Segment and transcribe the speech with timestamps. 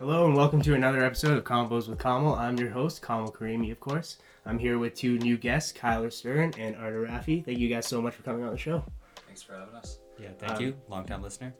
[0.00, 2.34] Hello and welcome to another episode of Combos with Kamal.
[2.34, 4.16] I'm your host, Kamal Karimi, of course.
[4.46, 7.44] I'm here with two new guests, Kyler Stern and Arda Rafi.
[7.44, 8.82] Thank you guys so much for coming on the show.
[9.26, 9.98] Thanks for having us.
[10.18, 10.76] Yeah, thank Um, you.
[10.88, 11.54] Long time listener.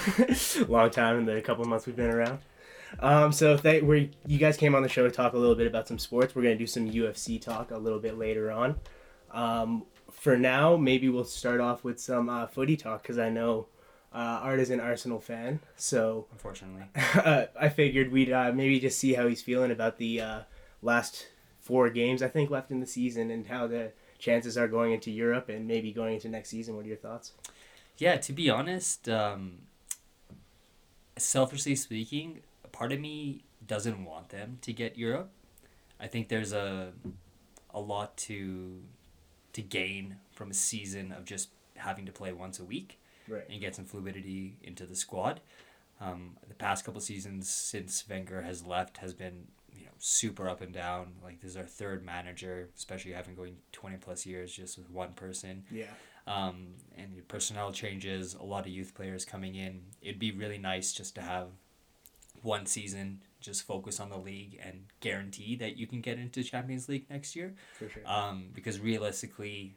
[0.68, 2.38] Long time in the couple of months we've been around.
[3.00, 5.66] Um, so th- we you guys came on the show to talk a little bit
[5.66, 6.34] about some sports.
[6.34, 8.78] We're gonna do some UFC talk a little bit later on.
[9.32, 13.66] Um, for now, maybe we'll start off with some uh, footy talk because I know
[14.14, 15.60] uh, Art is an Arsenal fan.
[15.76, 20.20] So Unfortunately, uh, I figured we'd uh, maybe just see how he's feeling about the
[20.20, 20.40] uh,
[20.82, 21.28] last
[21.60, 25.10] four games I think left in the season and how the chances are going into
[25.10, 26.76] Europe and maybe going into next season.
[26.76, 27.32] What are your thoughts?
[27.98, 28.16] yeah.
[28.16, 29.58] To be honest, um,
[31.16, 35.30] selfishly speaking, a part of me doesn't want them to get Europe.
[36.00, 36.92] I think there's a
[37.74, 38.82] a lot to
[39.52, 43.44] to gain from a season of just having to play once a week Right.
[43.48, 45.40] and get some fluidity into the squad.
[46.00, 50.60] Um, the past couple seasons since Wenger has left has been you know super up
[50.60, 51.12] and down.
[51.22, 55.12] Like this is our third manager, especially having going twenty plus years just with one
[55.12, 55.64] person.
[55.70, 55.84] Yeah.
[56.26, 59.82] um, and personnel changes, a lot of youth players coming in.
[60.00, 61.48] It'd be really nice just to have
[62.42, 66.88] one season just focus on the league and guarantee that you can get into Champions
[66.88, 67.54] League next year.
[67.78, 68.02] For sure.
[68.06, 69.74] Um, because realistically,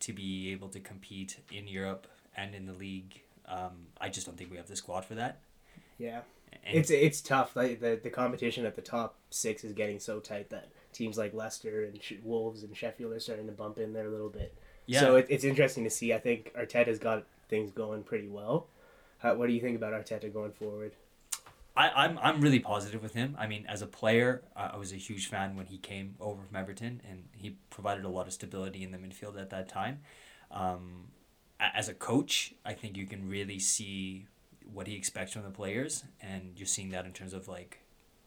[0.00, 2.06] to be able to compete in Europe
[2.42, 5.40] and in the league, um, I just don't think we have the squad for that.
[5.98, 6.20] Yeah.
[6.64, 7.54] And It's it's tough.
[7.56, 11.32] Like the the competition at the top six is getting so tight that teams like
[11.34, 14.54] Leicester and Sh- Wolves and Sheffield are starting to bump in there a little bit.
[14.86, 16.12] yeah, So it, it's interesting to see.
[16.12, 18.66] I think Arteta's got things going pretty well.
[19.18, 20.92] How, what do you think about Arteta going forward?
[21.76, 23.36] I, I'm I'm really positive with him.
[23.38, 26.56] I mean, as a player, I was a huge fan when he came over from
[26.56, 30.00] Everton, and he provided a lot of stability in the midfield at that time.
[30.50, 31.08] Um,
[31.74, 34.26] as a coach, I think you can really see
[34.72, 37.80] what he expects from the players, and you're seeing that in terms of like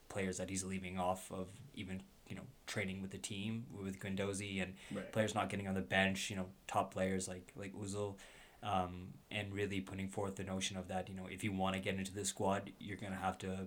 [0.08, 4.62] players that he's leaving off of, even you know training with the team with Guendouzi
[4.62, 5.10] and Right.
[5.12, 6.30] players not getting on the bench.
[6.30, 8.16] You know, top players like like Özil.
[8.62, 11.80] Um, and really putting forth the notion of that, you know, if you want to
[11.82, 13.66] get into the squad, you're going to have to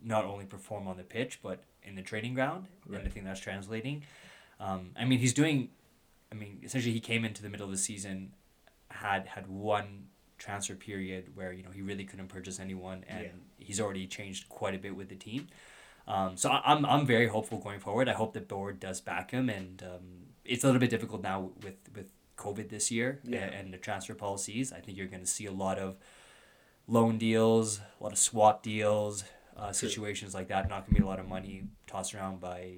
[0.00, 2.66] not only perform on the pitch, but in the training ground.
[2.86, 3.00] Right.
[3.00, 4.04] And I think that's translating.
[4.60, 5.70] Um, I mean, he's doing,
[6.30, 8.34] I mean, essentially he came into the middle of the season,
[8.96, 10.06] had had one
[10.38, 13.30] transfer period where, you know, he really couldn't purchase anyone, and Yeah.
[13.58, 15.48] he's already changed quite a bit with the team.
[16.08, 18.08] Um, so I'm, I'm very hopeful going forward.
[18.08, 20.06] I hope the board does back him, and um,
[20.44, 23.38] it's a little bit difficult now with, with COVID this year Yeah.
[23.44, 24.72] and, and the transfer policies.
[24.72, 25.96] I think you're going to see a lot of
[26.86, 29.24] loan deals, a lot of swap deals,
[29.56, 30.68] uh, situations like that.
[30.68, 32.74] Not going to be a lot of money tossed around by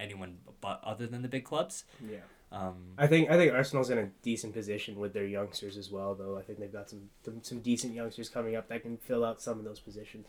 [0.00, 1.84] anyone but other than the big clubs.
[2.10, 2.18] Yeah.
[2.52, 6.14] Um, I think I think Arsenal's in a decent position with their youngsters as well,
[6.14, 6.38] though.
[6.38, 9.40] I think they've got some some, some decent youngsters coming up that can fill out
[9.42, 10.26] some of those positions.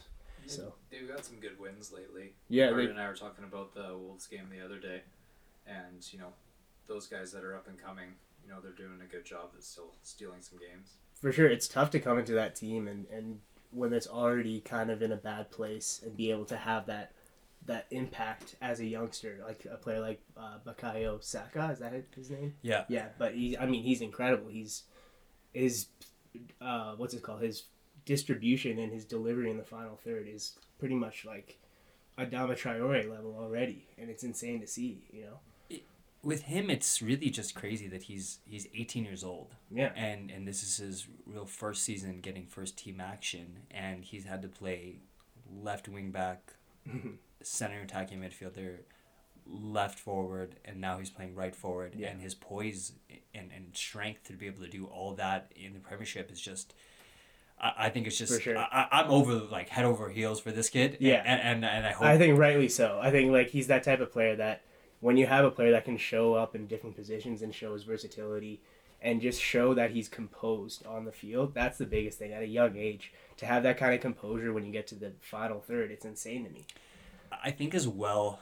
[0.47, 2.33] So They've got some good wins lately.
[2.47, 5.01] yeah, Art they, and I were talking about the Wolves game the other day,
[5.67, 6.33] and you know,
[6.87, 8.13] those guys that are up and coming,
[8.43, 10.93] you know, they're doing a good job at still stealing some games.
[11.21, 13.39] for sure it's tough to come into that team and and
[13.71, 17.11] when it's already kind of in a bad place and be able to have that
[17.67, 22.29] that impact as a youngster, like a player like uh, Bukayo Saka, is that his
[22.31, 22.55] name?
[22.61, 22.85] yeah.
[22.89, 24.49] Yeah, but he, I mean, he's incredible.
[24.49, 24.83] He's
[25.53, 25.87] his
[26.61, 27.41] uh, what's it called?
[27.41, 27.63] His
[28.05, 31.59] distribution and his delivery in the final third is pretty much like
[32.17, 35.03] Adama Traore level already, and it's insane to see.
[35.11, 35.77] You know?
[36.23, 39.55] With him, it's really just crazy that he's he's 18 years old.
[39.71, 39.91] Yeah.
[39.95, 44.41] and and this is his real first season getting first team action, and he's had
[44.41, 44.99] to play
[45.61, 46.53] left wing back,
[47.43, 48.79] center attacking midfielder,
[49.45, 51.93] left forward, and now he's playing right forward.
[51.97, 52.09] Yeah.
[52.09, 52.93] And his poise
[53.33, 56.73] and, and strength to be able to do all that in the Premiership is just.
[57.59, 58.57] I, I think it's just For sure.
[58.57, 60.97] I, I- I'm over like head over heels for this kid.
[60.99, 61.23] Yeah.
[61.25, 62.99] and and, and I hope I think rightly so.
[63.01, 64.61] I think like he's that type of player that
[64.99, 67.83] when you have a player that can show up in different positions and show his
[67.83, 68.61] versatility
[68.99, 72.47] and just show that he's composed on the field, that's the biggest thing at a
[72.47, 73.13] young age.
[73.37, 76.43] To have that kind of composure when you get to the final third, it's insane
[76.45, 76.65] to me.
[77.43, 78.39] I think as well,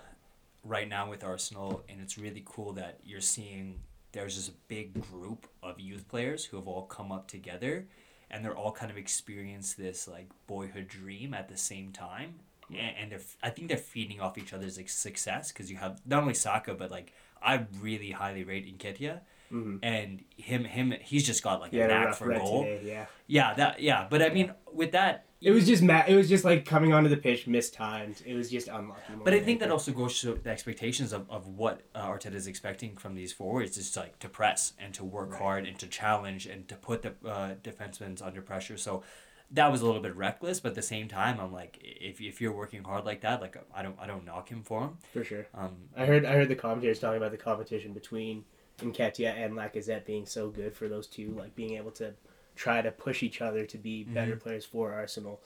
[0.64, 3.80] right now with Arsenal, and it's really cool that you're seeing
[4.12, 7.88] there's this big group of youth players who have all come up together,
[8.32, 12.36] and they're all kind of experienced this like boyhood dream at the same time,
[12.70, 16.02] and, and they're I think they're feeding off each other's like, success because you have
[16.06, 19.20] not only Saka but like I really highly rate Nketiah.
[19.52, 19.80] Mhm.
[19.84, 22.64] And him, him, he's just got like a a knack for goal.
[22.64, 23.06] today, yeah.
[23.28, 24.08] Yeah, that, yeah.
[24.10, 27.08] But I mean, with that, It was just ma- It was just like coming onto
[27.08, 28.24] the pitch, mistimed.
[28.26, 29.14] It was just unlucky.
[29.24, 32.48] But I think that also goes to the expectations of, of what uh, Arteta is
[32.48, 35.42] expecting from these forwards is like to press and to work Right.
[35.42, 38.76] hard and to challenge and to put the uh, defensemen under pressure.
[38.78, 39.04] So
[39.52, 42.42] that was a little bit reckless, but at the same time, I'm like, if, if
[42.42, 44.98] you're working hard like that, like I don't I don't knock him for him.
[45.14, 45.46] For sure.
[45.54, 48.44] Um, I heard I heard the commentators talking about the competition between
[48.80, 52.14] Nketiah and Lacazette being so good for those two, like being able to
[52.56, 55.42] try to push each other to be better players for Arsenal,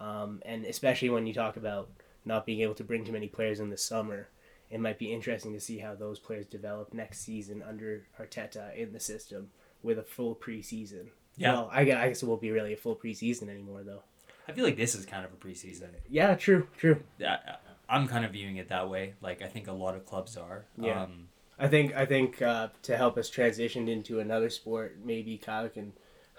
[0.00, 1.88] um, and especially when you talk about
[2.24, 4.28] not being able to bring too many players in the summer,
[4.70, 8.92] it might be interesting to see how those players develop next season under Arteta in
[8.92, 9.50] the system
[9.82, 11.08] with a full preseason.
[11.36, 11.52] Yeah.
[11.52, 14.02] Well, I guess, I guess it won't be really a full preseason anymore, though.
[14.48, 15.88] I feel like this is kind of a preseason.
[16.08, 17.02] Yeah, true, true.
[17.20, 17.56] I,
[17.88, 19.14] I'm kind of viewing it that way.
[19.20, 20.64] Like I think a lot of clubs are.
[20.78, 21.02] Yeah.
[21.02, 25.68] Um, I think I think uh, to help us transition into another sport, maybe Kyle
[25.68, 25.92] can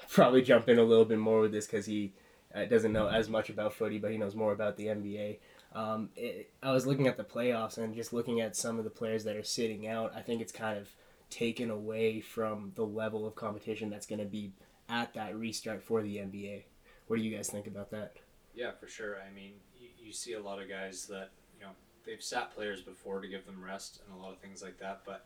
[0.10, 2.14] probably jump in a little bit more with this because he
[2.54, 5.38] uh, doesn't know as much about footy, but he knows more about the NBA.
[5.74, 8.92] Um, it, I was looking at the playoffs and just looking at some of the
[8.92, 10.14] players that are sitting out.
[10.16, 10.90] I think it's kind of
[11.30, 14.52] taken away from the level of competition that's going to be
[14.88, 16.64] at that restart for the NBA.
[17.08, 18.14] What do you guys think about that?
[18.54, 19.18] Yeah, for sure.
[19.28, 21.72] I mean, you, you see a lot of guys that you know
[22.06, 25.02] they've sat players before to give them rest and a lot of things like that,
[25.06, 25.26] but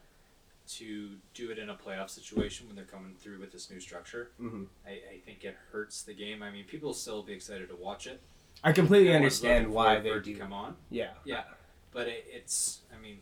[0.67, 4.31] to do it in a playoff situation when they're coming through with this new structure,
[4.41, 4.67] Mhm.
[4.85, 6.43] I, I think it hurts the game.
[6.43, 8.21] I mean, people will still be excited to watch it.
[8.63, 10.35] I completely Everyone's understand why they do.
[10.37, 10.75] come on.
[10.89, 11.43] Yeah, Yeah,
[11.91, 13.19] but it, it's I mean,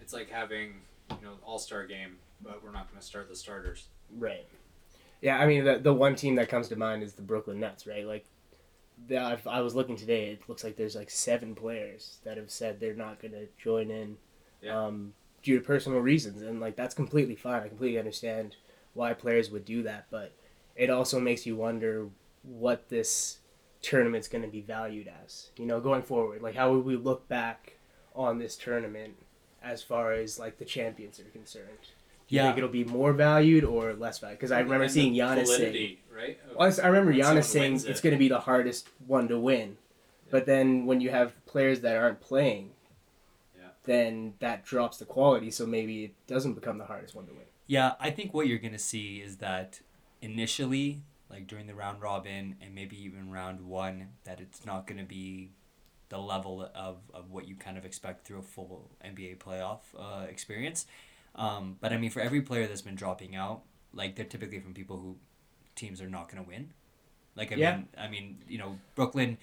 [0.00, 0.80] it's like having
[1.10, 3.88] you know All Star game, but we're not going to start the starters.
[4.16, 4.46] Right.
[5.20, 7.86] Yeah, I mean the the one team that comes to mind is the Brooklyn Nets,
[7.86, 8.06] right?
[8.06, 8.24] Like,
[9.08, 10.30] the, I was looking today.
[10.30, 13.90] It looks like there's like seven players that have said they're not going to join
[13.90, 14.16] in,
[14.62, 14.86] Yeah.
[14.86, 15.12] um,
[15.42, 17.62] due to personal reasons, and like that's completely fine.
[17.62, 18.56] I completely understand
[18.94, 20.32] why players would do that, but
[20.76, 22.08] it also makes you wonder
[22.42, 23.38] what this
[23.82, 25.50] tournament's going to be valued as.
[25.56, 27.74] You know, going forward, like how would we look back
[28.14, 29.14] on this tournament
[29.62, 31.78] as far as like the champions are concerned?
[32.28, 32.46] Do you Yeah.
[32.48, 34.38] think it'll be more valued or less valued?
[34.38, 36.38] Because I remember seeing the Giannis saying, right?
[36.50, 38.02] of- well, I remember Giannis saying wins it's it.
[38.02, 39.78] going to be the hardest one to win.
[40.30, 42.72] But then when you have players that aren't playing, Yeah.
[43.88, 45.50] Then that drops the quality.
[45.50, 47.42] So maybe it doesn't become the hardest one to win.
[47.66, 49.80] Yeah, I think what you're gonna see is that
[50.20, 55.04] initially, like during the round robin and maybe even round one, that it's not gonna
[55.04, 55.52] be
[56.10, 60.24] the level of, of what you kind of expect through a full NBA playoff uh,
[60.28, 60.86] experience.
[61.34, 63.62] Um, but I mean, for every player that's been dropping out,
[63.92, 65.16] like they're typically from people who
[65.74, 66.72] teams are not gonna win.
[67.36, 67.76] Like I Yeah.
[67.76, 69.38] mean, I mean, you know, Brooklyn.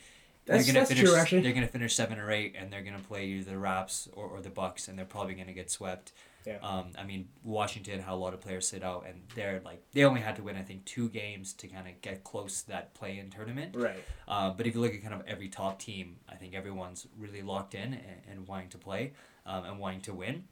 [0.45, 1.09] That's- they're gonna that's finish.
[1.09, 1.41] true, actually.
[1.41, 4.41] They're gonna finish seven or eight, and they're gonna play either the Raps or, or
[4.41, 6.11] the Bucks, and they're probably gonna get swept.
[6.45, 6.57] Yeah.
[6.61, 10.03] Um, I mean, Washington had a lot of players sit out, and they're like they
[10.03, 12.93] only had to win I think two games to kind of get close to that
[12.93, 13.75] play-in tournament.
[13.75, 14.03] Right.
[14.27, 17.41] Uh, but if you look at kind of every top team, I think everyone's really
[17.41, 19.13] locked in and, and wanting to play
[19.47, 20.43] um, and wanting to win.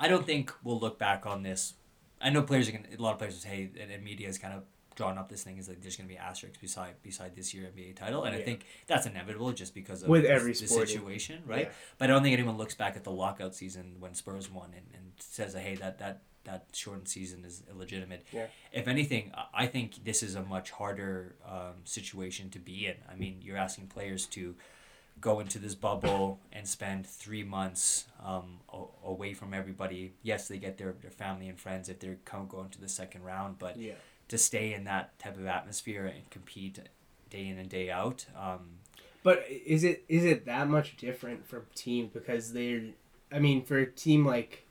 [0.00, 1.74] I don't think we'll look back on this.
[2.20, 2.88] I know players are gonna.
[2.98, 4.64] A lot of players will say, and, and media is kind of
[4.96, 7.68] drawn up this thing is like there's going to be asterisks beside beside this year
[7.76, 10.84] NBA title, and I think that's inevitable just because of With this- every the yeah.
[10.84, 11.66] situation, right?
[11.66, 11.72] Yeah.
[11.98, 14.86] But I don't think anyone looks back at the lockout season when Spurs won and,
[14.94, 18.46] and says, "Hey, that that that shortened season is illegitimate." Yeah.
[18.72, 22.96] If anything, I- think this is a much harder um, situation to be in.
[23.10, 24.54] I mean, you're asking players to
[25.20, 28.58] go into this bubble and spend three months um,
[29.04, 30.14] away from everybody.
[30.22, 33.58] Yes, they get their, their family and friends if they're going to the second round,
[33.58, 33.92] but Yeah.
[34.30, 36.78] To stay in that type of atmosphere and compete
[37.28, 38.26] day in and day out.
[38.36, 38.78] Um,
[39.22, 42.82] But is it is it that much different for teams because they're
[43.30, 44.66] I mean for a team like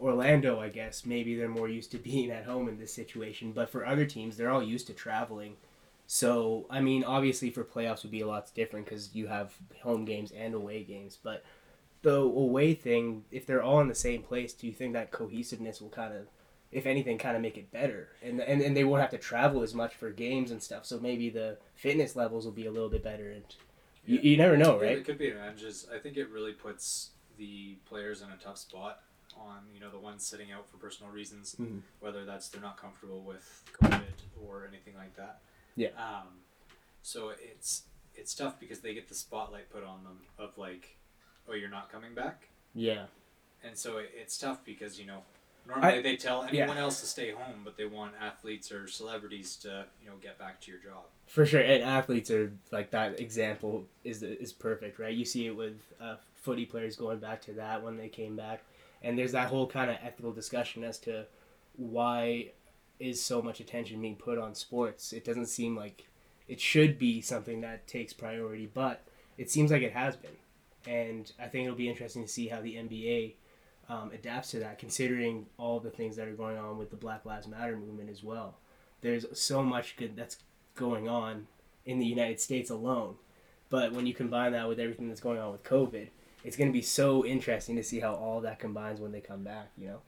[0.00, 3.52] Orlando I guess maybe they're more used to being at home in this situation.
[3.52, 5.56] But for other teams they're all used to traveling.
[6.06, 10.04] So I mean obviously for playoffs would be a lot different because you have home
[10.04, 11.18] games and away games.
[11.22, 11.44] But
[12.02, 15.80] the away thing if they're all in the same place do you think that cohesiveness
[15.80, 16.26] will kind of
[16.70, 19.62] if anything kind of make it better and, and and they won't have to travel
[19.62, 22.90] as much for games and stuff so maybe the fitness levels will be a little
[22.90, 23.44] bit better and
[24.04, 24.20] you, Yeah.
[24.22, 25.86] you never know Yeah, right It could be advantages.
[25.94, 29.00] I think it really puts the players in a tough spot
[29.36, 31.80] on you know the ones sitting out for personal reasons, Mhm.
[32.00, 35.40] whether that's they're not comfortable with COVID or anything like that.
[35.76, 35.88] Yeah.
[35.96, 36.40] Um,
[37.02, 37.84] so it's
[38.14, 40.96] it's tough because they get the spotlight put on them of like,
[41.48, 43.06] oh, you're not coming back, yeah
[43.62, 45.22] and so it, it's tough because you know.
[45.68, 46.62] Normally I- they tell yeah.
[46.62, 50.38] anyone else to stay home, but they want athletes or celebrities to, you know, get
[50.38, 51.04] back to your job.
[51.26, 55.54] for sure and athletes are like that example is is perfect right you see it
[55.54, 58.62] with uh, footy players going back to that when they came back
[59.02, 61.26] and there's that whole kind of ethical discussion as to
[61.76, 62.50] why
[62.98, 66.06] is so much attention being put on sports it doesn't seem like
[66.48, 69.02] it should be something that takes priority but
[69.36, 70.36] it seems like it has been
[70.86, 73.34] and i think it'll be interesting to see how the nba
[73.88, 77.24] um, adapts to that considering all the things that are going on with the black
[77.24, 78.58] lives matter movement as well
[79.00, 80.38] there's so much good that's
[80.74, 81.46] going on
[81.84, 83.16] in the United States alone.
[83.70, 86.08] But when you combine that with everything that's going on with COVID,
[86.44, 89.42] it's going to be so interesting to see how all that combines when they come
[89.44, 89.70] back.
[89.76, 90.00] You know.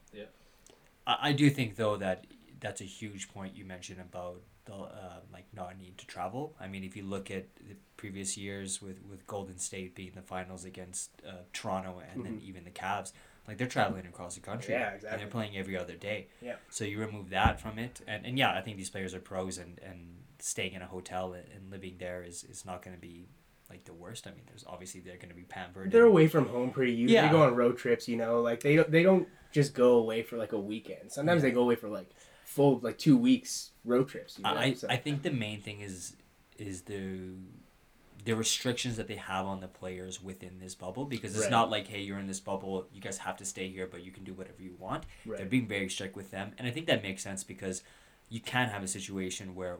[1.05, 2.25] I, I do think though that
[2.59, 6.55] that's a huge point you mentioned about the uh, like not need to travel.
[6.59, 10.21] I mean, if you look at the previous years with with Golden State being the
[10.21, 13.11] finals against uh, Toronto and then even the Cavs,
[13.51, 14.73] like they're traveling across the country.
[14.73, 16.27] Yeah, And they're playing every other day.
[16.41, 16.55] Yeah.
[16.69, 19.57] So you remove that from it, and, and yeah, I think these players are pros,
[19.57, 23.01] and, and staying in a hotel and, and living there is, is not going to
[23.01, 23.27] be
[23.69, 24.25] like the worst.
[24.27, 25.91] I mean, there's obviously they're going to be pampered.
[25.91, 27.13] They're and- away from home pretty usually.
[27.15, 27.27] Yeah.
[27.27, 28.41] They go on road trips, you know.
[28.41, 31.11] Like they don't they don't just go away for like a weekend.
[31.11, 31.49] Sometimes Yeah.
[31.49, 32.09] they go away for like
[32.45, 34.37] full like two weeks road trips.
[34.37, 34.49] You know?
[34.51, 36.15] I, So- I think the main thing is
[36.57, 37.33] is the
[38.23, 41.51] the restrictions that they have on the players within this bubble because it's Right.
[41.51, 44.11] not like hey you're in this bubble you guys have to stay here but you
[44.11, 47.01] can do whatever you want they're being very strict with them and i think that
[47.01, 47.81] makes sense because
[48.29, 49.77] you can have a situation where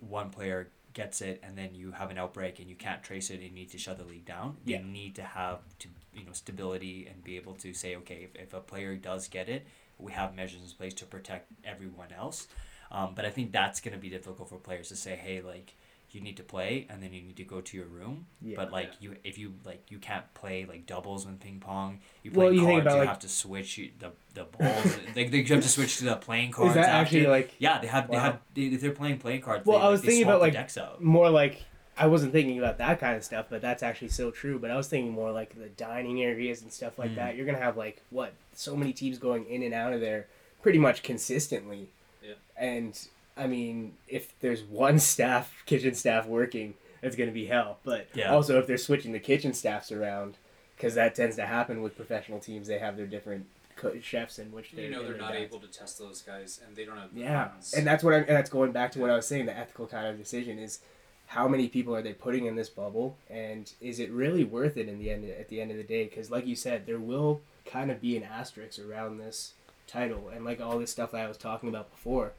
[0.00, 3.34] one player gets it and then you have an outbreak and you can't trace it
[3.34, 4.78] and you need to shut the league down Yeah.
[4.80, 8.36] you need to have to you know stability and be able to say okay if,
[8.40, 9.66] if a player does get it
[9.98, 12.48] we have measures in place to protect everyone else
[12.90, 15.74] um, but i think that's going to be difficult for players to say hey like
[16.14, 18.56] you need to play and then you need to go to your room Yeah.
[18.56, 22.30] but like you if you like you can't play like doubles in ping pong you
[22.30, 25.30] play Well, you cards think about, you like- have to switch the the balls like
[25.30, 27.00] they have to switch to the playing cards Is that after.
[27.16, 29.88] actually like yeah they have they have they, they're playing playing cards Well, they, I
[29.88, 31.62] was they thinking about, like, decks out more like
[31.96, 34.58] I wasn't thinking about that kind of stuff, but that's actually so true.
[34.58, 37.16] But I was thinking more like the dining areas and stuff like Mm.
[37.16, 37.36] that.
[37.36, 40.26] You're gonna have like what so many teams going in and out of there
[40.62, 41.90] pretty much consistently.
[42.26, 42.32] Yeah.
[42.56, 42.98] And
[43.36, 47.78] I mean, if there's one staff, kitchen staff working, it's gonna be hell.
[47.84, 48.32] But Yeah.
[48.32, 50.36] also if they're switching the kitchen staffs around,
[50.76, 53.46] because that tends to happen with professional teams, they have their different
[53.76, 56.76] co- chefs in which they you know they're not able to test those guys, and
[56.76, 57.74] they don't have Yeah, funds.
[57.74, 58.20] and that's what I'm.
[58.20, 59.46] and that's going back to what I was saying.
[59.46, 60.80] The ethical kind of decision is
[61.26, 64.88] how many people are they putting in this bubble, and is it really worth it
[64.88, 65.24] in the end?
[65.30, 68.16] At the end of the day, because like you said, there will kind of be
[68.16, 69.52] an asterisk around this
[69.86, 72.32] title, and like all this stuff that I was talking about before.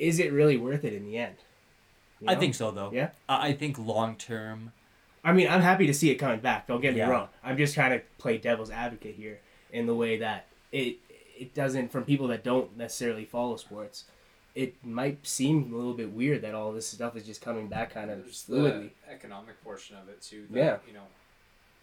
[0.00, 1.36] Is it really worth it in the end?
[2.20, 3.10] You i think so though Yeah?
[3.28, 4.72] i, I think long term
[5.22, 6.66] I mean, I'm happy to see it coming back.
[6.66, 7.10] Don't get me Yeah.
[7.10, 7.28] wrong.
[7.44, 9.38] I'm just trying to play devil's advocate here
[9.70, 10.96] in the way that it
[11.38, 14.04] it doesn't from people that don't necessarily follow sports.
[14.54, 17.92] It might seem a little bit weird that all this stuff is just coming back
[17.92, 18.90] kind of There's fluidly.
[19.06, 20.46] the economic portion of it too.
[20.50, 20.76] That, Yeah.
[20.88, 21.06] You know,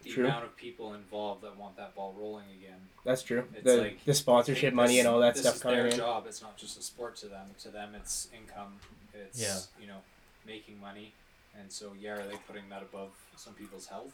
[0.07, 0.25] the True.
[0.25, 2.79] amount of people involved that want that ball rolling again.
[3.03, 3.47] That's true.
[3.53, 5.87] It's The like- the sponsorship money This- and all that this stuff is coming their
[5.87, 5.95] in.
[5.97, 6.25] job.
[6.27, 7.53] It's not just a sport to them.
[7.59, 8.79] To them, it's income.
[9.13, 9.59] It's Yeah.
[9.81, 10.01] you know
[10.45, 11.13] making money,
[11.57, 14.13] and so yeah, are they putting that above some people's health?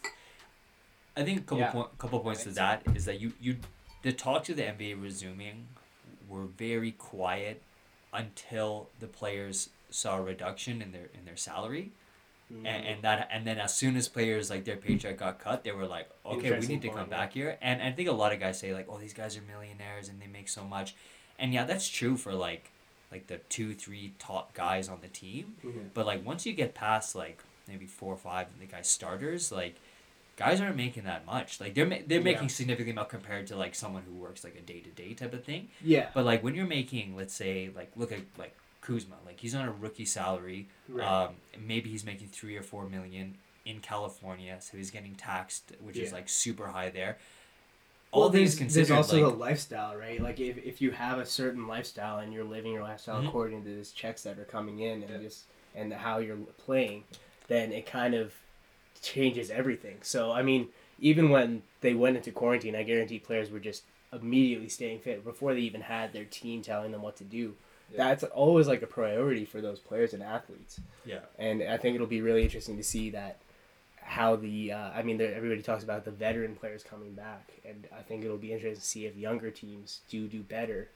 [1.15, 1.71] I think a couple Yeah.
[1.71, 3.59] point, couple points to think that is that you you
[4.01, 5.67] the talks of the NBA resuming
[6.27, 7.61] were very quiet
[8.11, 11.91] until the players saw a reduction in their in their salary.
[12.53, 12.67] Mm.
[12.67, 15.71] And, and that and then as soon as players like their paycheck got cut, they
[15.71, 17.17] were like, okay, we need to point, come yeah.
[17.17, 17.57] back here.
[17.61, 20.21] And I think a lot of guys say like, oh, these guys are millionaires and
[20.21, 20.95] they make so much,
[21.39, 22.69] and yeah, that's true for like
[23.11, 25.55] like the two three top guys on the team.
[25.65, 25.89] Mhm.
[25.93, 29.51] But like once you get past like maybe four or five of the guys starters,
[29.51, 29.75] like
[30.35, 31.59] guys aren't making that much.
[31.61, 32.23] Like they're ma- they're Yeah.
[32.23, 35.33] making significantly more compared to like someone who works like a day to day type
[35.33, 35.69] of thing.
[35.81, 36.09] Yeah.
[36.13, 39.67] But like when you're making, let's say, like look at like Kuzma, like he's on
[39.67, 40.67] a rookie salary.
[40.89, 41.07] Right.
[41.07, 45.97] Um, maybe he's making three or four million in California, so he's getting taxed, which
[45.97, 47.17] is like super high there.
[48.11, 50.21] Well, All there's, things there's also like the lifestyle, right?
[50.21, 53.27] Like if, if you have a certain lifestyle and you're living your lifestyle Mhm.
[53.29, 55.17] according to these checks that are coming in and Yeah.
[55.17, 57.05] just and how you're playing,
[57.47, 58.33] then it kind of
[59.01, 59.97] changes everything.
[60.03, 60.67] So I mean,
[60.99, 65.55] even when they went into quarantine, I guarantee players were just immediately staying fit before
[65.55, 67.55] they even had their team telling them what to do.
[67.93, 68.09] Yeah.
[68.09, 72.07] That's always like a priority for those players and athletes yeah, and I think it'll
[72.07, 73.37] be really interesting to see that
[73.97, 78.01] how the uh, I mean everybody talks about the veteran players coming back, and I
[78.01, 80.89] think it'll be interesting to see if younger teams do do better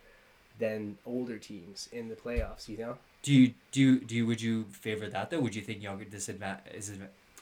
[0.59, 2.67] than older teams in the playoffs.
[2.69, 5.39] You know, do you do you, do you would you favor that though?
[5.39, 6.91] Would you think younger disadvantage is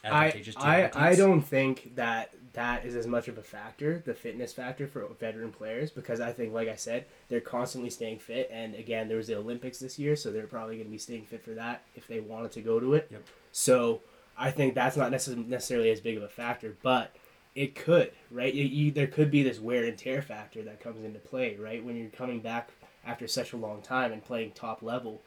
[0.06, 4.02] adva- I to I, I don't think that that is as much of a factor,
[4.06, 8.18] the fitness factor for veteran players, because I think, like I said, they're constantly staying
[8.18, 8.48] fit.
[8.50, 11.26] And again, there was the Olympics this year, so they're probably going to be staying
[11.26, 13.08] fit for that if they wanted to go to it.
[13.10, 13.22] Yep.
[13.52, 14.00] So
[14.38, 17.14] I think that's not necess- necessarily as big of a factor, but
[17.54, 18.52] it could, right?
[18.52, 21.84] You, you, there could be this wear and tear factor that comes into play, right?
[21.84, 22.70] When you're coming back
[23.06, 25.20] after such a long time and playing top level,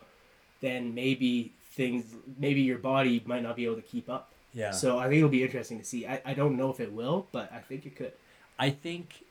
[0.62, 2.06] then maybe things,
[2.40, 4.34] maybe your body might not be able to keep up.
[4.54, 4.72] Yeah.
[4.72, 6.08] So I think it'll be interesting to see.
[6.08, 8.14] I, I don't know if it will, but I think it could.
[8.58, 9.24] I think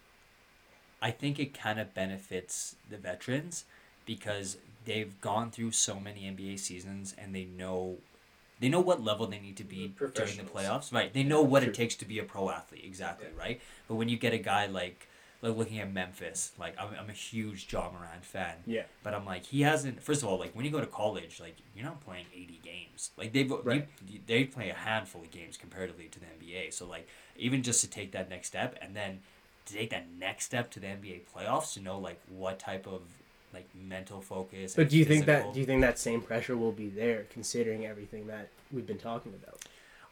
[1.00, 3.64] I think it kind of benefits the veterans
[4.06, 7.98] because they've gone through so many NBA seasons and they know
[8.60, 10.92] they know what level they need to be during the playoffs.
[10.92, 11.12] Right.
[11.12, 11.70] They know what True.
[11.70, 12.82] it takes to be a pro athlete.
[12.84, 13.28] Exactly.
[13.32, 13.40] Yeah.
[13.40, 13.60] Right.
[13.86, 15.08] But when you get a guy like
[15.40, 18.56] like looking at Memphis, like I'm, I'm a huge Ja Morant fan.
[18.66, 18.82] Yeah.
[19.02, 20.02] But I'm like he hasn't.
[20.02, 23.10] First of all, like when you go to college, like you're not playing 80 games.
[23.16, 23.86] Like they've Right.
[24.08, 26.72] you, they play a handful of games comparatively to the NBA.
[26.72, 29.20] So like even just to take that next step and then
[29.66, 33.02] to take that next step to the NBA playoffs to know like what type of
[33.52, 34.74] like mental focus.
[34.74, 37.86] But do you think that do you think that same pressure will be there considering
[37.86, 39.57] everything that we've been talking about?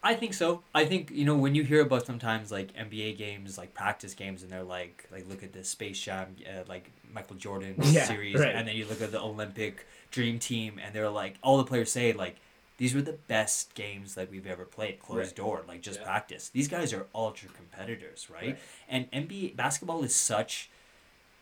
[0.06, 0.62] I think so.
[0.72, 4.42] I think you know when you hear about sometimes like NBA games, like practice games,
[4.44, 8.38] and they're like like look at the Space Jam, uh, like Michael Jordan Yeah, series,
[8.38, 8.54] right.
[8.54, 11.90] and then you look at the Olympic Dream Team, and they're like all the players
[11.90, 12.36] say like
[12.78, 15.34] these were the best games that we've ever played, closed Right.
[15.36, 16.06] door, like just Yeah.
[16.06, 16.50] practice.
[16.50, 18.50] These guys are ultra competitors, right?
[18.50, 18.58] Right.
[18.88, 20.70] And NBA basketball is such.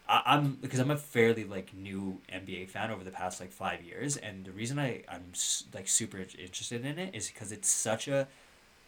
[0.08, 3.82] I, I'm because I'm a fairly like new NBA fan over the past like five
[3.82, 5.32] years, and the reason I I'm
[5.74, 8.26] like super interested in it is because it's such a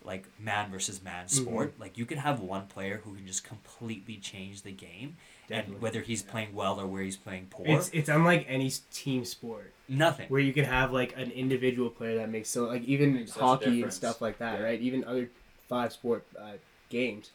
[0.06, 1.42] like man versus man Mm-hmm.
[1.44, 1.74] sport.
[1.78, 5.16] Like you can have one player who can just completely change the game,
[5.48, 5.74] Definitely.
[5.74, 6.30] and whether he's Yeah.
[6.30, 10.28] playing well or where he's playing poor, It's it's unlike any team sport nothing.
[10.28, 13.42] where you can have like an individual player that makes so like even Makes such
[13.42, 14.64] a hockey and stuff like that, Yeah.
[14.66, 14.80] right?
[14.80, 15.28] Even other
[15.68, 16.52] five sport uh,
[16.88, 17.30] games.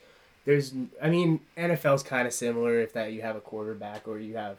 [0.46, 4.38] There's I mean NFL's kind of similar if that you have a quarterback or you
[4.38, 4.58] have.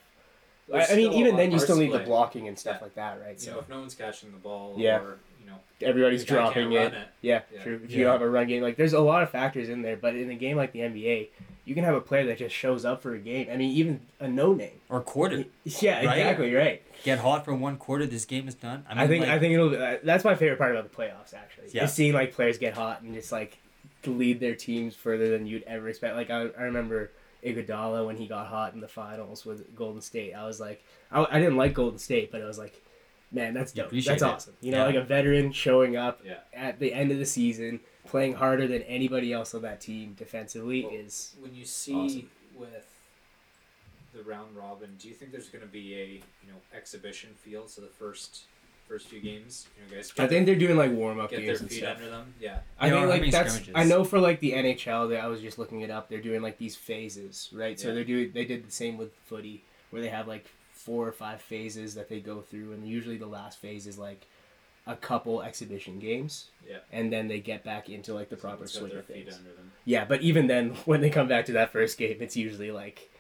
[0.73, 2.85] I, There's I mean even then you still need to the blocking and stuff Yeah.
[2.85, 3.40] like that, right?
[3.40, 5.00] So know, if no one's catching the ball, Yeah.
[5.00, 6.93] or you know, everybody's dropping it.
[6.95, 7.09] it.
[7.21, 7.63] Yeah, Yeah.
[7.63, 7.81] true.
[7.85, 7.99] If Yeah.
[7.99, 9.97] you don't have a run game, like there's a lot of factors in there.
[9.97, 11.29] But in a game like the NBA,
[11.65, 13.49] you can have a player that just shows up for a game.
[13.53, 14.81] I mean, even a no name.
[14.89, 15.45] or quarter.
[15.65, 16.19] Yeah, Right?
[16.19, 16.83] exactly right.
[17.05, 18.07] Get hot for one quarter.
[18.07, 18.85] This game is done.
[18.89, 19.75] I, mean, I think like, I think it'll.
[19.75, 21.35] Uh, that's my favorite part about the playoffs.
[21.35, 21.85] Actually, Yeah.
[21.85, 23.59] is seeing like players get hot and just like
[24.07, 26.17] lead their teams further than you'd ever expect.
[26.17, 27.11] Like I, I remember
[27.45, 30.33] Iguodala when he got hot in the finals with Golden State.
[30.33, 32.81] I was like, I, I didn't like Golden State, but I was like,
[33.33, 33.90] man, that's dope.
[33.90, 34.23] That's it.
[34.23, 34.55] awesome.
[34.61, 34.85] You know, Yeah.
[34.87, 36.38] like a veteran showing up Yeah.
[36.53, 40.85] at the end of the season, playing harder than anybody else on that team defensively
[40.85, 41.35] Well, is.
[41.40, 42.31] when you see Awesome.
[42.57, 42.87] with
[44.14, 47.64] the round robin, do you think there's going to be a you know exhibition feel
[47.66, 48.42] to the first
[48.88, 49.66] first few games?
[49.79, 50.12] You know, guys.
[50.18, 51.97] I think they're doing like warm up get their games and feet stuff.
[51.97, 52.35] under them.
[52.38, 52.59] Yeah.
[52.79, 53.75] I There think like that's scrimmages.
[53.75, 56.11] I know for like the NHL that I was just looking it up.
[56.11, 57.81] They're doing like these phases, right?
[57.81, 60.45] So they're doing they did the same with footy where they have like
[60.85, 64.27] four or five phases that they go through, and usually the last phase is like
[64.87, 66.79] a couple exhibition games, Yeah.
[66.90, 69.37] and then they get back into like the proper got swing their of feet things.
[69.38, 69.71] under them.
[69.85, 73.11] Yeah, but even then, when they come back to that first game, it's usually like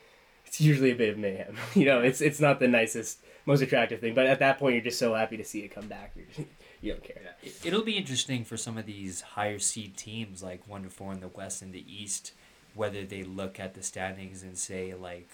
[0.46, 1.56] it's usually a bit of mayhem.
[1.74, 4.84] You know, it's it's not the nicest, most attractive thing, but at that point, you're
[4.84, 6.12] just so happy to see it come back.
[6.16, 6.46] You're,
[6.80, 7.20] you don't care.
[7.24, 7.48] Yeah.
[7.48, 11.12] It- It'll be interesting for some of these higher seed teams like one to four
[11.12, 12.32] in the West and the East,
[12.74, 15.28] whether they look at the standings and say like,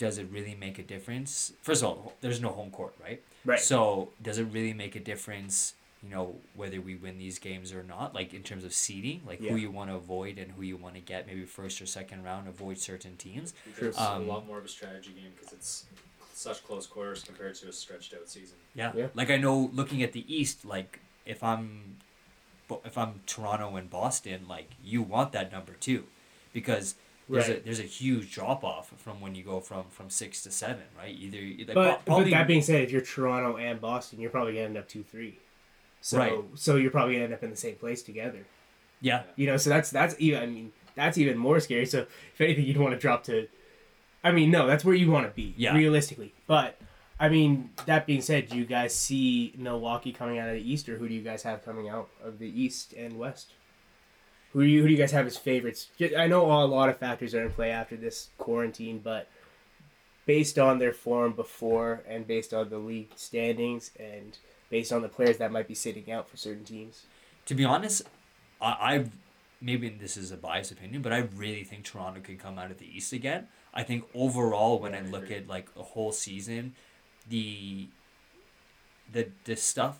[0.00, 1.52] does it really make a difference?
[1.60, 3.20] First of all, there's no home court, right?
[3.44, 3.60] Right.
[3.60, 5.74] So does it really make a difference?
[6.02, 9.38] You know whether we win these games or not, like in terms of seeding, like
[9.42, 9.50] Yeah.
[9.50, 12.24] who you want to avoid and who you want to get, maybe first or second
[12.24, 13.52] round, avoid certain teams.
[13.76, 13.88] True.
[13.90, 15.84] It's Um, a lot more of a strategy game because it's
[16.32, 18.56] such close quarters compared to a stretched out season.
[18.74, 18.92] Yeah.
[18.96, 19.08] Yeah.
[19.14, 21.98] Like I know looking at the East, like if I'm
[22.90, 26.04] if I'm Toronto and Boston, like you want that number two,
[26.54, 26.94] because
[27.30, 30.50] there's a there's a huge drop off from when you go from from six to
[30.50, 31.14] seven, right?
[31.14, 34.30] Either like, But, pro- probably but that being said, if you're Toronto and Boston, you're
[34.30, 35.38] probably gonna end up two three.
[36.00, 36.38] So Right.
[36.54, 38.44] so you're probably gonna end up in the same place together.
[39.00, 41.86] yeah, You know, so that's that's even I mean that's even more scary.
[41.86, 42.00] So
[42.34, 43.48] if anything, you'd want to drop to.
[44.22, 45.74] I mean, no, that's where you want to be Yeah.
[45.74, 46.34] realistically.
[46.46, 46.78] But
[47.18, 50.88] I mean, that being said, do you guys see Milwaukee coming out of the East,
[50.88, 53.52] or who do you guys have coming out of the East and West?
[54.52, 55.88] Who do you who do you guys have as favorites?
[56.16, 59.28] I know a lot of factors are in play after this quarantine, but
[60.26, 65.08] based on their form before and based on the league standings and based on the
[65.08, 67.02] players that might be sitting out for certain teams.
[67.46, 68.02] to be honest,
[68.60, 69.04] I, I
[69.60, 72.78] maybe this is a biased opinion, but I really think Toronto can come out of
[72.78, 73.48] the East again.
[73.72, 76.74] I think overall, when I look at like a whole season,
[77.28, 77.88] the
[79.12, 79.98] the the stuff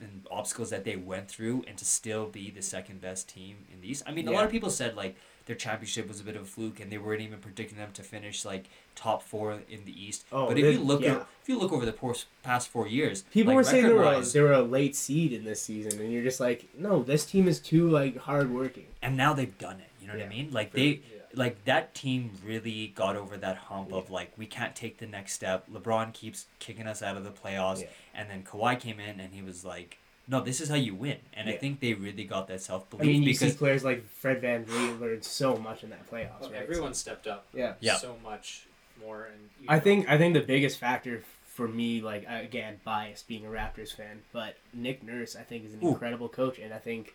[0.00, 3.80] and obstacles that they went through, and to still be the second best team in
[3.80, 4.02] the East.
[4.06, 6.46] I mean, a lot of people said like their championship was a bit of a
[6.46, 10.24] fluke, and they weren't even predicting them to finish like top four in the East.
[10.30, 11.16] Oh, but if you look yeah.
[11.16, 14.20] at if you look over the past four years, People like, were saying they were,
[14.20, 17.48] they were a late seed in this season, and you're just like, no, this team
[17.48, 18.86] is too like hardworking.
[19.02, 19.90] and now they've done it.
[20.00, 20.50] You know what I mean?
[20.50, 21.19] Like they, yeah.
[21.34, 25.32] Like that team really got over that hump of like we can't take the next
[25.34, 25.66] step.
[25.72, 27.86] LeBron keeps kicking us out of the playoffs, Yeah.
[28.14, 31.18] and then Kawhi came in and he was like, "No, this is how you win."
[31.32, 33.02] And I think they really got that self belief.
[33.02, 36.10] I belief mean, you because see players like Fred VanVleet learned so much in that
[36.10, 36.40] playoffs.
[36.40, 36.62] Well, right?
[36.62, 37.74] everyone stepped up Yeah.
[37.80, 37.96] Yeah.
[37.96, 38.66] so much
[39.00, 43.28] more, and I know, think I think the biggest factor for me, like again, biased
[43.28, 45.90] being a Raptors fan, but Nick Nurse I think is an Ooh.
[45.90, 47.14] incredible coach, and I think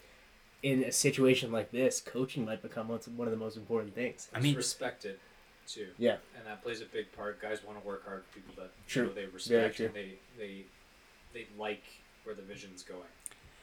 [0.64, 4.30] in a situation like this, coaching might become one one of the most important things.
[4.34, 5.20] I He's mean- respected
[5.68, 5.88] too.
[5.98, 6.18] Yeah.
[6.38, 7.42] and that plays a big part.
[7.42, 9.04] Guys want to work hard for people that True.
[9.04, 9.86] you know, they respect true.
[9.88, 10.64] and they they
[11.34, 11.84] they like
[12.24, 13.02] where the vision's going.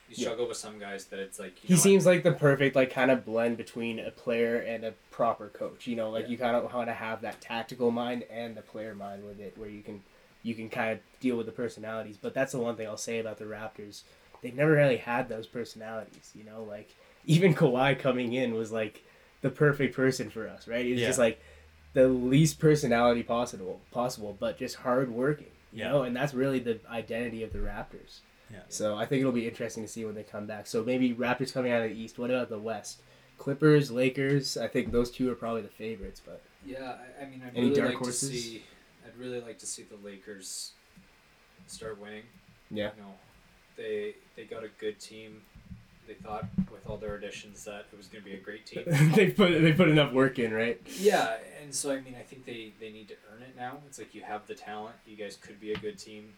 [0.09, 0.25] You Yeah.
[0.27, 1.83] struggle with some guys that it's like you He know what?
[1.83, 5.87] seems like the perfect like kind of blend between a player and a proper coach.
[5.87, 6.31] You know, like Yeah.
[6.31, 9.57] you kind of want to have that tactical mind and the player mind with it,
[9.57, 10.03] where you can
[10.43, 12.17] you can kind of deal with the personalities.
[12.21, 14.03] But that's the one thing I'll say about the Raptors.
[14.43, 16.31] They've never really had those personalities.
[16.35, 16.95] You know, like
[17.27, 19.03] even Kawhi coming in was like
[19.41, 20.85] the perfect person for us, right?
[20.85, 21.07] He was Yeah.
[21.09, 21.41] just like
[21.95, 25.47] the least personality possible, possible, but just hardworking.
[25.73, 25.89] You Yeah.
[25.91, 28.21] know, and that's really the identity of the Raptors.
[28.51, 28.61] Yeah.
[28.69, 30.67] So I think it'll be interesting to see when they come back.
[30.67, 32.19] So maybe Raptors coming out of the East.
[32.19, 33.01] What about the West?
[33.39, 34.57] Clippers, Lakers.
[34.57, 36.21] I think those two are probably the favorites.
[36.25, 38.31] But Yeah, I, I mean, I'd Any really dark like horses?
[38.31, 38.63] to see.
[39.07, 40.73] I'd really like to see the Lakers
[41.67, 42.25] start winning.
[42.71, 43.15] yeah, You know,
[43.77, 45.43] they they got a good team.
[46.07, 48.83] They thought with all their additions that it was going to be a great team.
[49.15, 50.81] they put they put enough work in, right?
[50.99, 53.79] yeah, and so I mean, I think they they need to earn it now.
[53.87, 54.97] It's like you have the talent.
[55.07, 56.33] You guys could be a good team,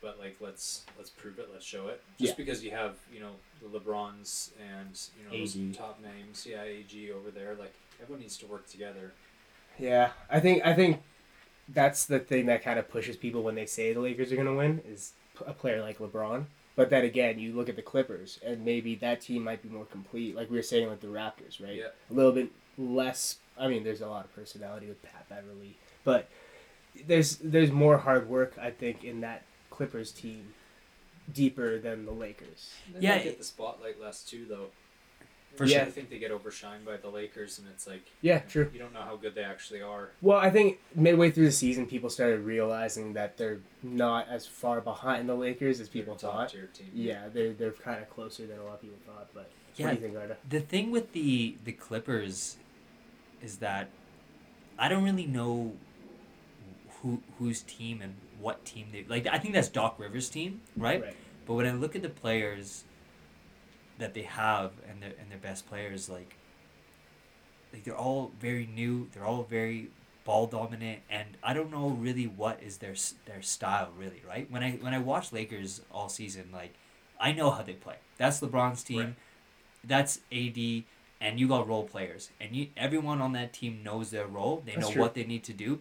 [0.00, 1.50] but like let's let's prove it.
[1.52, 2.02] Let's show it.
[2.18, 2.36] Just Yeah.
[2.36, 7.10] because you have you know the LeBrons and you know those top names, yeah, AD
[7.14, 7.54] over there.
[7.54, 9.12] Like everyone needs to work together.
[9.78, 11.02] Yeah, I think I think
[11.68, 14.46] that's the thing that kind of pushes people when they say the Lakers are going
[14.46, 15.12] to win is
[15.46, 16.44] a player like LeBron.
[16.76, 19.86] But then again, you look at the Clippers, and maybe that team might be more
[19.86, 21.74] complete, like we were saying with the Raptors, right?
[21.76, 21.86] Yeah.
[22.10, 23.36] A little bit less.
[23.58, 26.28] I mean, there's a lot of personality with Pat Beverley, but
[27.06, 30.52] there's there's more hard work I think in that Clippers team,
[31.32, 32.74] deeper than the Lakers.
[32.92, 34.66] They Yeah, might get the spotlight less too, though.
[35.56, 35.82] For Yeah.
[35.82, 38.70] I think they get overshined by the Lakers, and it's like Yeah, true.
[38.72, 40.10] You don't know how good they actually are.
[40.20, 44.80] Well, I think midway through the season, people started realizing that they're not as far
[44.80, 46.48] behind the Lakers as people They're thought.
[46.50, 46.90] top-tier team.
[46.94, 49.28] Yeah, they're they're kind of closer than a lot of people thought.
[49.32, 49.86] But Yeah.
[49.86, 50.36] what do you think, Arda?
[50.48, 52.58] The thing with the the Clippers
[53.42, 53.88] is that
[54.78, 55.74] I don't really know
[57.00, 59.26] who whose team and what team they like.
[59.26, 61.02] I think that's Doc Rivers' team, right?
[61.46, 62.84] But when I look at the players
[63.98, 66.36] that they have and their and their best players, like
[67.72, 69.08] like they're all very new.
[69.12, 69.90] They're all very
[70.24, 72.94] ball dominant, and I don't know really what is their
[73.26, 74.22] their style really.
[74.26, 74.50] Right?
[74.50, 76.74] When I when I watch Lakers all season, like
[77.20, 77.96] I know how they play.
[78.18, 78.98] That's LeBron's team.
[78.98, 79.14] Right.
[79.84, 80.84] That's AD.
[81.18, 84.62] And you got role players, and you everyone on that team knows their role.
[84.66, 85.02] They That's know true.
[85.02, 85.80] what they need to do.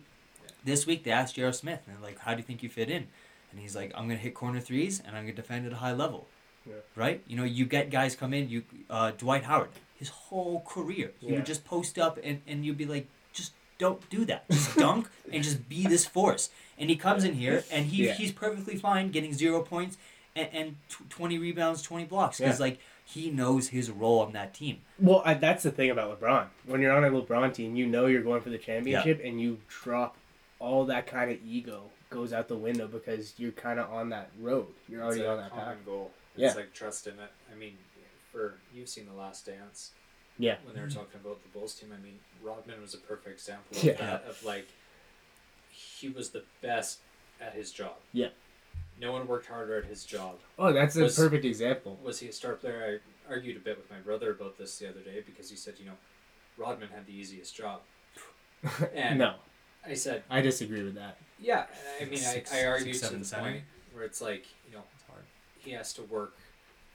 [0.64, 1.52] This week they asked J.R.
[1.52, 3.08] Smith, and like, "How do you think you fit in?"
[3.52, 5.92] And he's like, "I'm gonna hit corner threes, and I'm gonna defend at a high
[5.92, 6.28] level."
[6.68, 6.74] Yeah.
[6.96, 7.22] Right?
[7.28, 8.50] You know, you get guys come in.
[8.50, 11.36] You uh, Dwight Howard, his whole career, he Yeah.
[11.36, 14.50] would just post up, and and you'd be like, "Just don't do that.
[14.50, 18.14] Just dunk and just be this force." And he comes in here, and he Yeah.
[18.14, 19.98] he's perfectly fine getting zero points
[20.36, 24.54] and, and tw- twenty rebounds, twenty blocks, because like he knows his role on that
[24.56, 24.82] team.
[24.98, 26.48] Well, I, that's the thing about LeBron.
[26.66, 29.60] When you're on a LeBron team, you know you're going for the championship, and you
[29.70, 30.18] drop
[30.58, 34.30] all that kind of ego goes out the window because you're kind of on that
[34.40, 34.68] road.
[34.88, 35.76] You're already on that path.
[35.86, 36.12] goal.
[36.36, 36.48] Yeah.
[36.48, 37.32] It's like trust in it.
[37.52, 37.78] I mean,
[38.32, 39.92] for you've seen the Last Dance.
[40.38, 40.56] Yeah.
[40.66, 40.98] When they were mm-hmm.
[41.00, 43.94] talking about the Bulls team, I mean, Rodman was a perfect example of Yeah.
[43.94, 44.26] that.
[44.28, 44.68] Of like,
[45.72, 47.00] he was the best
[47.40, 47.96] at his job.
[48.14, 48.30] Yeah.
[49.00, 50.38] No one worked harder at his job.
[50.60, 51.98] Oh, that's a Was- perfect example.
[52.04, 53.00] Was he a star player?
[53.30, 55.76] I argued a bit with my brother about this the other day because he said,
[55.80, 55.98] you know,
[56.58, 57.82] Rodman had the easiest job.
[58.96, 59.36] And no,
[59.86, 61.18] I said, I disagree with that.
[61.40, 61.66] yeah.
[62.02, 63.44] I mean, Six- I, I argued six, seven, to the seven.
[63.52, 64.95] point where it's like, you know, It's hard.
[65.66, 66.36] He has to work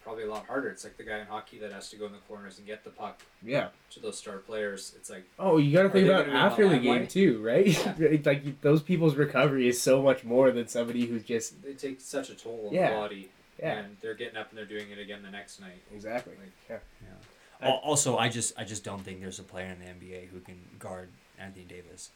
[0.02, 0.70] probably a lot harder.
[0.70, 2.84] It's like the guy in hockey that has to go in the corners and get
[2.84, 3.68] the puck Yeah.
[3.90, 4.94] to those star players.
[4.96, 6.90] It's like, Oh, you got to think about gonna be on after the the game
[6.90, 7.10] limelight?
[7.10, 7.66] too, right?
[7.98, 8.16] Yeah.
[8.24, 12.30] like those people's recovery is so much more than somebody who's just they take such
[12.30, 12.90] a toll on Yeah.
[12.90, 13.28] the body.
[13.58, 15.82] yeah, And they're getting up and they're doing it again the next night.
[15.94, 16.32] exactly.
[16.40, 17.66] Like, Yeah.
[17.68, 20.40] I- Also, I just I just don't think there's a player in the NBA who
[20.40, 22.08] can guard Anthony Davis.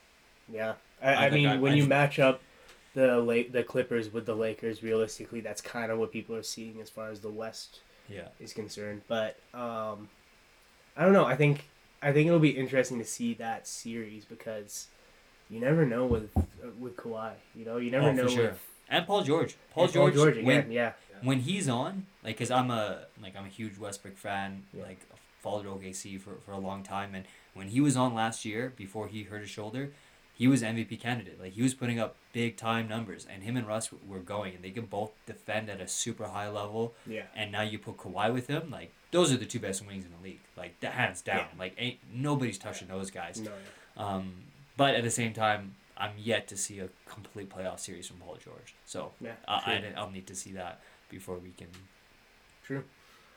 [0.50, 2.40] Yeah, I I, I mean, I- when I you think- match up
[2.94, 6.80] the La- the Clippers with the Lakers, realistically, that's kind of what people are seeing
[6.80, 8.28] as far as the West Yeah.
[8.40, 9.02] is concerned.
[9.08, 10.08] But um,
[10.96, 11.24] I don't know.
[11.26, 11.68] I think
[12.02, 14.86] I think it'll be interesting to see that series because
[15.50, 16.30] you never know with
[16.78, 17.32] with Kawhi.
[17.54, 18.44] You know, you never Oh, know sure.
[18.50, 19.56] with And Paul George.
[19.72, 20.14] Paul and George.
[20.36, 20.44] again.
[20.44, 24.64] when, yeah, when he's on, like, cause I'm a like I'm a huge Westbrook fan.
[24.72, 24.84] Yeah.
[24.84, 25.00] Like,
[25.40, 29.08] followed OKC for for a long time, and when he was on last year, before
[29.08, 29.90] he hurt his shoulder,
[30.36, 31.40] he was MVP candidate.
[31.40, 34.64] Like, he was putting up big time numbers, and him and Russ were going, and
[34.64, 36.94] they could both defend at a super high level.
[37.06, 40.04] yeah, And now you put Kawhi with him, like those are the two best wings
[40.04, 41.36] in the league, like the hands down.
[41.38, 41.58] Yeah.
[41.58, 43.40] Like, ain't nobody's touching those guys.
[43.40, 43.52] no,
[43.96, 44.32] Um,
[44.76, 48.36] but at the same time, I'm yet to see a complete playoff series from Paul
[48.44, 48.74] George.
[48.84, 49.60] So Yeah, uh.
[49.64, 51.68] I, I'll need to see that before we can.
[52.64, 52.82] True.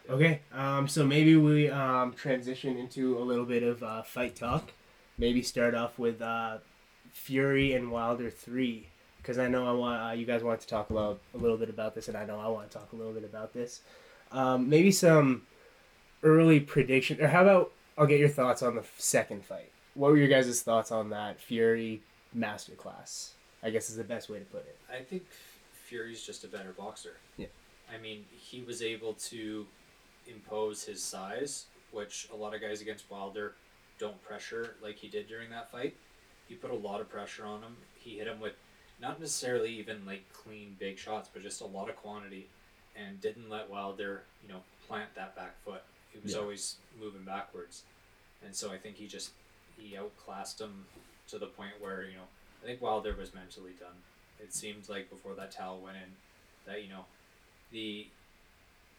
[0.10, 4.72] Okay, um, so maybe we um, transition into a little bit of uh, fight talk.
[5.18, 6.58] Maybe start off with uh,
[7.12, 10.89] Fury and Wilder three, because I know I want uh, you guys want to talk
[10.89, 13.13] about a little bit about this, and I know I want to talk a little
[13.13, 13.82] bit about this.
[14.32, 15.43] Um, maybe some
[16.24, 19.72] early prediction, or how about I'll get your thoughts on the second fight.
[19.93, 22.02] What were your guys' thoughts on that Fury
[22.38, 23.32] masterclass?
[23.63, 24.78] I guess is the best way to put it.
[24.91, 25.26] I think
[25.86, 27.17] Fury's just a better boxer.
[27.38, 27.48] Yeah.
[27.93, 29.65] I mean, he was able to
[30.28, 33.56] impose his size, which a lot of guys against Wilder
[33.98, 35.96] don't pressure like he did during that fight.
[36.48, 37.76] He put a lot of pressure on him.
[37.96, 38.54] He hit him with
[39.00, 42.48] not necessarily even like clean big shots, but just a lot of quantity,
[42.96, 45.82] and didn't let Wilder, you know, plant that back foot.
[46.12, 46.40] He was Yeah.
[46.40, 47.84] always moving backwards,
[48.44, 49.32] and so I think he just
[49.78, 50.88] he outclassed him
[51.28, 52.28] to the point where you know
[52.64, 54.02] I think Wilder was mentally done.
[54.40, 56.16] It seemed like before that towel went in
[56.66, 57.06] that you know
[57.72, 58.08] the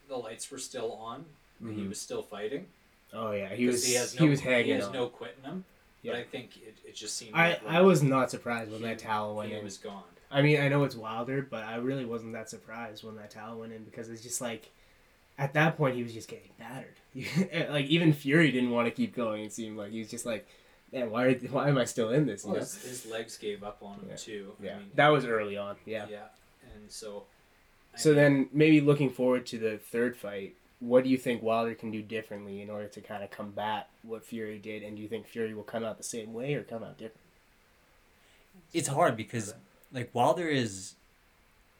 [0.08, 1.24] the lights were still on.
[1.60, 1.88] He Mhm.
[1.88, 2.70] was still fighting
[3.12, 4.92] Oh yeah, he was he has he no was hanging he has on.
[4.92, 5.64] no quitting him.
[6.02, 6.12] Yeah.
[6.12, 7.34] But I think it, it just seemed.
[7.34, 9.64] I, like I was not surprised when he- that towel went he in.
[9.64, 10.02] was gone.
[10.30, 13.58] I mean, I know it's Wilder, but I really wasn't that surprised when that towel
[13.60, 14.70] went in because it's just like,
[15.38, 16.96] at that point, he was just getting battered.
[17.70, 19.44] like even Fury didn't want to keep going.
[19.44, 20.46] It seemed like he was just like,
[20.92, 22.44] man, why are, why am I still in this?
[22.44, 24.16] Well, his, his legs gave up on him Yeah.
[24.16, 24.52] too.
[24.62, 25.76] Yeah, I mean, that was early on.
[25.86, 26.04] Yeah.
[26.10, 26.26] yeah,
[26.74, 27.24] and so.
[27.94, 31.42] I So mean, then maybe looking forward to the third fight, what do you think
[31.42, 34.82] Wilder can do differently in order to kind of combat what Fury did?
[34.82, 37.20] And do you think Fury will come out the same way or come out different?
[38.72, 39.54] It's hard because
[39.92, 40.94] like Wilder is,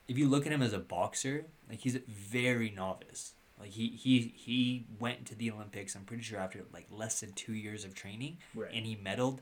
[0.09, 3.33] if you look at him as a boxer, like he's very novice.
[3.61, 5.95] Like he he he went to the Olympics.
[5.95, 8.71] I'm pretty sure after like less than two years of training, Right.
[8.73, 9.39] and he medaled,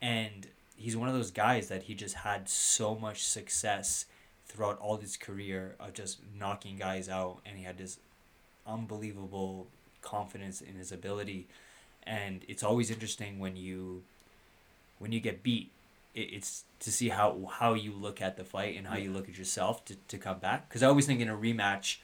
[0.00, 4.06] and he's one of those guys that he just had so much success
[4.46, 7.98] throughout all his career of just knocking guys out, and he had this
[8.66, 9.66] unbelievable
[10.00, 11.46] confidence in his ability,
[12.04, 14.02] and it's always interesting when you
[14.98, 15.70] when you get beat.
[16.14, 19.28] It, it's to see how how you look at the fight and how you look
[19.28, 20.68] at yourself to, to come back.
[20.68, 21.98] Because i always think in a rematch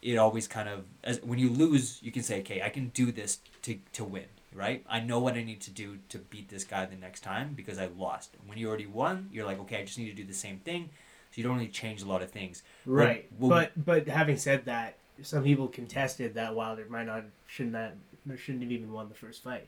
[0.00, 3.12] it always kind of as when you lose you can say okay i can do
[3.12, 4.24] this to, to win
[4.54, 4.84] right?
[4.88, 7.78] I know what i need to do to beat this guy the next time because
[7.78, 8.36] i lost.
[8.46, 10.90] When you already won you're like okay i just need to do the same thing.
[11.30, 12.62] So you don't really change a lot of things.
[12.84, 13.26] Right.
[13.38, 17.94] well- but but having said that, some people contested that Wilder might not shouldn't that
[18.36, 19.66] shouldn't have even won the first fight.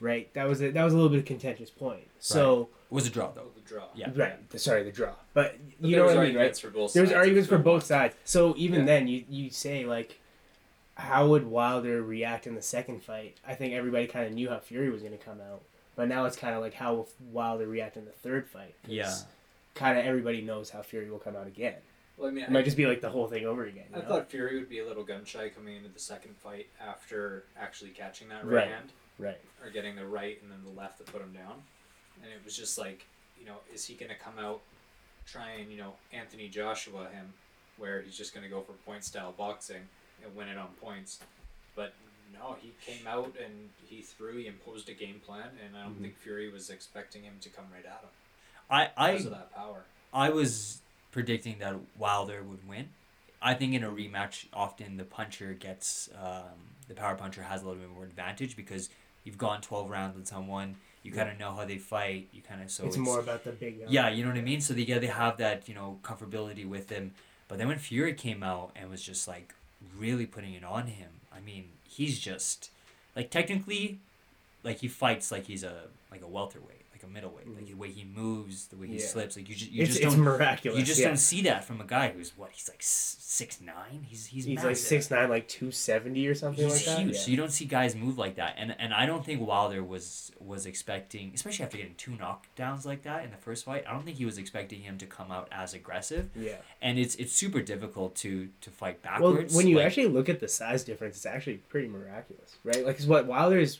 [0.00, 0.32] Right.
[0.34, 2.06] That was a, that was a little bit of contentious point.
[2.20, 3.84] So it was a draw though the draw.
[3.94, 4.10] Yeah.
[4.14, 4.48] right.
[4.50, 5.12] the- sorry, the draw.
[5.34, 6.42] But But you there know what I mean, right?
[6.42, 8.14] arguments for both There's sides arguments for both sides.
[8.24, 8.86] So even Yeah.
[8.86, 10.20] then, you you say like,
[10.94, 13.36] how would Wilder react in the second fight?
[13.46, 15.62] I think everybody kind of knew how Fury was going to come out,
[15.96, 18.74] but now it's kind of like how will Wilder react in the third fight?
[18.86, 19.12] yeah
[19.74, 21.74] Kind of everybody knows how Fury will come out again.
[22.18, 23.84] Well, I mean, It might just be like the whole thing over again.
[23.94, 24.04] I know?
[24.04, 27.90] thought Fury would be a little gun shy coming into the second fight after actually
[27.90, 28.68] catching that right, Right.
[28.68, 29.40] hand Right.
[29.62, 31.62] or getting the right and then the left that put him down.
[32.22, 33.06] And it was just like,
[33.38, 34.60] you know, is he going to come out
[35.26, 37.32] try and, you know, Anthony Joshua him
[37.76, 39.82] where he's just going to go for point style boxing
[40.24, 41.20] and win it on points?
[41.76, 41.94] But
[42.32, 45.96] no, he came out and he threw, he imposed a game plan, and I don't
[45.98, 46.02] Mhm.
[46.02, 48.08] think Fury was expecting him to come right at him
[48.70, 49.84] i i because of that power.
[50.12, 52.88] I was predicting that Wilder would win.
[53.40, 57.66] I think in a rematch, often the puncher gets um, the power puncher has a
[57.66, 58.90] little bit more advantage because
[59.24, 60.76] you've gone twelve rounds with someone.
[61.04, 62.28] You kind of know how they fight.
[62.32, 63.84] You kind of so it's, more about the big.
[63.88, 64.60] yeah, you know what I mean.
[64.60, 67.12] So they get they have that you know comfortability with him.
[67.46, 69.54] But then when Fury came out and was just like
[69.96, 72.70] really putting it on him, I mean, he's just
[73.16, 73.98] like technically,
[74.64, 77.66] like he fights like he's a like a welterweight, like a middleweight, like mm-hmm.
[77.66, 79.06] the way he moves, the way he Yeah.
[79.06, 79.36] slips.
[79.36, 80.78] Like you just you It's, just it's don't miraculous.
[80.78, 81.08] you just yeah.
[81.08, 84.04] don't see that from a guy who's what he's like six nine.
[84.08, 87.02] He's he's, He's like six nine, like two seventy or something He's like that.
[87.02, 87.20] huge, Yeah.
[87.20, 90.32] so you don't see guys move like that, and and I don't think Wilder was
[90.40, 93.84] was expecting, especially after getting two knockdowns like that in the first fight.
[93.88, 96.56] I don't think he was expecting him to come out as aggressive, yeah.
[96.82, 99.54] and it's it's super difficult to to fight Well, backwards.
[99.54, 102.84] when you like- actually look at the size difference, it's actually pretty miraculous, right?
[102.84, 103.78] Like, 'cause what Wilder is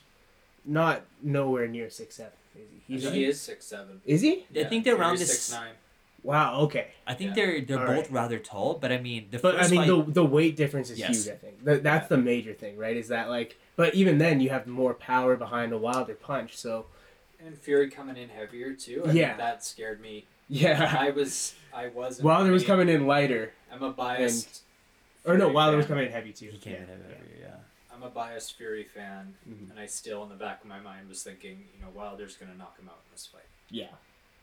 [0.65, 2.33] not nowhere near six seven.
[2.59, 2.95] Is he?
[2.95, 4.01] He's he is six seven.
[4.05, 4.47] Is he?
[4.57, 5.73] I think they're around this- six nine.
[6.25, 6.61] Wow.
[6.63, 6.89] Okay.
[7.07, 7.35] I think Yeah.
[7.47, 8.11] they're they're All both right.
[8.13, 10.99] rather tall, but I mean the But I mean, fight, the the weight difference is
[10.99, 11.25] Yes.
[11.25, 11.35] huge.
[11.35, 12.97] I think that, that's the major thing, right?
[12.97, 16.57] Is that like, but even then, you have more power behind a Wilder punch.
[16.57, 16.87] So
[17.41, 19.03] And Fury coming in heavier too.
[19.07, 19.27] I Yeah.
[19.29, 20.27] think that scared me.
[20.49, 22.25] yeah, I was I wasn't.
[22.25, 24.63] Wilder was coming in lighter, I'm a biased.
[25.25, 26.49] or no, Fury Wilder was coming in heavy too.
[26.51, 26.81] he came yeah.
[26.81, 27.55] in heavier, yeah.
[27.99, 29.71] I'm a biased Fury fan, Mhm.
[29.71, 32.55] and I still, in the back of my mind, was thinking, you know, Wilder's gonna
[32.55, 33.43] knock him out in this fight.
[33.71, 33.89] Yeah.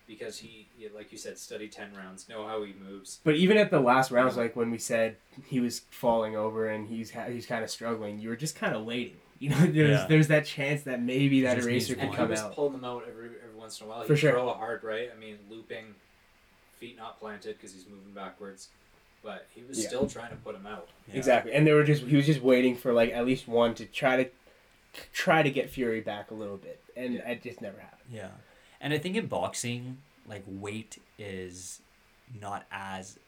[0.08, 3.20] because he, yeah, like you said, study ten rounds, know how he moves.
[3.24, 6.88] But even at the last rounds, like when we said he was falling over and
[6.88, 9.20] he's ha- he's kind of struggling, you were just kind of waiting.
[9.40, 10.06] You know, there's Yeah.
[10.06, 12.54] there's that chance that maybe that Just eraser needs could And he come was out.
[12.54, 14.02] pulling them out every every once in a while.
[14.02, 14.32] He'd For sure.
[14.34, 15.10] throw a hard right.
[15.12, 15.96] I mean, looping,
[16.78, 18.70] feet not planted because he's moving backwards,
[19.26, 19.88] but he was Yeah.
[19.90, 20.88] still trying to put him out.
[21.10, 21.18] Yeah.
[21.18, 23.86] Exactly, and they were just he was just waiting for like at least one to
[23.86, 24.30] try to
[25.12, 27.30] try to get Fury back a little bit, and Yeah.
[27.32, 28.10] it just never happened.
[28.12, 28.30] Yeah,
[28.80, 31.82] and I think in boxing, like weight is
[32.40, 33.20] not as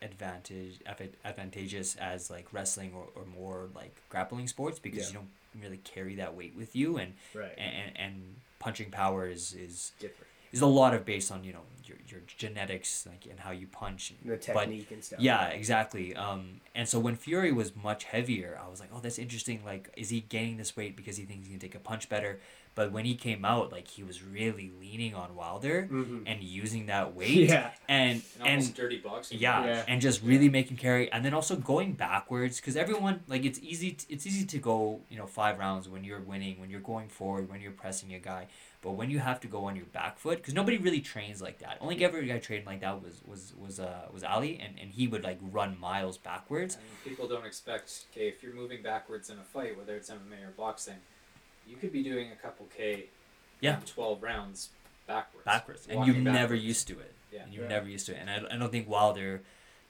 [0.00, 0.80] advantage
[1.24, 5.06] advantageous as like wrestling or, or more like grappling sports because Yeah.
[5.08, 7.54] you don't really carry that weight with you and Right.
[7.56, 10.26] and, and punching power is, is Different.
[10.52, 13.66] Is a lot of based on you know your, your genetics like and how you
[13.66, 15.18] punch The technique and stuff.
[15.20, 16.14] yeah, exactly.
[16.14, 19.62] Um, and so when Fury was much heavier, I was like, oh, that's interesting.
[19.64, 22.38] Like, is he gaining this weight because he thinks he can take a punch better?
[22.74, 26.22] But when he came out, like he was really leaning on Wilder Mhm.
[26.26, 27.48] and using that weight.
[27.50, 27.70] Yeah.
[27.88, 29.38] And And and dirty boxing.
[29.40, 29.84] yeah, Yeah.
[29.88, 33.90] and just really making carry, and then also going backwards because everyone like it's easy.
[33.92, 37.08] T- it's easy to go you know five rounds when you're winning, when you're going
[37.08, 38.46] forward, when you're pressing a guy.
[38.82, 41.60] But when you have to go on your back foot, because nobody really trains like
[41.60, 41.78] that.
[41.80, 45.06] Only ever guy trained like that was was was uh was Ali, and, and he
[45.06, 46.74] would like run miles backwards.
[46.74, 50.48] And people don't expect, okay, if you're moving backwards in a fight, whether it's MMA
[50.48, 50.96] or boxing,
[51.64, 53.06] you could be doing a couple K
[53.60, 53.78] Yeah.
[53.86, 54.70] 12 rounds
[55.06, 55.44] backwards.
[55.44, 57.14] backwards, and you're never used to it.
[57.32, 57.44] Yeah.
[57.44, 57.68] And you're Yeah.
[57.70, 58.18] never used to it.
[58.18, 59.42] And I, I don't think Wilder,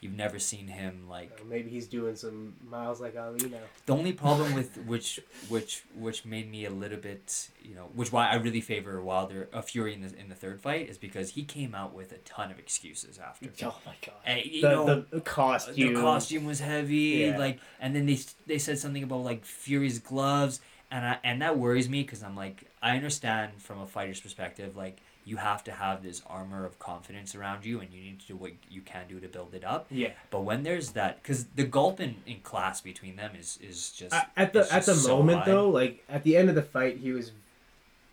[0.03, 3.59] you've never seen him like Uh, maybe he's doing some miles like Ali now.
[3.87, 8.11] The only problem with which which which made me a little bit you know which
[8.13, 11.31] why I really favor Wilder uh, Fury in the in the third fight is because
[11.31, 13.49] he came out with a ton of excuses after.
[13.65, 14.17] Oh my god.
[14.25, 15.95] Hey, you the, know, the costume.
[15.95, 16.97] the costume was heavy,
[17.31, 17.39] Yeah.
[17.39, 20.61] like, and then they they said something about like Fury's gloves,
[20.91, 24.77] and I and that worries me because I'm like I understand from a fighter's perspective,
[24.77, 28.27] like you have to have this armor of confidence around you, and you need to
[28.27, 29.87] do what you can do to build it up.
[29.91, 30.11] Yeah.
[30.31, 34.15] But when there's that, because the gulp in, in class between them is is just
[34.15, 35.45] At- at the it's at the so moment high.
[35.47, 37.33] though, like at the end of the fight, he was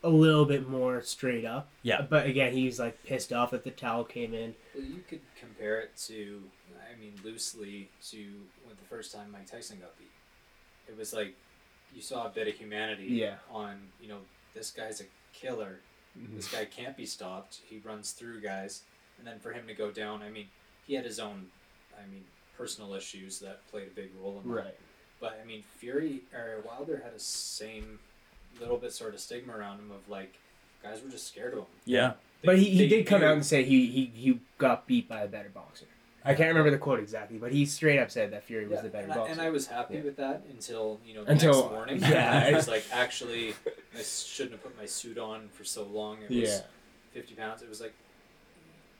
[0.03, 1.67] a little bit more straight up.
[1.83, 2.01] Yeah.
[2.01, 4.55] But again, he's like pissed off that the towel came in.
[4.75, 6.41] Well, you could compare it to,
[6.89, 8.17] I mean, loosely to
[8.65, 10.07] when the first time Mike Tyson got beat.
[10.87, 11.33] It was like
[11.93, 13.35] you saw a bit of humanity Yeah.
[13.51, 14.19] on, you know,
[14.53, 15.79] this guy's a killer.
[16.15, 17.59] This guy can't be stopped.
[17.65, 18.81] He runs through guys.
[19.17, 20.47] And then for him to go down, I mean,
[20.87, 21.47] he had his own,
[21.97, 22.23] I mean,
[22.57, 24.55] personal issues that played a big role in that.
[24.55, 24.75] Right.
[25.19, 27.99] But I mean, Fury or Wilder had a same
[28.59, 30.33] little bit sort of stigma around him of like,
[30.81, 31.65] guys were just scared of him.
[31.85, 32.13] Yeah.
[32.43, 35.21] But he, he did come knew- out and say he, he, he got beat by
[35.21, 35.85] a better boxer.
[36.25, 38.89] I can't remember the quote exactly, but he straight up said that Fury was the
[38.89, 40.01] better and, I, and I was happy Yeah.
[40.01, 41.99] with that until you know the Until- next morning.
[42.01, 42.43] yeah.
[42.47, 43.53] I was like, actually,
[43.97, 46.17] I shouldn't have put my suit on for so long.
[46.21, 46.61] It was Yeah.
[47.13, 47.61] fifty pounds.
[47.61, 47.93] It was like,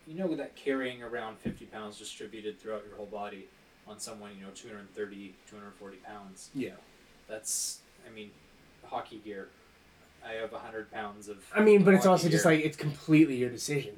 [0.06, 3.48] you know, that carrying around fifty pounds distributed throughout your whole body
[3.86, 6.50] on someone, you know, 230, 240 pounds.
[6.54, 6.70] yeah.
[7.28, 8.30] That's, I mean,
[8.84, 9.48] hockey gear.
[10.26, 11.38] I have hundred pounds of.
[11.54, 13.94] I mean, but it's also just like it's completely your decision.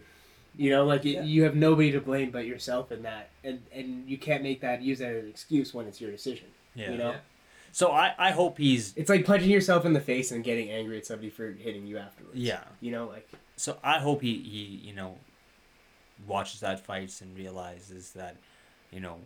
[0.57, 1.23] You know, like it, Yeah.
[1.23, 4.83] you have nobody to blame but yourself in that, and and you can't make that
[4.83, 6.47] use that as an excuse when it's your decision.
[6.75, 6.91] Yeah.
[6.93, 7.19] You know, Yeah.
[7.75, 10.99] So I, I hope he's it's like punching yourself in the face and getting angry
[10.99, 12.37] at somebody for hitting you afterwards.
[12.37, 12.65] yeah.
[12.81, 15.17] You know, like So I hope he, he you know
[16.27, 18.37] watches that fights and realizes that
[18.91, 19.19] you know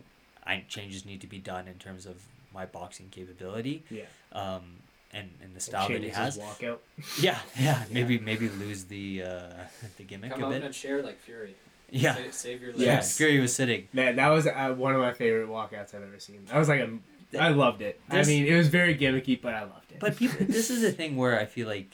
[0.45, 3.83] I changes need to be done in terms of my boxing capability.
[3.89, 4.03] Yeah.
[4.31, 4.77] Um
[5.13, 6.35] and, and the style that he has.
[6.35, 6.79] his walkout.
[7.21, 7.83] Yeah, yeah.
[7.91, 9.49] Maybe maybe lose the uh,
[9.97, 10.63] the gimmick Come a out bit.
[10.63, 11.55] in a chair like Fury.
[11.89, 12.15] Yeah.
[12.15, 12.81] Save, save your legs.
[12.81, 12.93] Yeah.
[12.93, 13.17] Yes.
[13.17, 13.87] Fury was sitting.
[13.93, 16.45] Man, that was uh, one of my favorite walkouts I've ever seen.
[16.51, 16.89] I was like, a,
[17.39, 17.99] I loved it.
[18.09, 19.99] I mean, it was very gimmicky, but I loved it.
[19.99, 21.93] But people, this is the thing where I feel like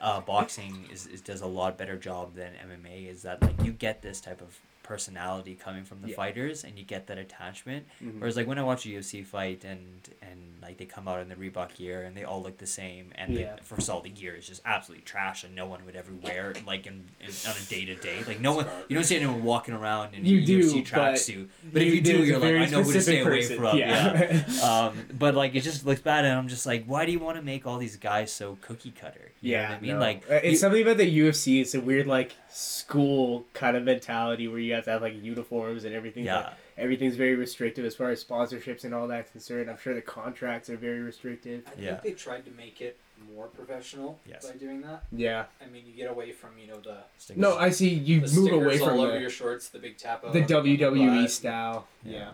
[0.00, 3.08] uh, boxing is, is does a lot better job than MMA.
[3.08, 6.16] Is that like you get this type of personality coming from the Yeah.
[6.16, 7.86] fighters, and you get that attachment.
[8.02, 8.18] Mhm.
[8.20, 11.28] Whereas like when I watch a UFC fight and and like they come out in
[11.28, 13.56] the Reebok gear and they all look the same, and Yeah.
[13.56, 16.12] the, first of all the gear is just absolutely trash and no one would ever
[16.26, 18.18] wear it like in, in on a day to day.
[18.26, 21.48] Like no one, you don't see anyone walking around in You a do, UFC tracksuit.
[21.72, 23.78] But if you do, you're like, I know who to stay specific away from.
[23.78, 24.44] Yeah.
[24.70, 27.36] um, but like it just looks bad, and I'm just like, why do you want
[27.36, 29.32] to make all these guys so cookie cutter?
[29.42, 29.90] You know Yeah, I mean?
[29.94, 29.98] no.
[30.00, 31.60] Like, Uh, it's you- something about the UFC.
[31.60, 35.94] It's a weird like school kind of mentality where you have have like uniforms and
[35.94, 36.24] everything.
[36.24, 39.70] yeah, everything's very restrictive as far as sponsorships and all that's concerned.
[39.70, 41.62] I'm sure the contracts are very restrictive.
[41.66, 41.90] I Yeah.
[41.96, 42.96] think they tried to make it
[43.34, 44.46] more professional Yes.
[44.50, 45.02] by doing that.
[45.12, 45.46] Yeah.
[45.60, 47.40] I mean, you get away from you know the Stickers.
[47.40, 49.98] No, I see you the move away from all over the, your shorts, the big
[49.98, 51.30] tap the on- on WWE butt.
[51.30, 51.88] style.
[52.04, 52.12] Yeah.
[52.18, 52.30] Yeah.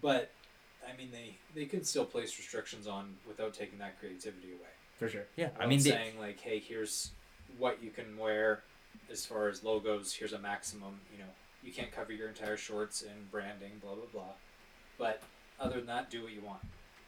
[0.00, 0.30] But
[0.88, 4.70] I mean, they they could still place restrictions on without taking that creativity away.
[4.98, 5.24] for sure.
[5.36, 5.46] yeah.
[5.46, 7.10] I Without mean, they, saying like, hey, here's
[7.58, 8.62] what you can wear.
[9.10, 11.00] as far as logos, here's a maximum.
[11.12, 11.30] You know,
[11.62, 14.32] you can't cover your entire shorts in branding, blah blah blah.
[14.98, 15.22] But
[15.60, 16.60] other than that, do what you want.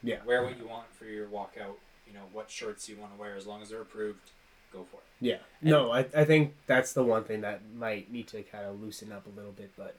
[0.03, 0.19] Yeah.
[0.27, 1.77] Wear what you want for your walkout.
[2.07, 4.31] You know what shorts you want to wear, as long as they're approved.
[4.73, 5.03] Go for it.
[5.21, 5.37] Yeah.
[5.63, 9.13] No, I, I think that's the one thing that might need to kind of loosen
[9.13, 9.97] up a little bit, but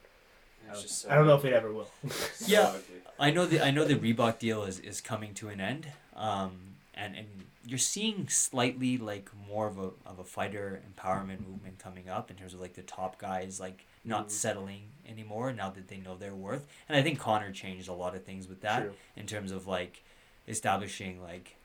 [0.61, 1.89] And I it's don't, so I don't know if it ever will.
[2.45, 2.67] Yeah.
[2.67, 2.81] ugly.
[3.19, 6.51] I know the I know the Reebok deal is, is coming to an end, um,
[6.93, 7.27] and and
[7.65, 12.37] you're seeing slightly like more of a of a fighter empowerment movement coming up in
[12.37, 14.31] terms of like the top guys like not Mhm.
[14.31, 18.15] settling anymore now that they know their worth, and I think Conor changed a lot
[18.15, 18.93] of things with that True.
[19.15, 20.03] in terms of like
[20.47, 21.55] establishing like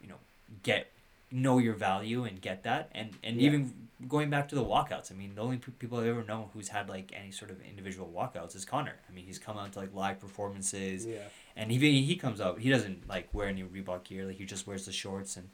[0.00, 0.18] you know
[0.62, 0.90] get
[1.32, 3.46] know your value and get that and and Yeah.
[3.48, 6.48] even going back to the walkouts i mean the only pe- people i've ever known
[6.52, 9.72] who's had like any sort of individual walkouts is conor i mean he's come out
[9.74, 11.18] to like live performances Yeah.
[11.56, 14.66] And even he comes out he doesn't like wear any reebok gear like he just
[14.66, 15.48] wears the shorts and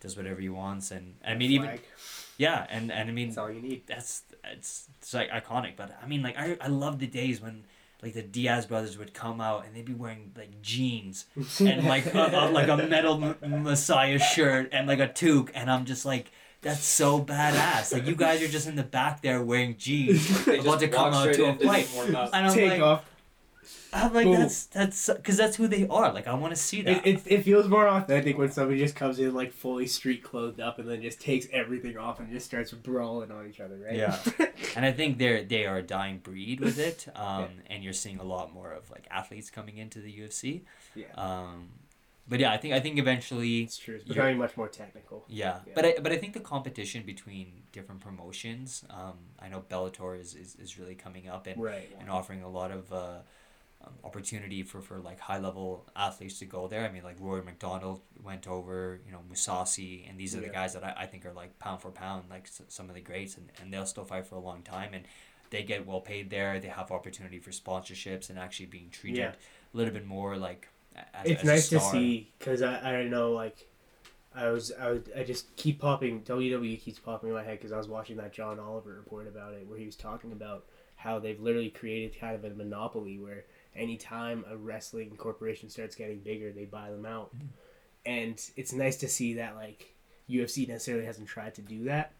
[0.00, 1.78] does whatever he wants and i mean even
[2.38, 3.82] yeah and and i mean that's all you need.
[3.86, 4.22] that's
[4.52, 5.76] it's it's like iconic.
[5.76, 7.64] But I mean, like I I love the days when
[8.02, 11.26] like the Diaz brothers would come out and they'd be wearing like jeans
[11.58, 15.70] and like a, a, like a metal m- Messiah shirt and like a toque, and
[15.70, 16.30] I'm just like.
[16.62, 17.90] That's so badass!
[17.90, 21.14] Like you guys are just in the back there wearing jeans, They about to come
[21.14, 21.88] out to a in, didn't fight.
[21.96, 23.04] And I'm Take like, off.
[23.92, 24.34] I'm like, Boom.
[24.40, 26.12] that's that's because that's who they are.
[26.12, 27.06] Like I want to see that.
[27.06, 30.60] It, it, it feels more authentic when somebody just comes in like fully street clothed
[30.60, 33.96] up and then just takes everything off and just starts brawling on each other, right?
[33.96, 34.16] Yeah.
[34.76, 37.06] and I think they're they are a dying breed with it.
[37.16, 40.62] Um, and you're seeing a lot more of like athletes coming into the UFC.
[40.94, 41.06] yeah.
[41.16, 41.68] Um,
[42.28, 43.96] but yeah, I think I think eventually, It's true.
[43.96, 45.24] It's becoming much more technical.
[45.28, 45.58] yeah.
[45.66, 45.72] Yeah.
[45.74, 48.84] But I but I think the competition between different promotions.
[48.88, 51.90] Um, I know Bellator is, is, is really coming up and, Right.
[52.00, 53.18] and offering a lot of uh,
[53.84, 56.84] um, opportunity for, for like high level athletes to go there.
[56.84, 60.74] I mean, like Rory MacDonald went over, you know, Mousasi, and these are the guys
[60.74, 63.36] that I, I think are like pound for pound, like s- some of the greats,
[63.36, 64.92] and, and they'll still fight for a long time.
[64.92, 65.04] And
[65.50, 66.60] they get well paid there.
[66.60, 69.32] They have opportunity for sponsorships and actually being treated Yeah.
[69.74, 70.68] a little bit more like
[71.14, 73.66] as, it's as nice to see because I, I know like
[74.34, 77.72] I was I was I just keep popping WWE keeps popping in my head because
[77.72, 80.66] I was watching that John Oliver report about it where he was talking about
[80.96, 83.44] how they've literally created kind of a monopoly where
[83.76, 87.48] anytime a wrestling corporation starts getting bigger they buy them out Mm.
[88.06, 89.94] and it's nice to see that like
[90.28, 92.12] UFC necessarily hasn't tried to do that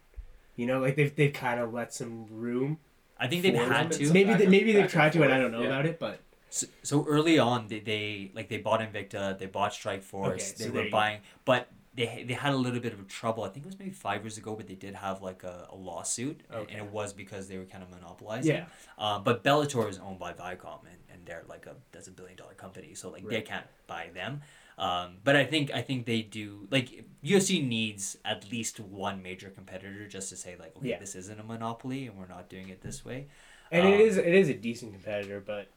[0.55, 2.77] you know like they've they've kind of let some room
[3.17, 4.11] I think they've had to.
[4.11, 5.67] maybe they, maybe they've tried to and I don't know yeah.
[5.67, 9.71] about it but So, so early on, they, they like they bought Invicta, they bought
[9.71, 13.07] Strikeforce, Okay, so they there were buying, but they they had a little bit of
[13.07, 13.43] trouble.
[13.43, 15.75] I think it was maybe five years ago, but they did have like a, a
[15.75, 16.73] lawsuit, and- Okay.
[16.75, 18.55] and it was because they were kind of monopolizing.
[18.55, 18.65] yeah
[18.97, 22.37] Uh, but Bellator is owned by Viacom, and, and they're like a that's a billion
[22.37, 24.41] dollar company, so like they can't buy them.
[24.77, 29.49] Um, but I think I think they do like UFC needs at least one major
[29.49, 30.99] competitor just to say like okay Yeah.
[30.99, 33.27] this isn't a monopoly and we're not doing it this way.
[33.69, 35.67] And it Um, is it is a decent competitor, but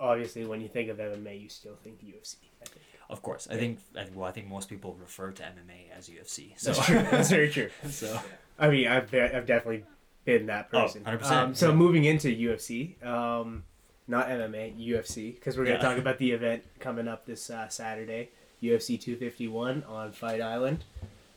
[0.00, 2.36] obviously when you think of MMA, you still think UFC.
[2.62, 2.84] I think.
[3.10, 6.08] Of course, I think I think well I think most people refer to MMA as
[6.08, 6.58] UFC.
[6.58, 7.02] So That's true.
[7.10, 7.70] That's very true.
[7.90, 8.18] so
[8.58, 9.84] I mean, I've ve- I've definitely
[10.24, 11.02] been that Oh, person.
[11.04, 11.74] 100%, Um, so yeah.
[11.74, 13.64] moving into UFC, um,
[14.08, 15.82] not MMA, UFC, because we're gonna Yeah.
[15.82, 18.30] talk about the event coming up this uh, Saturday,
[18.62, 20.84] UFC 251 on Fight Island.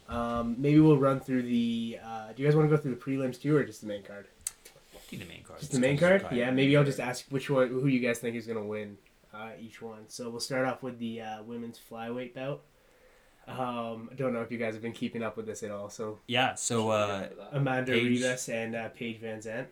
[0.07, 1.97] Um, maybe we'll run through the.
[2.05, 4.03] Uh, do you guys want to go through the prelims too, or just the main
[4.03, 4.28] card?
[5.09, 5.59] do the main card.
[5.59, 6.26] Just the main card?
[6.32, 8.97] Yeah, maybe I'll just ask which one, who you guys think is gonna win
[9.36, 10.05] uh, each one.
[10.07, 12.61] So we'll start off with the uh, women's flyweight bout.
[13.47, 15.89] Um, I don't know if you guys have been keeping up with this at all.
[15.89, 16.55] So Yeah.
[16.55, 18.21] So uh, Amanda Paige.
[18.21, 19.67] Rivas and uh, Paige VanZant.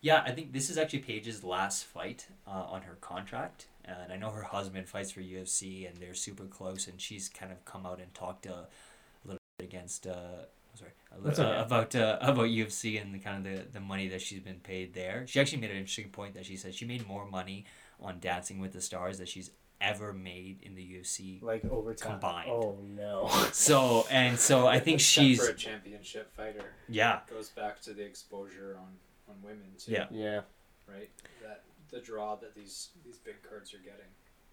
[0.00, 4.16] yeah, I think this is actually Paige's last fight uh, on her contract, and I
[4.16, 7.86] know her husband fights for UFC, and they're super close, and she's kind of come
[7.86, 10.06] out and talked uh, a little bit against.
[10.06, 10.44] Uh,
[10.74, 11.56] sorry, a little, okay.
[11.56, 14.60] uh, about uh, about UFC and the kind of the, the money that she's been
[14.60, 15.24] paid there.
[15.26, 17.64] She actually made an interesting point that she said she made more money
[18.00, 21.40] on Dancing with the Stars that she's ever made in the UFC.
[21.42, 22.12] Like over time.
[22.12, 22.50] Combined.
[22.50, 23.28] Oh no.
[23.52, 26.64] So and so I think Except she's for a championship fighter.
[26.88, 28.88] yeah Goes back to the exposure on
[29.28, 29.92] on women too.
[29.92, 30.06] Yeah.
[30.10, 30.40] yeah.
[30.86, 31.10] Right.
[31.42, 34.06] That the draw that these these big cards are getting.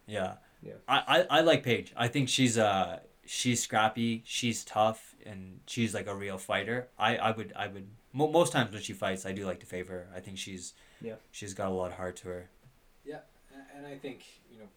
[0.07, 0.33] Yeah.
[0.61, 0.73] Yeah.
[0.87, 1.91] I, I, I like Paige.
[1.97, 6.89] I think she's uh she's scrappy, she's tough, and she's like a real fighter.
[6.99, 9.65] I, I would I would mo- most times when she fights, I do like to
[9.65, 10.07] favor her.
[10.15, 11.15] I think she's Yeah.
[11.31, 12.49] she's got a lot of heart to her.
[13.07, 13.23] A-
[13.75, 14.67] And I think you know,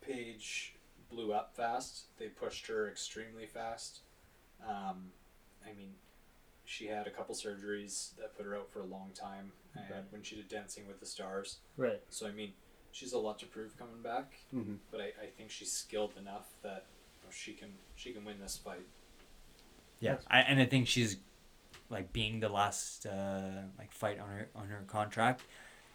[0.00, 0.74] Paige
[1.10, 2.04] blew up fast.
[2.18, 4.00] They pushed her extremely fast.
[4.68, 5.10] Um,
[5.64, 5.90] I mean,
[6.64, 9.52] she had a couple surgeries that put her out for a long time.
[9.74, 12.00] And when she did Dancing with the Stars, Right.
[12.10, 12.52] so I mean,
[12.92, 14.34] she's a lot to prove coming back.
[14.54, 14.74] Mm-hmm.
[14.90, 16.84] But I, I think she's skilled enough that
[17.22, 18.86] you know, she can she can win this fight.
[20.00, 20.16] Yeah.
[20.28, 21.16] I, and I think she's
[21.88, 25.42] like being the last uh, like fight on her on her contract.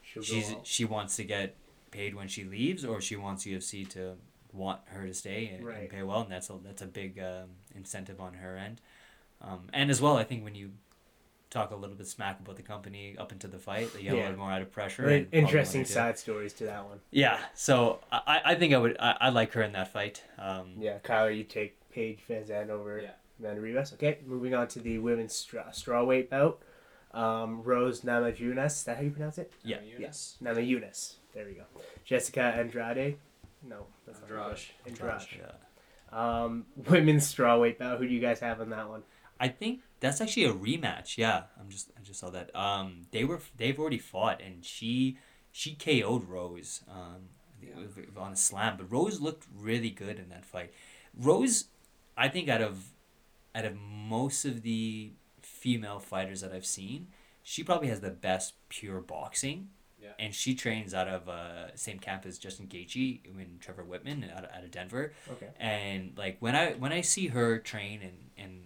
[0.01, 1.55] She'll She's she wants to get
[1.91, 4.15] paid when she leaves, or she wants UFC to
[4.53, 5.79] want her to stay and, Right.
[5.81, 8.81] and pay well, and that's a that's a big um, incentive on her end.
[9.41, 10.71] Um, and as well, I think when you
[11.49, 14.17] talk a little bit smack about the company up into the fight, they get a
[14.17, 15.03] little more out of pressure.
[15.03, 15.93] Very and probably interesting wanna do it.
[15.93, 16.99] side stories to that one.
[17.11, 20.23] Yeah, so I, I think I would I, I like her in that fight.
[20.37, 23.11] Um, Yeah, Kyler, you take Paige VanZant over Yeah.
[23.39, 23.93] Amanda Rivas.
[23.93, 26.59] Okay, moving on to the women's straw, strawweight bout.
[27.13, 29.51] Um, Rose Namajunas, is that how you pronounce it?
[29.63, 29.77] Yeah.
[29.77, 30.37] Emma Eunice.
[30.43, 31.13] Namajunas.
[31.37, 31.65] There we go.
[32.03, 33.15] Jessica Andrade.
[33.61, 34.47] No, that's not Andrade.
[34.47, 34.71] right.
[34.87, 35.27] Andrade.
[36.11, 36.43] Yeah.
[36.43, 37.99] Um, women's strawweight bout.
[37.99, 39.03] Who do you guys have on that one?
[39.39, 41.15] I think that's actually a rematch.
[41.15, 42.55] Yeah, I'm just I just saw that.
[42.55, 45.19] Um, they were they've already fought, and she
[45.51, 46.81] she KO'd Rose.
[46.89, 47.29] Um,
[47.61, 50.73] I think it was on a slam, but Rose looked really good in that fight.
[51.15, 51.65] Rose,
[52.17, 52.93] I think out of
[53.53, 55.11] out of most of the
[55.43, 57.09] female fighters that I've seen,
[57.43, 59.69] she probably has the best pure boxing.
[60.07, 60.25] Yeah.
[60.25, 64.43] And she trains out of uh, same camp as Justin Gaethje and Trevor Wittman out
[64.45, 65.49] of, out of Denver Okay.
[65.59, 68.63] and like when I when I see her train and and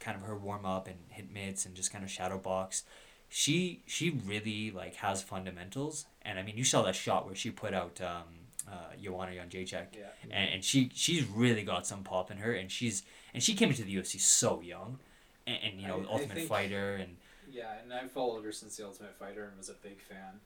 [0.00, 2.84] kind of her warm up and hit mitts and just kind of shadow box,
[3.28, 6.06] she she really like has fundamentals.
[6.22, 8.24] And I mean, you saw that shot where she put out um,
[8.70, 10.06] uh, Joanna Yeah.
[10.30, 13.02] and, and she she's really got some pop in her, and she's
[13.34, 14.98] and she came into the UFC so young,
[15.46, 17.16] and, and you know I- I Ultimate think- Fighter and
[17.50, 20.40] Yeah, and I followed her since the Ultimate Fighter and was a big fan.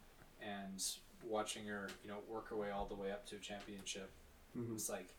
[0.45, 0.83] And
[1.25, 4.11] watching her, you know, work her way all the way up to a championship,
[4.57, 4.75] Mhm.
[4.75, 5.15] it's like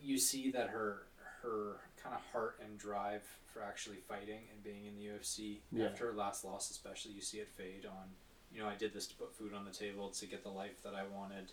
[0.00, 1.06] you see that her
[1.42, 3.22] her kind of heart and drive
[3.52, 5.86] for actually fighting and being in the UFC Yeah.
[5.86, 8.16] after her last loss, especially you see it fade on.
[8.50, 10.82] You know, I did this to put food on the table to get the life
[10.82, 11.52] that I wanted,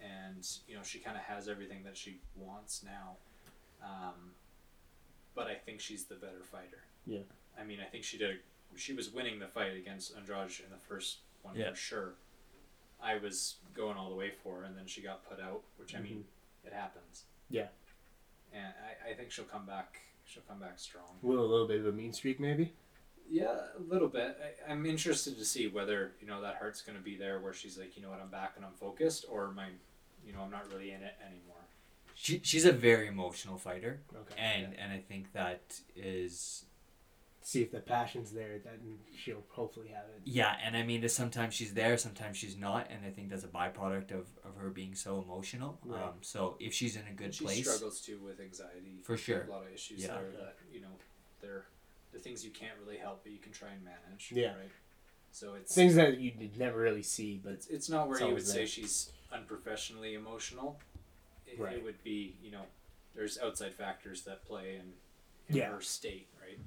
[0.00, 3.16] and you know she kind of has everything that she wants now.
[3.82, 4.34] Um,
[5.34, 6.82] but I think she's the better fighter.
[7.06, 7.22] Yeah.
[7.56, 8.36] I mean, I think she did.
[8.74, 11.70] A, she was winning the fight against Andrade in the first one Yeah.
[11.70, 12.14] for sure.
[13.02, 15.94] I was going all the way for her, and then she got put out, which
[15.94, 16.04] I mm-hmm.
[16.04, 16.24] mean,
[16.64, 17.24] it happens.
[17.48, 17.68] Yeah.
[18.52, 18.66] And
[19.06, 20.00] I, I think she'll come back.
[20.24, 21.18] She'll come back strong.
[21.22, 22.72] Will a little bit of a mean streak, maybe.
[23.28, 24.36] Yeah, a little bit.
[24.68, 27.52] I, I'm interested to see whether you know that heart's going to be there, where
[27.52, 29.66] she's like, you know what, I'm back and I'm focused, or my,
[30.26, 31.64] you know, I'm not really in it anymore.
[32.14, 34.34] she she's a very emotional fighter, Okay.
[34.36, 36.64] and and I think that is
[37.50, 38.78] See if the passion's there, then
[39.12, 40.20] she'll hopefully have it.
[40.22, 43.48] Yeah, and I mean, sometimes she's there, sometimes she's not, and I think that's a
[43.48, 45.76] byproduct of, of her being so emotional.
[45.84, 46.00] Right.
[46.00, 49.00] Um, so if she's in a good she place, struggles too with anxiety.
[49.02, 49.46] For sure.
[49.48, 50.14] A lot of issues Yeah.
[50.14, 50.44] there Yeah.
[50.44, 50.92] that you know,
[51.40, 51.64] they're
[52.12, 54.30] the things you can't really help, but you can try and manage.
[54.32, 54.54] Yeah.
[54.54, 54.70] Right.
[55.32, 58.20] So it's Things that you would never really see, but it's, it's not where It's
[58.20, 60.78] you would always say she's unprofessionally emotional.
[61.48, 61.78] It, Right.
[61.78, 62.66] it would be you know,
[63.16, 64.92] there's outside factors that play in,
[65.48, 65.72] in Yeah.
[65.72, 66.60] her state, right?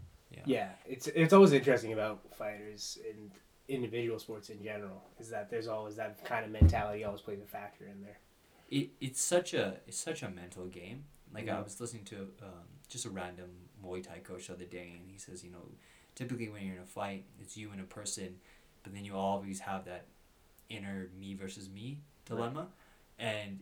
[0.46, 3.32] Yeah, it's it's always interesting about fighters and
[3.70, 7.46] individual sports in general is that there's always that kind of mentality always plays a
[7.46, 8.18] factor in there.
[8.70, 11.06] it, it's such a it's such a mental game.
[11.34, 11.64] Like I Mhm.
[11.64, 13.50] was listening to um, just a random
[13.84, 15.66] Muay Thai coach the other day, and he says, you know,
[16.16, 18.40] typically when you're in a fight, it's you and a person,
[18.84, 20.06] but then you always have that
[20.70, 22.68] inner me versus me dilemma,
[23.20, 23.60] and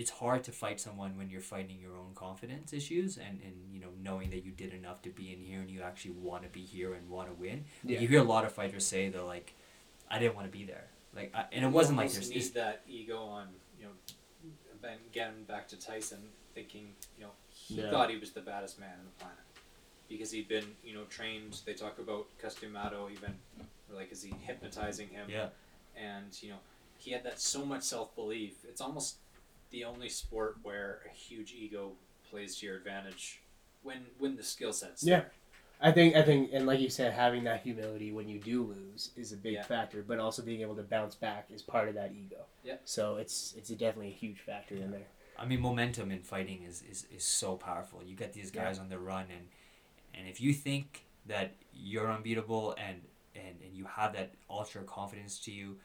[0.00, 3.80] it's hard to fight someone when you're fighting your own confidence issues and, and you
[3.80, 6.48] know knowing that you did enough to be in here and you actually want to
[6.50, 7.64] be here and want to win.
[7.82, 8.00] Yeah.
[8.00, 9.54] You hear a lot of fighters say they're like,
[10.10, 10.84] I didn't want to be there.
[11.14, 13.46] Like, I, and it You wasn't like almost there's need it's, that ego on
[13.78, 13.92] you know,
[14.82, 16.18] ben- again back to Tyson
[16.54, 16.88] thinking
[17.18, 17.90] you know he Yeah.
[17.90, 19.38] thought he was the baddest man on the planet
[20.10, 21.60] because he'd been you know trained.
[21.64, 23.32] They talk about Cus D'Amato even
[23.94, 25.26] like is he hypnotizing him?
[25.30, 25.48] yeah.
[25.96, 26.60] and you know
[26.98, 28.54] he had that so much self belief.
[28.68, 29.16] It's almost
[29.76, 31.92] the only sport where a huge ego
[32.30, 33.42] plays to your advantage
[33.82, 35.04] when when the skill sets.
[35.04, 35.24] Yeah.
[35.82, 39.10] I think I think and like you said, having that humility when you do lose
[39.16, 39.62] is a big Yeah.
[39.64, 42.46] factor, but also being able to bounce back is part of that ego.
[42.64, 42.76] Yeah.
[42.86, 45.08] So it's it's definitely a huge factor in there.
[45.38, 48.00] I mean, momentum in fighting is, is, is so powerful.
[48.02, 49.46] You get these guys on the run, and
[50.14, 53.02] and if you think that you're unbeatable and,
[53.34, 55.76] and, and you have that ultra confidence to you,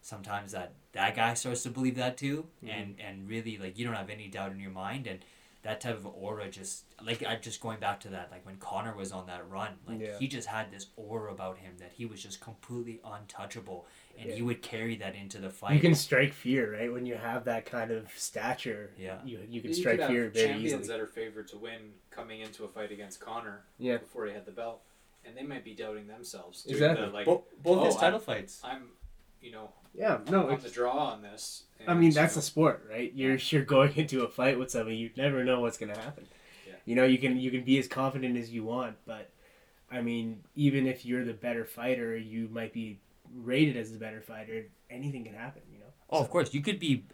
[0.00, 2.68] sometimes that, that guy starts to believe that too, Mhm.
[2.70, 5.20] and, and really like you don't have any doubt in your mind, and
[5.62, 8.94] that type of aura just like I just going back to that like when Conor
[8.96, 10.16] was on that run, like Yeah.
[10.18, 13.86] he just had this aura about him that he was just completely untouchable,
[14.16, 14.36] and Yeah.
[14.36, 15.74] he would carry that into the fight.
[15.74, 16.92] You can strike fear, right?
[16.92, 19.20] When you have that kind of stature, Yeah.
[19.24, 20.88] you you can You strike could have fear very champions easily.
[20.88, 23.96] that are favored to win coming into a fight against Conor Yeah.
[23.98, 24.82] before he had the belt,
[25.24, 26.62] and they might be doubting themselves.
[26.62, 27.06] doing Exactly.
[27.06, 28.60] The, like Bo- both his oh, title fights.
[28.64, 28.90] I'm,
[29.40, 31.64] you know, Yeah, no, on it's, the draw on this.
[31.86, 33.12] I mean you that's know, the sport, right?
[33.14, 36.26] You're you're going into a fight with somebody, you never know what's gonna happen.
[36.66, 36.74] Yeah.
[36.84, 39.30] You know, you can you can be as confident as you want, but
[39.90, 42.98] I mean, even if you're the better fighter, you might be
[43.34, 44.66] rated as the better fighter.
[44.90, 45.86] Anything can happen, you know.
[46.10, 47.04] Oh, of course, you could be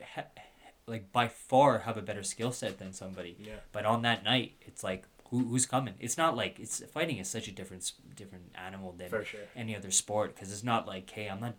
[0.87, 3.55] like by far have a better skill set than somebody, Yeah.
[3.73, 5.95] but on that night, it's like who, who's coming?
[6.01, 9.41] It's not like it's fighting is such a different different animal than For sure.
[9.57, 11.55] any other sport because it's not like hey, I'm not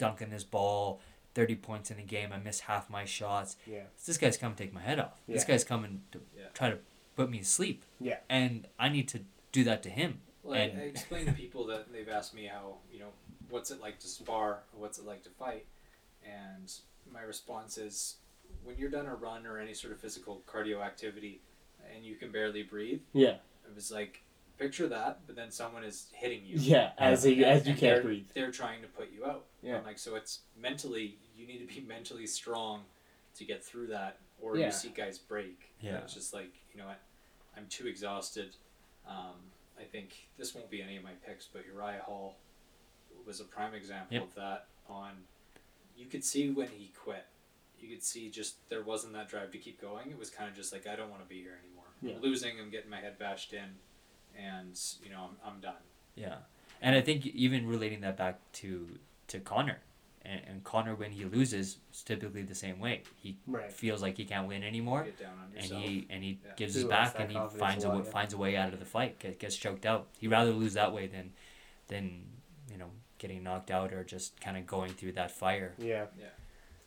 [0.00, 1.00] dunking this ball.
[1.34, 3.54] 30 points in a game, I miss half my shots.
[3.64, 3.82] Yeah.
[4.04, 5.20] This guy's coming to take my head off.
[5.28, 5.34] Yeah.
[5.36, 6.46] This guy's coming to Yeah.
[6.54, 6.78] try to
[7.14, 7.84] put me to sleep.
[8.00, 8.16] Yeah.
[8.28, 9.20] And I need to
[9.52, 10.22] do that to him.
[10.42, 13.10] Well, I, I explain to people that they've asked me how you know
[13.48, 15.66] what's it like to spar, or what's it like to fight,
[16.24, 16.72] and
[17.12, 18.16] my response is
[18.64, 21.42] when you're done a run or any sort of physical cardio activity,
[21.94, 23.02] and you can barely breathe.
[23.12, 23.36] Yeah.
[23.68, 24.22] It was like
[24.58, 26.56] picture that, but then someone is hitting you.
[26.58, 26.90] Yeah.
[26.98, 28.26] As And- you, as you and can't they're, breathe.
[28.34, 29.44] They're trying to put you out.
[29.62, 29.78] Yeah.
[29.78, 32.82] I'm like so it's mentally you need to be mentally strong
[33.36, 34.66] to get through that, or Yeah.
[34.66, 35.72] you see guys break.
[35.80, 35.98] And Yeah.
[35.98, 37.00] It's just like you know what,
[37.56, 38.54] I'm too exhausted.
[39.06, 39.36] Um,
[39.78, 42.36] I think this won't be any of my picks, but Uriah Hall
[43.26, 44.22] was a prime example Yep.
[44.22, 44.66] of that.
[44.88, 45.12] On
[45.96, 47.24] you could see when he quit.
[47.78, 50.10] You could see just there wasn't that drive to keep going.
[50.10, 51.84] It was kind of just like I don't want to be here anymore.
[52.02, 52.14] Yeah.
[52.16, 52.58] I'm losing.
[52.60, 53.76] I'm getting my head bashed in,
[54.38, 55.74] and you know I'm, I'm done.
[56.14, 56.36] Yeah,
[56.82, 58.98] and I think even relating that back to
[59.30, 59.78] to Conor,
[60.24, 63.02] and, and Conor when he loses is typically the same way.
[63.16, 63.72] He Right.
[63.72, 66.52] feels like he can't win anymore, Get down on and he and he Yeah.
[66.56, 68.10] gives He his back and he finds a a lot, way, yeah.
[68.10, 69.18] finds a way out of the fight.
[69.18, 70.06] Get, gets choked out.
[70.18, 71.32] He'd rather lose that way than
[71.88, 72.24] than
[72.70, 75.74] you know getting knocked out or just kind of going through that fire.
[75.78, 76.06] Yeah.
[76.18, 76.26] Yeah.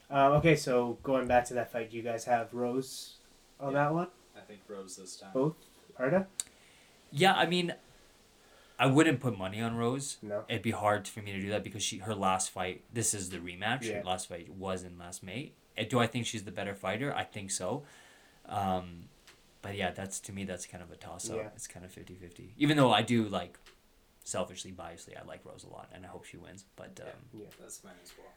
[0.10, 3.18] Um, okay, so going back to that fight, do you guys have Rose
[3.60, 3.86] on Yeah.
[3.86, 4.08] that one?
[4.38, 5.32] I think Rose this time.
[5.34, 5.56] Both?
[5.98, 6.28] Arda?
[7.12, 7.74] Yeah, I mean,
[8.80, 10.18] I wouldn't put money on Rose.
[10.22, 10.44] No.
[10.50, 12.84] It'd be hard for me to do that because she her last fight.
[12.92, 13.84] This is the rematch.
[13.84, 13.98] Yeah.
[14.00, 15.52] Her last fight was in last May.
[15.78, 17.14] Uh, Do I think she's the better fighter?
[17.16, 17.84] I think so.
[18.48, 19.06] Um,
[19.62, 21.38] but yeah, that's to me that's kind of a toss up.
[21.38, 21.48] Yeah.
[21.56, 22.50] It's kind of 50-50.
[22.58, 23.58] Even though I do like
[24.24, 26.66] selfishly, biasly, I like Rose a lot and I hope she wins.
[26.76, 27.46] But um, Yeah.
[27.62, 28.28] That's mine as well.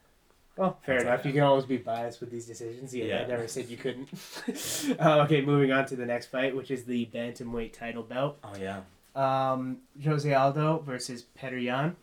[0.57, 1.21] Well, fair That's enough.
[1.21, 1.29] okay.
[1.31, 2.95] You can always be biased with these decisions.
[2.95, 4.09] Yeah, I never said you couldn't.
[5.01, 8.39] uh, okay, moving on to the next fight, which is the bantamweight title bout.
[8.43, 8.81] oh yeah,
[9.17, 11.97] Um, Jose Aldo versus Petr Yan.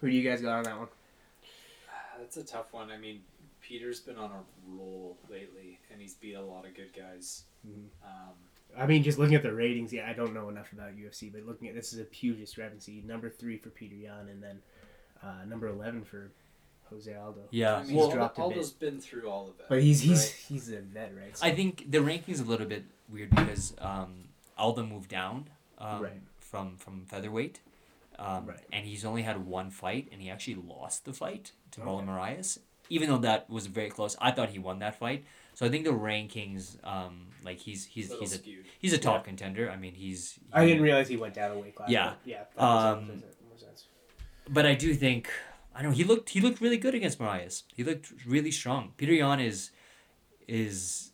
[0.00, 0.88] Who do you guys got on that one?
[2.18, 2.90] That's a tough one.
[2.90, 3.20] I mean,
[3.62, 4.40] Peter's been on a
[4.76, 7.44] roll lately, and he's beat a lot of good guys.
[7.66, 7.84] Mhm.
[8.04, 8.32] Um,
[8.76, 11.46] I mean, just looking at the ratings, yeah, I don't know enough about UFC, but
[11.46, 13.02] looking at this is a huge discrepancy.
[13.06, 14.60] Number three for Peter Yan, and then
[15.22, 16.30] uh, number eleven for
[16.90, 17.42] Jose Aldo.
[17.50, 17.76] yeah.
[17.76, 18.44] I mean, well- Aldo- dropped a bit.
[18.44, 19.66] Aldo's been through all of it.
[19.68, 20.44] But he's he's right?
[20.48, 21.36] he's a vet, right?
[21.42, 24.24] I think the ranking's a little bit weird because um,
[24.58, 25.48] Aldo moved down
[25.78, 26.20] um, Right.
[26.50, 27.60] From from featherweight,
[28.18, 28.60] um, Right.
[28.72, 31.90] and he's only had one fight, and he actually lost the fight to Okay.
[31.90, 32.58] Marlon Moraes.
[32.88, 35.24] Even though that was very close, I thought he won that fight.
[35.54, 38.66] So I think the rankings, um, like he's he's he's a skewed.
[38.78, 39.28] he's a top Yeah.
[39.30, 39.70] contender.
[39.70, 40.38] I mean, he's.
[40.52, 41.90] I didn't realize he went down a weight class.
[41.90, 42.14] Yeah.
[42.24, 42.44] yeah.
[42.56, 43.24] Um, sense-
[43.56, 43.88] sense.
[44.48, 45.28] but I do think
[45.74, 47.64] I know he looked he looked really good against Moraes.
[47.74, 48.92] He looked really strong.
[48.96, 49.72] Peter Yan is
[50.46, 51.10] is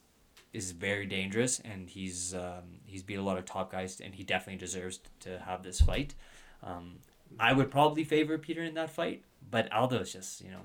[0.53, 4.23] is very dangerous, and he's um, he's beat a lot of top guys, and he
[4.23, 6.15] definitely deserves to have this fight.
[6.63, 6.97] Um,
[7.41, 10.61] I would probably favor Peter in that fight, but Aldo is just you know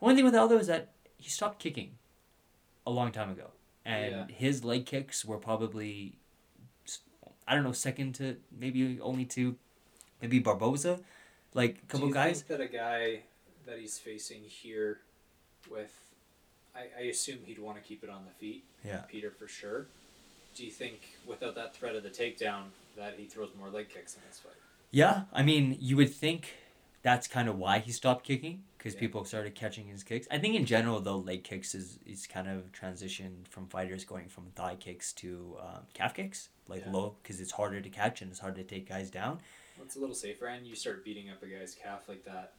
[0.00, 1.92] one thing with Aldo is that he stopped kicking
[2.86, 3.50] a long time ago,
[3.84, 4.26] and Yeah.
[4.28, 6.16] his leg kicks were probably
[7.46, 9.56] I don't know second to maybe only to
[10.22, 11.00] maybe Barboza,
[11.54, 12.42] like a couple guys.
[12.42, 13.22] think that a guy
[13.66, 15.00] that he's facing here,
[15.70, 15.92] with,
[16.76, 18.64] I, I assume he'd want to keep it on the feet.
[18.84, 18.98] Yeah.
[19.08, 19.86] Peter for sure.
[20.56, 22.64] Do you think without that threat of the takedown
[22.96, 24.52] that he throws more leg kicks in this fight?
[24.90, 26.54] Yeah, I mean, you would think
[27.02, 29.00] that's kind of why he stopped kicking because Yeah.
[29.00, 30.26] people started catching his kicks.
[30.30, 34.28] I think in general, though, leg kicks is is kind of transitioned from fighters going
[34.28, 36.92] from thigh kicks to um, calf kicks, like Yeah.
[36.92, 39.40] low, because it's harder to catch and it's harder to take guys down.
[39.76, 42.52] Well, it's a little safer, and you start beating up a guy's calf like that,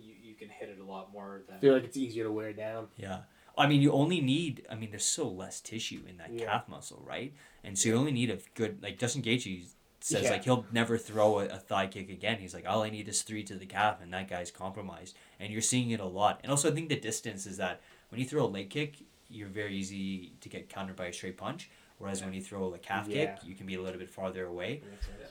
[0.00, 1.56] you, you can hit it a lot more than.
[1.56, 2.88] I feel like it's easier to wear down.
[2.96, 3.20] Yeah.
[3.56, 4.66] I mean, you only need.
[4.70, 6.44] I mean, there's so less tissue in that Yeah.
[6.46, 7.32] calf muscle, right?
[7.64, 9.66] And so you only need a good like Justin Gaethje
[10.00, 10.30] says Yeah.
[10.32, 12.38] like he'll never throw a, a thigh kick again.
[12.38, 15.16] He's like, all I need is three to the calf, and that guy's compromised.
[15.40, 16.40] And you're seeing it a lot.
[16.42, 17.80] And also, I think the distance is that
[18.10, 18.96] when you throw a leg kick,
[19.28, 21.70] you're very easy to get countered by a straight punch.
[21.98, 23.34] Whereas when you throw a calf Yeah.
[23.34, 24.82] kick, you can be a little bit farther away.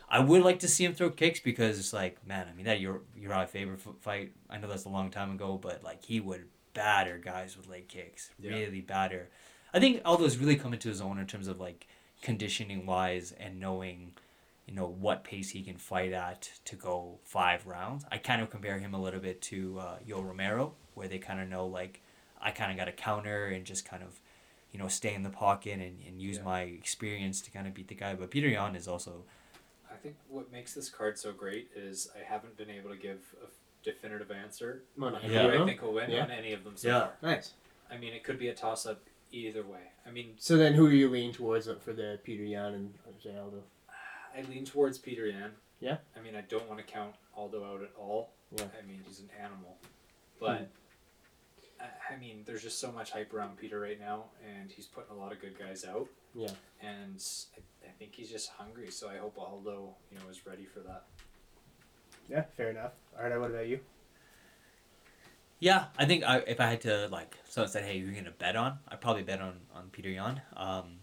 [0.10, 2.80] I would like to see him throw kicks because it's like, man, I mean that
[2.80, 4.34] your Uriah Faber fight.
[4.50, 6.46] I know that's a long time ago, but like he would
[6.76, 8.52] batter guys with leg kicks, Yeah.
[8.52, 9.30] really batter.
[9.74, 11.88] I think Aldo's really come into his own in terms of like
[12.22, 14.14] conditioning wise and knowing,
[14.68, 18.06] you know, what pace he can fight at to go five rounds.
[18.12, 21.40] I kind of compare him a little bit to uh, Yo Romero, where they kind
[21.42, 22.02] of know like
[22.40, 24.20] I kind of got to counter and just kind of,
[24.72, 26.44] you know, stay in the pocket and, and use Yeah.
[26.44, 28.14] my experience to kind of beat the guy.
[28.14, 29.24] But Peter Yan is also
[29.90, 32.98] I, I think what makes this card so great is I haven't been able to
[32.98, 33.48] give a
[33.86, 35.44] definitive answer On on Yeah.
[35.44, 35.68] who I them?
[35.68, 36.24] think will win Yeah.
[36.24, 37.00] on any of them so Yeah.
[37.00, 37.18] far.
[37.22, 37.54] Nice.
[37.90, 39.92] I mean, it could be a toss up either way.
[40.06, 43.38] I mean, So then, who are you leaning towards for the Peter Yan and Jose
[43.38, 43.64] Aldo?
[44.36, 45.56] I lean towards Peter Yan.
[45.80, 45.98] Yeah.
[46.16, 48.34] I mean, I don't want to count Aldo out at all.
[48.52, 48.68] Yeah.
[48.78, 49.78] I mean, he's an animal.
[50.40, 50.66] But, hmm.
[51.80, 55.12] I, I mean, there's just so much hype around Peter right now, and he's putting
[55.12, 56.08] a lot of good guys out.
[56.34, 56.52] Yeah.
[56.82, 57.24] And
[57.56, 60.80] I, I think he's just hungry, so I hope Aldo, you know, is ready for
[60.82, 61.06] that.
[62.30, 62.92] Yeah, fair enough.
[63.18, 63.80] All right, what about you?
[65.60, 68.56] Yeah, I think I, if I had to like someone said, "Hey, you're gonna bet
[68.56, 70.42] on," I'd probably bet on on Peter Yan.
[70.56, 71.00] Um,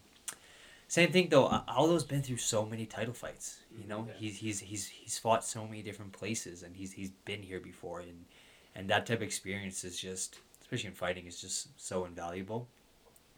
[0.88, 1.48] same thing though.
[1.50, 3.60] Al- Aldo's been through so many title fights.
[3.76, 4.14] You know, Yeah.
[4.18, 8.00] he's he's he's he's fought so many different places, and he's he's been here before,
[8.00, 8.26] and
[8.74, 12.68] and that type of experience is just, especially in fighting, is just so invaluable.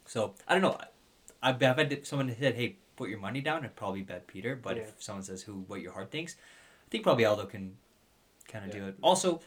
[0.07, 0.77] So I don't know.
[0.81, 0.89] I-
[1.51, 4.57] I've I've had someone said, "Hey, put your money down," I'd probably bet Peter.
[4.57, 4.83] But Yeah.
[4.85, 5.61] if someone says, "Who?
[5.69, 6.37] What your heart thinks?"
[6.95, 7.77] I think probably Aldo can
[8.47, 8.83] kind of Yeah.
[8.83, 8.97] do it.
[9.03, 9.41] Also,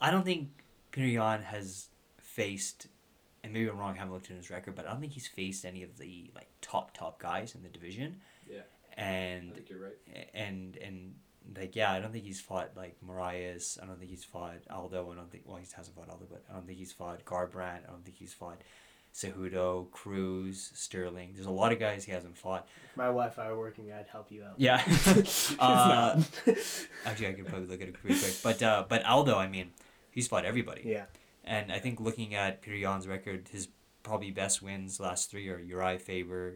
[0.00, 0.50] I don't think
[0.92, 1.88] Peter Yan has
[2.20, 2.86] faced,
[3.42, 5.26] and maybe I'm wrong, I haven't looked at his record, but I don't think he's
[5.26, 8.20] faced any of the like top top guys in the division.
[8.48, 8.60] Yeah.
[8.96, 10.28] I And think you're right.
[10.32, 11.16] and and
[11.56, 13.82] like yeah, I don't think he's fought like Moraes.
[13.82, 15.10] I don't think he's fought Aldo.
[15.10, 17.82] I don't think well he hasn't fought Aldo, but I don't think he's fought Garbrandt.
[17.88, 18.60] I don't think he's fought
[19.14, 21.32] Cejudo, Cruz, Sterling.
[21.34, 22.68] There's a lot of guys he hasn't fought.
[22.90, 24.54] If my Wi-Fi were working, I'd help you out.
[24.56, 24.82] Yeah.
[25.58, 26.20] Uh.
[27.04, 28.34] Actually, I could probably look at it pretty quick.
[28.42, 29.70] But uh, but Aldo, I mean,
[30.10, 30.82] he's fought everybody.
[30.84, 31.04] yeah.
[31.44, 33.68] And I think looking at Peter Yan's record, his
[34.02, 36.54] probably best wins last three are Uriah Faber,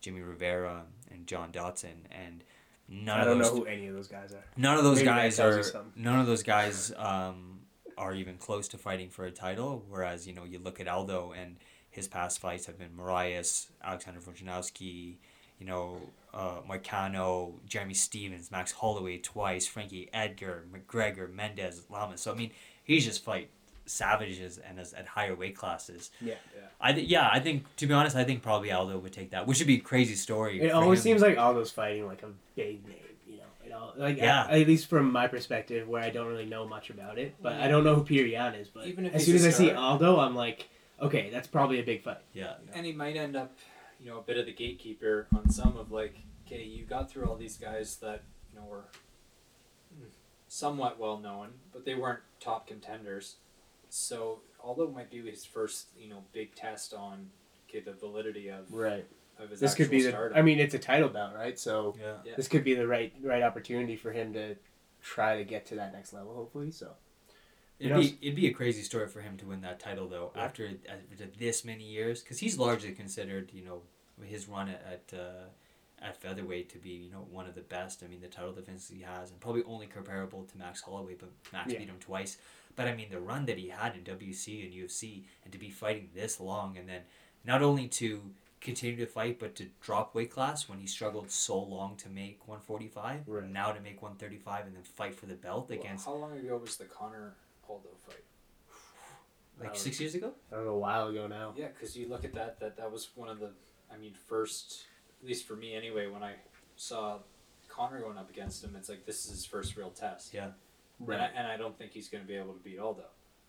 [0.00, 2.06] Jimmy Rivera, and John Dodson.
[2.10, 2.42] And
[2.88, 4.44] none I of don't those know who any of those guys are.
[4.56, 5.62] none of those Maybe guys are
[5.96, 7.60] none of those guys um,
[7.98, 9.84] are even close to fighting for a title.
[9.88, 11.56] Whereas you know you look at Aldo and
[11.90, 15.16] his past fights have been Moraes, Alexander Volkanovski,
[15.58, 16.00] you know
[16.32, 22.20] uh, Moicano, Jeremy Stephens, Max Holloway twice, Frankie Edgar, McGregor, Mendes, Lamas.
[22.20, 22.50] So I mean
[22.84, 23.50] he's just fight
[23.86, 26.10] savages and as, at higher weight classes.
[26.20, 26.34] Yeah.
[26.56, 26.66] yeah.
[26.80, 29.46] I th- yeah I think to be honest I think probably Aldo would take that,
[29.46, 30.60] which would be a crazy story.
[30.60, 31.04] It always him.
[31.04, 32.96] seems like Aldo's fighting like a big name,
[33.28, 33.42] you know.
[33.66, 34.44] It all, like Yeah.
[34.44, 37.54] at, at least from my perspective, where I don't really know much about it, but
[37.54, 38.68] I don't know who Peter Yan is.
[38.68, 39.72] But Even if as soon a as I see.
[39.72, 40.68] Aldo, I'm like,
[41.00, 42.18] okay, that's probably a big fight.
[42.32, 42.54] yeah.
[42.74, 43.56] And he might end up,
[44.00, 47.24] you know, a bit of the gatekeeper on some of like, okay, you got through
[47.26, 48.22] all these guys that
[48.52, 48.84] you know were
[50.48, 53.36] somewhat well known, but they weren't top contenders.
[53.88, 57.30] So although it might be his first, you know, big test on
[57.68, 59.06] okay the validity of, Right.
[59.38, 60.16] of his This could be actual the.
[60.16, 60.38] stardom.
[60.38, 61.58] I mean, it's a title bout, right?
[61.58, 62.14] So Yeah.
[62.24, 62.32] Yeah.
[62.36, 64.56] this could be the right right opportunity for him to
[65.02, 66.34] try to get to that next level.
[66.34, 66.94] Hopefully, so.
[67.80, 70.44] It'd be it'd be a crazy story for him to win that title though Yeah.
[70.44, 73.82] after after this many years because he's largely considered you know
[74.24, 75.44] his run at at, uh,
[76.06, 78.02] at featherweight to be you know one of the best.
[78.02, 81.30] I mean the title defense he has and probably only comparable to Max Holloway, but
[81.52, 81.78] Max Yeah.
[81.78, 82.36] beat him twice.
[82.76, 85.70] But I mean the run that he had in WC and UFC and to be
[85.70, 87.02] fighting this long and then
[87.44, 91.58] not only to continue to fight but to drop weight class when he struggled so
[91.58, 93.48] long to make 145 Right.
[93.48, 96.58] now to make 135 and then fight for the belt Well, against how long ago
[96.58, 97.34] was the Conor
[97.70, 98.24] Aldo fight?
[99.60, 101.54] like Um, six years ago That was a while ago now.
[101.56, 103.50] Yeah, because you look at that, that that was one of the,
[103.92, 104.84] I mean, first,
[105.22, 106.34] at least for me anyway, when I
[106.76, 107.18] saw
[107.68, 110.34] Conor going up against him, it's like this is his first real test.
[110.34, 110.48] Yeah.
[111.00, 113.04] And I, and I don't think he's going to be able to beat Aldo.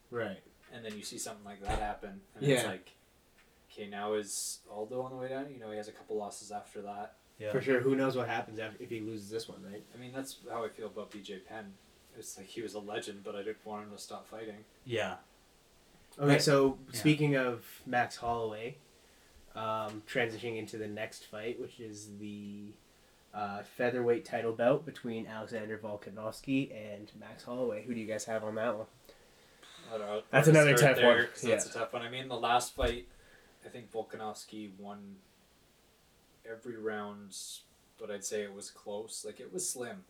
[0.10, 0.40] Right.
[0.74, 2.92] And then you see something like that happen, and it's like,
[3.70, 5.48] okay, now is Aldo on the way down?
[5.54, 7.16] You know, he has a couple losses after that.
[7.40, 7.82] yeah For sure.
[7.82, 9.84] Who knows what happens after, if he loses this one, right?
[9.94, 11.74] I mean, that's how I feel about BJ Penn.
[12.18, 14.66] It's like he was a legend, but I didn't want him to stop fighting.
[14.86, 15.18] yeah
[16.20, 16.42] Okay, Right.
[16.42, 17.00] so Yeah.
[17.00, 18.76] speaking of Max Holloway,
[19.56, 22.74] um, transitioning into the next fight, which is the
[23.34, 27.84] uh, featherweight title bout between Alexander Volkanovski and Max Holloway.
[27.86, 28.88] Who do you guys have on that one?
[29.90, 30.22] I don't know.
[30.32, 31.16] That's another start tough one.
[31.18, 32.02] there, 'cause That's a tough one.
[32.02, 33.08] I mean, the last fight,
[33.66, 35.16] I think Volkanovski won
[36.46, 37.38] every round,
[37.98, 39.24] but I'd say it was close.
[39.26, 40.04] Like it was slim.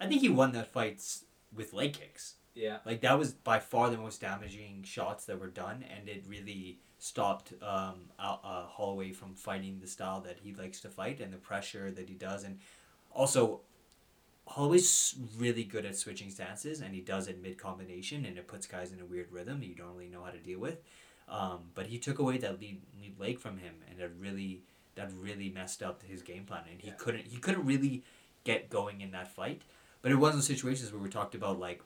[0.00, 1.24] I think he won that fight s-
[1.54, 2.34] with leg kicks.
[2.54, 2.78] Yeah.
[2.84, 6.80] Like that was by far the most damaging shots that were done, and it really
[6.98, 11.32] stopped um, Al- uh, Holloway from fighting the style that he likes to fight and
[11.32, 12.58] the pressure that he does, and
[13.10, 13.60] also
[14.46, 18.66] Holloway's really good at switching stances, and he does it mid combination, and it puts
[18.66, 20.82] guys in a weird rhythm that you don't really know how to deal with.
[21.28, 24.62] Um, but he took away that lead, lead leg from him, and it really
[24.94, 26.94] that really messed up his game plan, and he Yeah.
[26.98, 28.02] couldn't he couldn't really
[28.44, 29.62] get going in that fight.
[30.02, 31.80] But it was those situations where we talked about like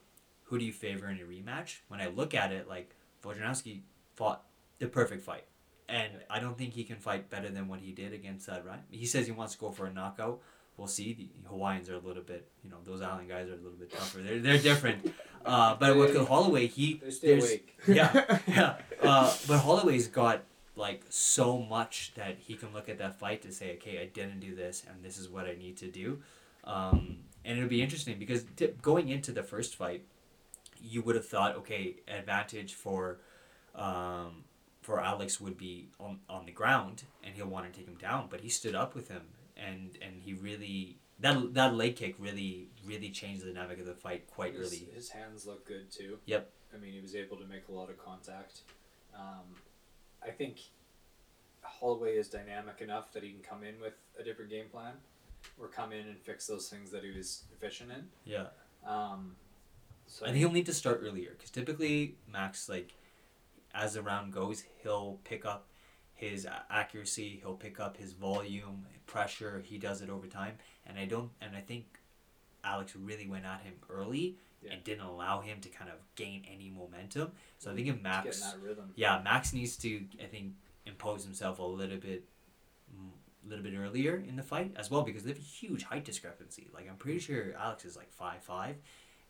[0.45, 1.77] who do you favor in a rematch?
[1.89, 3.81] When I look at it, like Volkanovski
[4.15, 4.43] fought
[4.79, 5.45] the perfect fight,
[5.89, 8.65] and I don't think he can fight better than what he did against that.
[8.65, 8.81] Right?
[8.91, 10.41] He says he wants to go for a knockout.
[10.77, 11.31] we'll see.
[11.43, 13.91] The Hawaiians are a little bit, you know, those island guys are a little bit
[13.91, 14.21] tougher.
[14.21, 15.13] They're they're different.
[15.47, 17.79] Uh, but with Holloway, he They stay there's- awake.
[17.87, 18.75] yeah, yeah.
[19.01, 20.43] Uh, but Holloway's got
[20.75, 24.41] like so much that he can look at that fight to say, okay, I didn't
[24.41, 26.21] do this, and this is what I need to do.
[26.65, 30.05] Um, and it'll be interesting because t- going into the first fight,
[30.83, 33.21] you would have thought, okay, advantage for,
[33.75, 34.45] um,
[34.83, 38.27] for Alex would be on, on the ground, and he'll want to take him down.
[38.29, 39.23] But he stood up with him,
[39.57, 43.95] and and he really that that leg kick really really changed the dynamic of the
[43.95, 44.89] fight quite His, early.
[44.95, 46.19] his hands look good too.
[46.27, 46.51] Yep.
[46.75, 48.61] I mean, he was able to make a lot of contact.
[49.15, 49.47] Um,
[50.23, 50.59] I think
[51.63, 54.93] Holloway is dynamic enough that he can come in with a different game plan,
[55.59, 58.05] or come in and fix those things that he was deficient in.
[58.25, 58.47] Yeah.
[58.87, 59.37] Um,
[60.07, 62.95] so I think he'll need to start earlier because typically Max, like,
[63.75, 65.67] as the round goes, he'll pick up
[66.15, 69.63] his accuracy, he'll pick up his volume, pressure.
[69.65, 70.55] He does it over time,
[70.87, 71.85] and I don't, and I think
[72.65, 74.73] Alex really went at him early Yeah.
[74.73, 77.33] and didn't allow him to kind of gain any momentum.
[77.59, 78.93] So I think if Max, that rhythm.
[78.97, 80.55] yeah, Max needs to, I think,
[80.87, 82.25] impose himself a little bit,
[83.47, 86.05] a little bit earlier in the fight as well because they have a huge height
[86.05, 86.69] discrepancy.
[86.75, 88.77] Like I'm pretty sure Alex is like five five,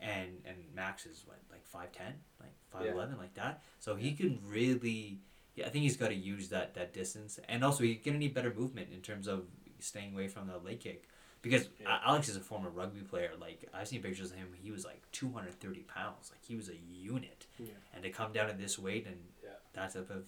[0.00, 3.62] and and Max is what like five ten, like five eleven, like that.
[3.80, 5.20] So he can really,
[5.54, 8.34] yeah, I think he's got to use that that distance, and also he's gonna need
[8.34, 9.44] better movement in terms of
[9.80, 11.08] staying away from the leg kick.
[11.42, 11.98] Because Yeah.
[12.04, 13.30] Alex is a former rugby player.
[13.40, 16.30] Like I've seen pictures of him, he was like two hundred thirty pounds.
[16.32, 17.66] Like he was a unit Yeah.
[17.94, 19.50] and to come down to this weight and Yeah.
[19.74, 20.24] that type of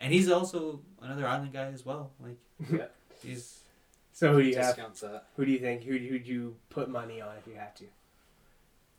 [0.00, 2.36] and he's also another island guy as well like
[2.70, 2.86] Yeah.
[3.22, 3.60] He's
[4.12, 4.76] So who do you have?
[4.76, 5.24] That.
[5.36, 5.82] Who do you think?
[5.84, 7.84] Who who'd you put money on if you had to?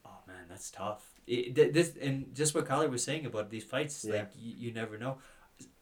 [0.05, 4.05] oh man that's tough it, this and just what Kyler was saying about these fights
[4.07, 4.13] Yeah.
[4.15, 5.17] like you, you never know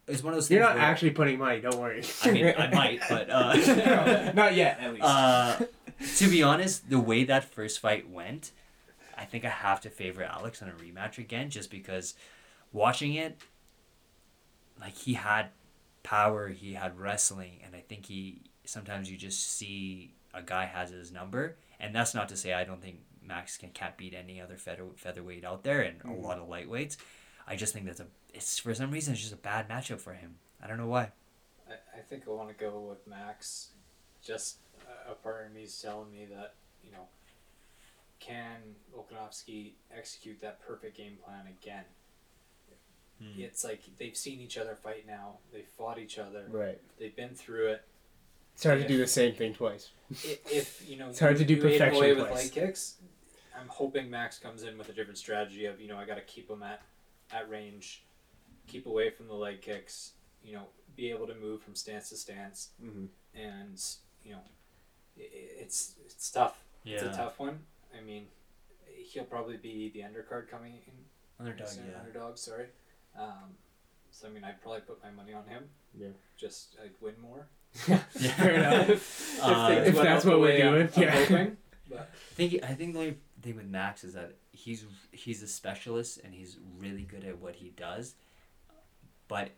[0.07, 1.59] it's one of those You're things not where- actually putting money.
[1.61, 2.01] Don't worry.
[2.23, 5.03] I mean I might but uh, not yet, at least.
[5.05, 5.59] uh
[6.17, 8.51] to be honest the way that first fight went
[9.17, 12.13] I think I have to favor Alex on a rematch again just because
[12.73, 13.37] watching it
[14.79, 15.47] like he had
[16.11, 20.89] power, he had wrestling, and I think he sometimes you just see a guy has
[20.89, 24.39] his number, and that's not to say I don't think Max can can't beat any
[24.39, 26.17] other feather, featherweight out there and Mhm.
[26.17, 26.95] a lot of lightweights.
[27.45, 30.13] I just think that's a it's for some reason it's just a bad matchup for
[30.13, 30.39] him.
[30.63, 31.11] I don't know why.
[31.69, 33.71] I, I think I want to go with Max.
[34.23, 36.53] Just uh, a part of me is telling me that
[36.85, 37.07] you know,
[38.21, 41.83] can Volkanovski execute that perfect game plan again?
[43.21, 43.39] Hmm.
[43.41, 45.37] It's like they've seen each other fight now.
[45.51, 46.45] They fought each other.
[46.49, 46.79] right.
[46.99, 47.83] They've been through it.
[48.53, 49.89] It's hard to do the same thing twice.
[50.11, 52.95] I- If you know, It's hard you- to do perfection away with leg kicks.
[53.59, 56.21] I'm hoping Max comes in with a different strategy of you know I got to
[56.21, 56.81] keep him at
[57.31, 58.03] at range,
[58.67, 60.11] keep away from the leg kicks.
[60.43, 63.05] You know, be able to move from stance to stance, Mm-hmm.
[63.35, 63.83] and
[64.23, 64.41] you know,
[65.17, 66.63] i i- it's it's tough.
[66.83, 66.95] Yeah.
[66.95, 67.59] It's a tough one.
[67.97, 68.27] I mean,
[68.87, 70.93] he'll probably be the undercard coming in.
[71.39, 71.99] Underdog, yeah.
[71.99, 72.67] Underdog, sorry.
[73.17, 73.55] Um,
[74.11, 75.63] so I mean, I'd probably put my money on him.
[75.97, 76.07] Yeah.
[76.37, 77.47] Just I'd win more.
[77.87, 78.89] Yeah, fair enough.
[78.89, 81.11] if, Uh, If that's what we're way I'm- doing, I'm yeah.
[81.25, 81.57] hoping.
[81.89, 85.47] But I think I think the only thing with Max is that he's he's a
[85.47, 88.15] specialist and he's really good at what he does,
[89.29, 89.51] but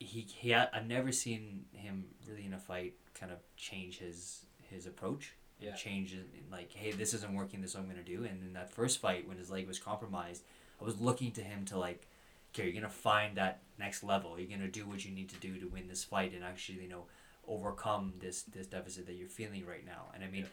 [0.00, 4.86] he he I've never seen him really in a fight kind of change his his
[4.86, 5.76] approach and Yeah.
[5.76, 8.52] change it like hey this isn't working this is what I'm gonna do and in
[8.54, 10.42] that first fight when his leg was compromised
[10.80, 12.06] I was looking to him to like
[12.52, 15.58] okay you're gonna find that next level you're gonna do what you need to do
[15.58, 17.04] to win this fight and actually you know
[17.48, 20.46] overcome this this deficit that you're feeling right now and I mean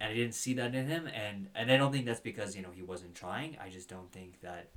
[0.00, 2.62] and I didn't see that in him, and and I don't think that's because you
[2.62, 3.58] know he wasn't trying.
[3.62, 4.70] I just don't think that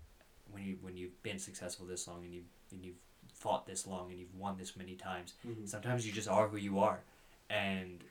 [0.52, 2.42] when you when you've been successful this long and you
[2.74, 2.98] and you've
[3.34, 5.66] fought this long and you've won this many times, Mhm.
[5.66, 7.00] sometimes you just are who you are,
[7.50, 8.04] and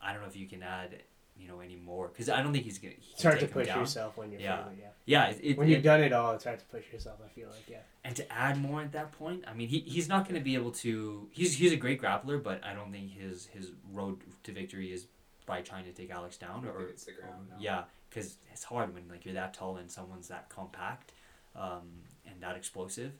[0.00, 1.02] I don't know if you can add
[1.38, 2.94] you know anymore because I don't think he's gonna.
[2.98, 4.62] he It's hard to push yourself when you're Yeah.
[4.64, 4.88] failing, yeah.
[5.06, 7.18] Yeah, it, it, When it- you've done it all, it's hard to push yourself.
[7.24, 7.78] I feel like, yeah.
[8.04, 10.54] and to add more at that point, I mean, he, he's not going to be
[10.54, 11.28] able to.
[11.30, 15.06] He's he's a great grappler, but I don't think his his road to victory is
[15.46, 17.46] by trying to take Alex down I or, it's the ground.
[17.50, 17.56] now.
[17.58, 21.12] yeah, because it's hard when like you're that tall and someone's that compact,
[21.56, 21.88] um,
[22.26, 23.12] and that explosive.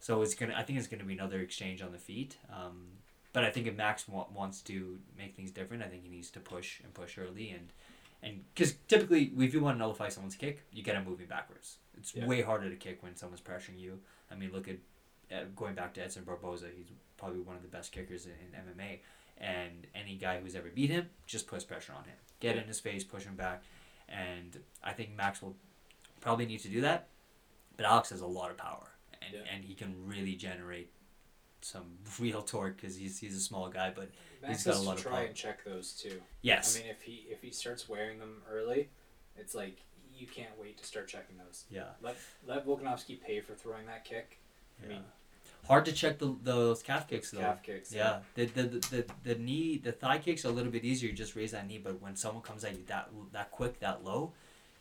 [0.00, 0.54] So it's gonna.
[0.56, 2.36] I think it's gonna be another exchange on the feet.
[2.52, 2.86] Um,
[3.32, 6.30] but I think if Max wa- wants to make things different, I think he needs
[6.30, 7.72] to push and push early and
[8.22, 11.78] and because typically if you want to nullify someone's kick, you get them moving backwards.
[11.96, 12.26] It's Yeah.
[12.26, 14.00] way harder to kick when someone's pressuring you.
[14.30, 14.76] I mean, look at
[15.32, 16.66] uh, going back to Edson Barboza.
[16.76, 18.98] He's probably one of the best kickers in, in MMA.
[19.38, 22.16] And any guy who's ever beat him, just puts pressure on him.
[22.40, 23.62] Get in his face, push him back.
[24.08, 25.56] And I think Max will
[26.20, 27.08] probably need to do that.
[27.76, 28.88] But Alex has a lot of power.
[29.22, 29.40] And, Yeah.
[29.54, 30.90] and he can really generate
[31.62, 31.84] some
[32.20, 34.10] real torque because he's he's a small guy, but
[34.42, 36.20] Max got has got a lot to of try and check those too.
[36.42, 38.88] yes, I mean, if he if he starts wearing them early,
[39.36, 39.78] it's like
[40.16, 41.64] you can't wait to start checking those.
[41.70, 44.38] yeah, Let let Volkanovski pay for throwing that kick.
[44.80, 44.92] I yeah.
[44.94, 45.04] mean,
[45.66, 47.40] hard to check the those calf kicks though.
[47.40, 47.92] calf kicks.
[47.92, 51.08] Yeah, the, the, the, the, the knee, the thigh kicks are a little bit easier.
[51.10, 54.04] You just raise that knee, but when someone comes at you that that quick, that
[54.04, 54.32] low,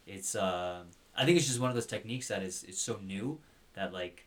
[0.08, 0.84] it's uh,
[1.16, 3.40] I think it's just one of those techniques that is it's so new
[3.74, 4.26] that like,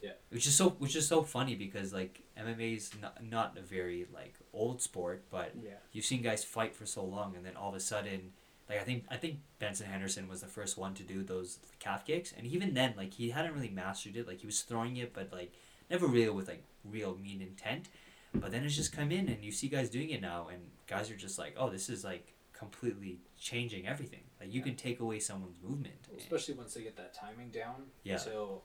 [0.00, 0.12] Yeah.
[0.30, 4.06] which is so which is so funny because like MMA is not not a very
[4.12, 5.72] like old sport, but Yeah.
[5.92, 8.32] you've seen guys fight for so long, and then all of a sudden,
[8.68, 12.04] like I think I think Benson Henderson was the first one to do those calf
[12.06, 14.26] kicks, and even then, like he hadn't really mastered it.
[14.28, 15.52] Like he was throwing it, but like
[15.90, 17.88] never really with like real mean intent.
[18.34, 21.10] But then it's just come in, and you see guys doing it now, and guys
[21.10, 24.20] are just like, oh, this is like completely changing everything.
[24.40, 24.66] Like you Yeah.
[24.66, 26.06] can take away someone's movement.
[26.16, 27.86] Especially once they get that timing down.
[28.02, 28.16] Yeah.
[28.18, 28.62] So,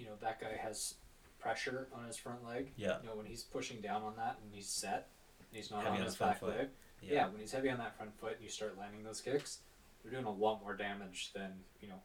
[0.00, 0.94] you know that guy has
[1.38, 2.70] pressure on his front leg.
[2.76, 2.96] Yeah.
[3.02, 5.98] You know when he's pushing down on that and he's set, and he's not Heavy
[5.98, 6.56] on his back foot.
[6.56, 6.68] leg.
[7.02, 7.14] Yeah.
[7.14, 7.28] Yeah.
[7.28, 9.58] when he's heavy on that front foot and you start landing those kicks,
[10.02, 12.00] they're doing a lot more damage than you know.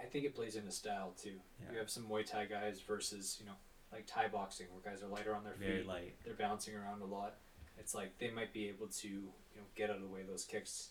[0.00, 1.34] I think it plays into style too.
[1.62, 1.72] Yeah.
[1.72, 3.56] You have some Muay Thai guys versus you know
[3.92, 5.66] like Thai boxing where guys are lighter on their feet.
[5.66, 6.14] Very light.
[6.24, 7.34] They're bouncing around a lot.
[7.78, 9.20] It's like they might be able to you
[9.56, 10.90] know get out of the way of those kicks.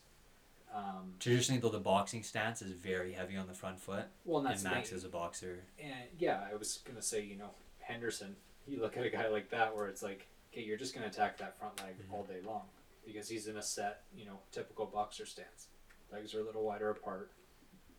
[0.74, 4.48] Um, Traditionally, though, the boxing stance is very heavy on the front foot, well, and
[4.48, 5.64] and that's the Max is a boxer.
[5.80, 7.50] And yeah, I was gonna say, you know,
[7.80, 8.36] Henderson.
[8.68, 11.38] You look at a guy like that where it's like, okay, you're just gonna attack
[11.40, 12.14] that front leg Mhm.
[12.14, 12.68] all day long
[13.06, 15.68] because he's in a set, you know, typical boxer stance.
[16.12, 17.32] Legs are a little wider apart,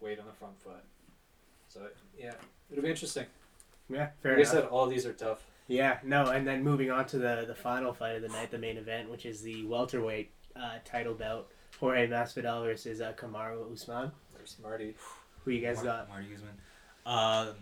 [0.00, 0.84] weight on the front foot.
[1.68, 2.34] So yeah,
[2.70, 3.26] it'll be interesting.
[3.88, 4.10] Yeah.
[4.22, 4.54] Fair like enough.
[4.54, 5.44] I said, all these are tough.
[5.66, 8.58] Yeah, no, and then moving on to the the final fight of the night, the
[8.58, 11.48] main event, which is the welterweight uh, title bout,
[11.80, 14.12] Jorge Masvidal versus uh, Kamaru Usman.
[14.36, 14.94] There's Marty.
[15.44, 16.08] Who you guys Mar- got?
[16.10, 16.50] Marty Usman.
[17.06, 17.56] Um,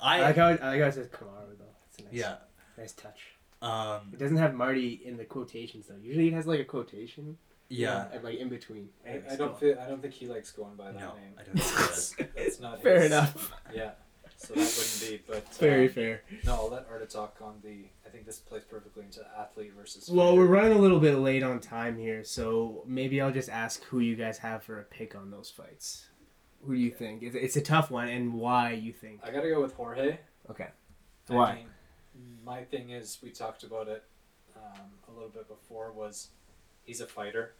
[0.00, 1.64] I I like how I like how it says Kamaru though.
[1.88, 2.34] It's a nice, yeah.
[2.78, 3.20] nice touch.
[3.62, 5.96] Um, It doesn't have Marty in the quotations though.
[6.02, 7.36] Usually it has like a quotation.
[7.68, 8.06] yeah.
[8.12, 8.88] and, like in between.
[9.06, 11.34] I, I don't feel, I don't think he likes going by that No, name.
[11.38, 13.52] I don't think he That's not Fair his- enough.
[13.74, 13.90] Yeah.
[14.36, 16.22] So that wouldn't be, but Very um, fair.
[16.46, 17.84] No, I'll let Arda talk on the.
[18.10, 20.10] I think this plays perfectly into athlete versus.
[20.10, 20.40] Well, fighter.
[20.40, 24.00] we're running a little bit late on time here, so maybe I'll just ask who
[24.00, 26.08] you guys have for a pick on those fights.
[26.66, 27.22] Who do you think?
[27.22, 29.20] It's, it's a tough one, and why you think?
[29.22, 30.18] I gotta go with Jorge.
[30.50, 30.68] Okay.
[31.28, 31.54] I Why?
[31.54, 31.66] mean,
[32.44, 34.02] my thing is, we talked about it
[34.56, 35.92] um, a little bit before.
[35.92, 36.30] Was
[36.84, 37.52] he's a fighter?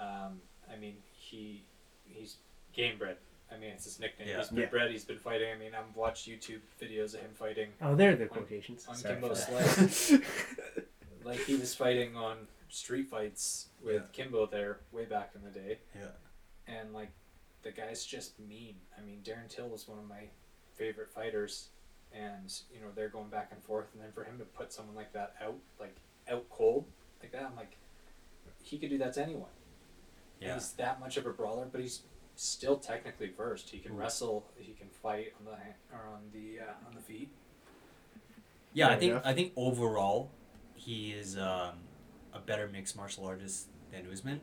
[0.00, 0.40] Um,
[0.72, 1.64] I mean, he
[2.06, 2.36] he's
[2.72, 3.18] game bred.
[3.54, 4.28] I mean, it's his nickname.
[4.28, 4.38] Yeah.
[4.38, 4.66] He's been Yeah.
[4.66, 4.90] bred.
[4.90, 5.50] He's been fighting.
[5.52, 7.68] I mean, I've watched YouTube videos of him fighting.
[7.82, 8.86] Oh, there are the On- quotations.
[8.88, 10.22] on Sorry Kimbo for that.
[11.24, 15.78] Like he was fighting on street fights with Kimbo there way back in the day.
[15.94, 16.08] Yeah.
[16.66, 17.10] and like
[17.62, 18.74] the guy's just mean.
[18.98, 20.24] I mean, Darren Till was one of my
[20.74, 21.68] favorite fighters,
[22.12, 24.96] and you know they're going back and forth, and then for him to put someone
[24.96, 25.94] like that out, like
[26.28, 26.86] out cold,
[27.22, 27.76] like that, I'm like,
[28.64, 29.50] he could do that to anyone.
[30.40, 30.54] Yeah.
[30.54, 32.02] He's that much of a brawler, but he's
[32.42, 33.70] still technically versed.
[33.70, 33.98] He can Mm.
[33.98, 34.44] wrestle.
[34.56, 37.30] He can fight on the hand, or on the uh, on the feet.
[38.74, 39.22] Yeah, I think enough.
[39.26, 40.30] I think overall,
[40.74, 41.74] he is um,
[42.32, 44.40] a better mixed martial artist than Usman.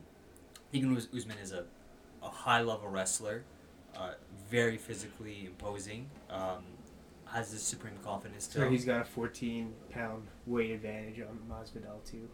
[0.54, 1.66] I think Uz- Usman is a,
[2.22, 3.42] a high level wrestler,
[3.96, 4.12] uh,
[4.48, 6.62] very physically imposing, um,
[7.26, 8.46] has this supreme confidence.
[8.48, 8.72] To So him.
[8.72, 12.28] he's got a 14 pound weight advantage on Masvidal too.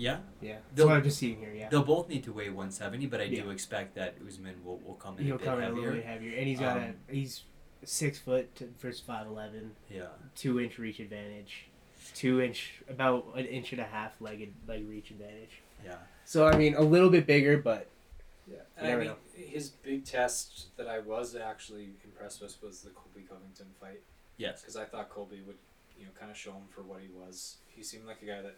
[0.00, 1.52] Yeah, Yeah, that's They'll- what I'm just seeing here.
[1.52, 4.78] Yeah, they'll both need to weigh one seventy, but I do expect that Usman will,
[4.78, 6.76] will come in he'll a bit come in a little bit heavier, and he's got
[6.78, 7.44] Um, a he's
[7.84, 11.66] six foot to, versus five eleven, Yeah, two inch reach advantage,
[12.14, 15.60] two inch about an inch and a half leg leg reach advantage.
[15.84, 17.86] yeah, So I mean, a little bit bigger, but
[18.50, 19.16] Yeah, and I mean, know.
[19.34, 24.00] his big test that I was actually impressed with was the Colby Covington fight.
[24.36, 25.58] yes, because I thought Colby would,
[25.98, 27.58] you know, kind of show him for what he was.
[27.68, 28.56] He seemed like a guy that,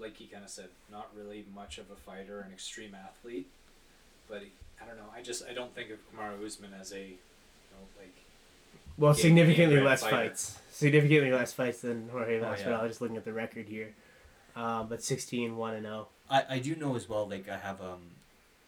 [0.00, 3.48] like he kind of said, not really much of a fighter, an extreme athlete,
[4.28, 4.50] but he,
[4.82, 5.10] I don't know.
[5.14, 7.06] I just I don't think of Kamaru Usman as a, you
[7.72, 8.14] know, like
[8.96, 10.16] well, Game- significantly game-bred less fighter.
[10.16, 10.58] fights.
[10.72, 12.66] Significantly less fights than Jorge Oh, Masvidal.
[12.66, 12.78] yeah.
[12.80, 13.94] I'm just looking at the record here,
[14.56, 15.90] um, but 16 one and oh.
[15.90, 16.08] 0.
[16.30, 17.28] I, I do know as well.
[17.28, 18.00] Like I have um,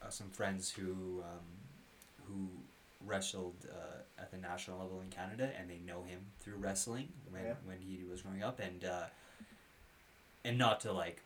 [0.01, 2.47] uh, some friends who um, who
[3.05, 7.43] wrestled uh, at the national level in Canada, and they know him through wrestling when
[7.43, 7.53] Yeah.
[7.65, 9.03] when he was growing up, and uh,
[10.45, 11.21] and not to like,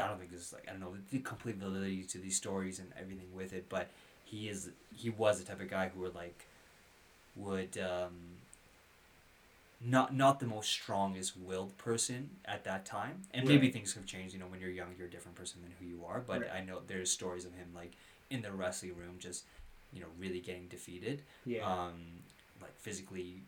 [0.00, 2.78] I don't think this is like I don't know the complete validity to these stories
[2.78, 3.88] and everything with it, but
[4.24, 6.44] he is he was the type of guy who would like
[7.36, 8.12] would um,
[9.80, 14.34] not not the most strongest willed person at that time and maybe things have changed
[14.34, 16.50] you know when you're young you're a different person than who you are but Right.
[16.52, 17.92] i know there's stories of him like
[18.28, 19.44] in the wrestling room just
[19.92, 21.64] you know really getting defeated Yeah.
[21.64, 21.94] um
[22.60, 23.42] like physically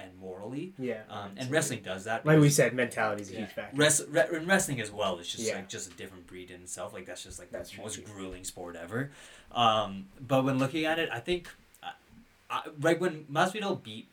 [0.00, 0.72] and morally.
[0.78, 1.02] Yeah.
[1.08, 2.24] Um, and wrestling does that.
[2.26, 3.38] like we said, mentality is a Yeah.
[3.40, 3.76] huge factor.
[3.76, 5.54] Rest, re- and wrestling as well is just Yeah.
[5.56, 6.92] like just a different breed in itself.
[6.92, 8.02] Like that's just like That's the true, most too.
[8.02, 9.10] grueling sport ever.
[9.52, 11.48] Um, but when looking at it, I think
[11.82, 11.90] uh,
[12.50, 14.08] I, right when Masvidal beat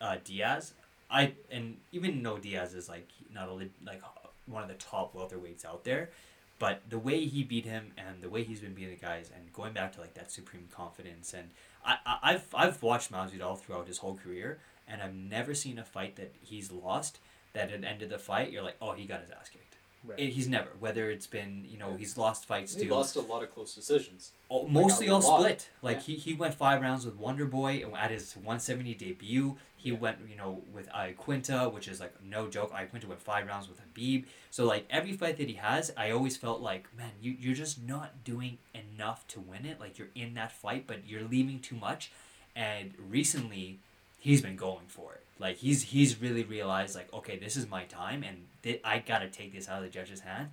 [0.00, 0.74] uh, Diaz,
[1.10, 4.02] I and even though Diaz is like not only like
[4.46, 6.10] one of the top welterweights out there,
[6.58, 9.52] but the way he beat him and the way he's been beating the guys and
[9.52, 11.50] going back to like that supreme confidence and
[11.84, 14.58] I, I I've I've watched Masvidal throughout his whole career
[14.88, 17.18] and I've never seen a fight that he's lost
[17.52, 19.76] that at the end of the fight you're like oh he got his ass kicked.
[20.04, 20.18] Right.
[20.18, 23.20] It, he's never whether it's been you know he's lost fights He to lost a
[23.20, 24.32] lot of close decisions.
[24.50, 25.68] Oh, mostly a all split.
[25.80, 26.02] Like Yeah.
[26.02, 29.56] he, he went five rounds with Wonder Boy and at his 170 debut.
[29.76, 29.98] He Yeah.
[29.98, 32.72] went you know with Iaquinta, which is like no joke.
[32.72, 34.24] Iaquinta went five rounds with Khabib.
[34.50, 37.80] So like every fight that he has, I always felt like man, you you're just
[37.80, 39.78] not doing enough to win it.
[39.78, 42.10] Like you're in that fight, but you're leaving too much.
[42.56, 43.78] And recently,
[44.22, 45.24] he's been going for it.
[45.38, 49.28] Like he's he's really realized like okay, this is my time, and thi- I gotta
[49.28, 50.48] take this out of the judge's hand.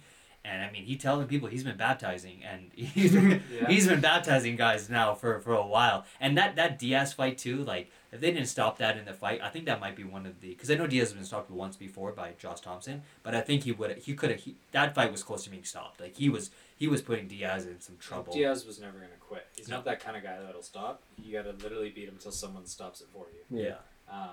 [0.45, 3.67] And I mean, he telling people he's been baptizing, and he's been, Yeah.
[3.67, 6.05] he's been baptizing guys now for, for a while.
[6.21, 9.41] And that, that Diaz fight too, like if they didn't stop that in the fight,
[9.43, 11.51] I think that might be one of the because I know Diaz has been stopped
[11.51, 14.41] once before by Josh Thomson, but I think he would he could have
[14.71, 15.99] that fight was close to being stopped.
[15.99, 18.33] Like he was he was putting Diaz in some trouble.
[18.33, 19.45] Diaz was never going to quit.
[19.55, 19.75] He's No.
[19.75, 21.03] not that kind of guy that'll stop.
[21.21, 23.59] You got to literally beat him until someone stops it for you.
[23.65, 23.75] Yeah,
[24.11, 24.29] Um,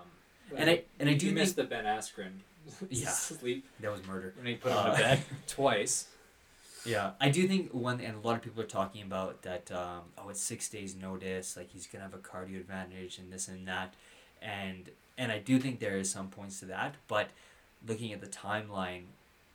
[0.57, 2.39] And I- and I you do missed the Ben Askren
[2.89, 3.11] Yeah.
[3.11, 4.33] sleep that was murder.
[4.37, 6.09] when he put him Uh, to bed twice.
[6.85, 9.73] Yeah, I do think one, and a lot of people are talking about that.
[9.73, 11.57] Um, oh, it's six days notice.
[11.57, 13.95] Like he's gonna have a cardio advantage and this and that,
[14.41, 16.95] and and I do think there is some points to that.
[17.09, 17.31] But
[17.85, 19.07] looking at the timeline,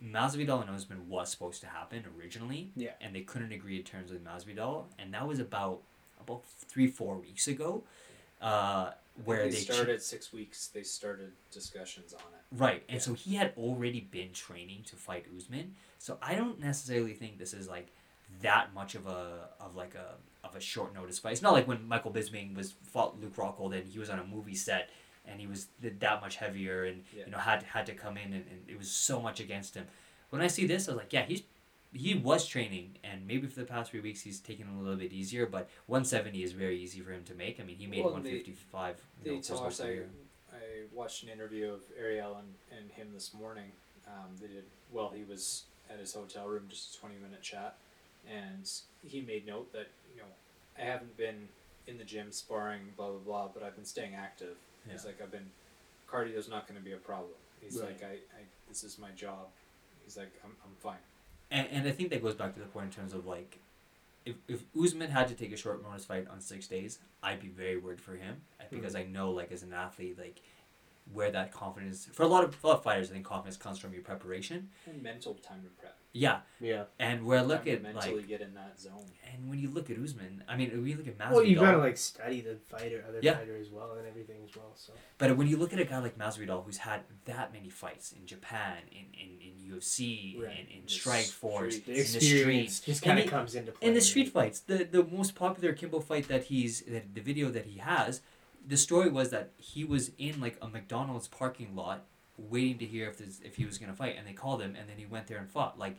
[0.04, 2.72] Masvidal and Usman was supposed to happen originally.
[2.76, 2.92] Yeah.
[3.02, 5.82] And they couldn't agree to terms with Masvidal, and that was about
[6.20, 7.84] about three four weeks ago,
[8.42, 8.92] uh,
[9.26, 10.68] where they they ch- started six weeks.
[10.68, 12.58] They started discussions on it.
[12.58, 13.02] Right, and Yeah.
[13.02, 15.76] so he had already been training to fight Usman.
[16.00, 17.88] So I don't necessarily think this is like
[18.42, 21.34] that much of a of like a of a short notice fight.
[21.34, 24.24] It's not like when Michael Bisping was fought Luke Rockhold and he was on a
[24.24, 24.90] movie set
[25.28, 27.26] and he was th- that much heavier and Yeah.
[27.26, 29.86] you know had had to come in and, and it was so much against him.
[30.30, 31.44] When I see this, I was like, yeah, he's
[31.94, 35.12] he was training and maybe for the past three weeks he's taken a little bit
[35.12, 37.60] easier, but 170 is very easy for him to make.
[37.60, 38.96] I mean, he made Well, and they- 155.
[39.24, 39.72] you They know, whole.
[39.88, 40.04] I.
[40.54, 43.72] I watched an interview of Ariel and, and him this morning.
[44.08, 45.10] Um, they did well.
[45.16, 47.78] He was at his hotel room, just a twenty minute chat,
[48.30, 48.70] and
[49.06, 50.28] he made note that you know
[50.78, 51.48] I haven't been
[51.88, 54.58] in the gym sparring, blah blah blah, but I've been staying active.
[54.90, 55.50] He's like I've been
[56.12, 57.32] cardio's not going to be a problem.
[57.62, 57.88] He's Right.
[57.90, 59.48] like I, I this is my job.
[60.04, 60.98] He's like I'm I'm fine.
[61.52, 63.60] And, and I think that goes back to the point in terms of like,
[64.26, 67.50] if, if Usman had to take a short notice fight on six days, I'd be
[67.50, 70.42] very worried for him uh, because I know like as an athlete like
[71.14, 73.80] where that confidence for a lot of, a lot of fighters I think confidence comes
[73.80, 74.70] from your preparation.
[74.88, 75.98] And mental time to prep.
[76.14, 76.84] Yeah, Yeah.
[77.00, 79.06] and where I look at mentally like get in that zone.
[79.32, 81.56] and when you look at Usman, I mean when you look at Masvidal, Well, you
[81.56, 83.38] gotta like study the fighter, other Yeah.
[83.38, 84.74] fighter as well, and everything as well.
[84.76, 88.12] So but when you look at a guy like Masvidal who's had that many fights
[88.12, 90.68] in Japan, in in, in UFC, Right.
[90.70, 93.88] in, in Strikeforce, in the experience street, just And kind of comes into play.
[93.88, 97.50] in the street fights, the the most popular Kimbo fight that he's that the video
[97.52, 98.22] that he has,
[98.68, 102.04] the story was that he was in like a McDonald's parking lot
[102.38, 104.90] waiting to hear if this, if he was gonna fight, and they called him, and
[104.90, 105.78] then he went there and fought.
[105.78, 105.96] Like,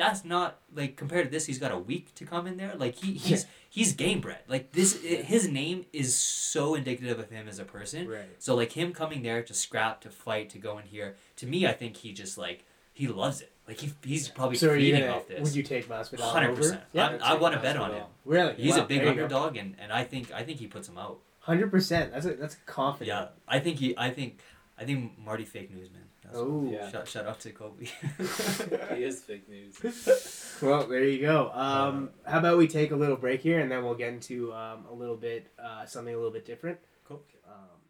[0.00, 2.74] that's not like compared to this, he's got a week to come in there.
[2.76, 4.40] Like he he's he's game bred.
[4.48, 8.08] Like this, i his name is so indicative of him as a person.
[8.08, 8.22] Right.
[8.38, 11.16] So like him coming there to scrap, to fight, to go in here.
[11.36, 13.52] To me, I think he just like he loves it.
[13.68, 15.40] Like he he's probably So feeding gonna, off this.
[15.40, 16.56] would you take Masvidal Hundred over?
[16.62, 16.80] percent.
[16.92, 17.18] Yeah.
[17.22, 18.04] I want to bet on him.
[18.24, 18.54] Really?
[18.54, 19.10] He's Wow, a big go.
[19.10, 21.18] underdog, and, and I think I think he puts him out.
[21.40, 22.12] Hundred percent.
[22.12, 23.08] That's a that's confident.
[23.08, 23.94] Yeah, I think he.
[23.96, 24.40] I think
[24.78, 26.02] I think Marty fake news man.
[26.32, 26.68] That's Oh.
[26.70, 26.90] Yeah.
[26.90, 27.84] Shout, shout out to Kobe.
[28.96, 29.76] he is fake news.
[30.62, 31.50] Well, there you go.
[31.54, 34.84] Um, how about we take a little break here, and then we'll get into um,
[34.90, 36.78] a little bit uh, something a little bit different.
[37.04, 37.22] Cool.
[37.48, 37.80] Um,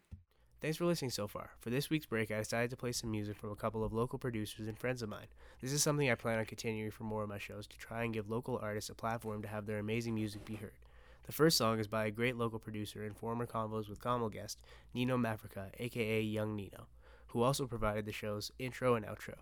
[0.61, 1.49] Thanks for listening so far.
[1.59, 4.17] For this week's break, I decided to play some music from a couple of local
[4.19, 5.27] producers and friends of mine.
[5.59, 8.13] This is something I plan on continuing for more of my shows to try and
[8.13, 10.77] give local artists a platform to have their amazing music be heard.
[11.25, 14.59] The first song is by a great local producer and former Convos with Convo guest,
[14.93, 16.87] Nino Mafrica, aka Young Nino,
[17.31, 19.35] who also provided the show's intro and outro.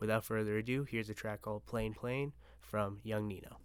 [0.00, 3.58] Without further ado, here's a track called Plain Plain from Young Nino.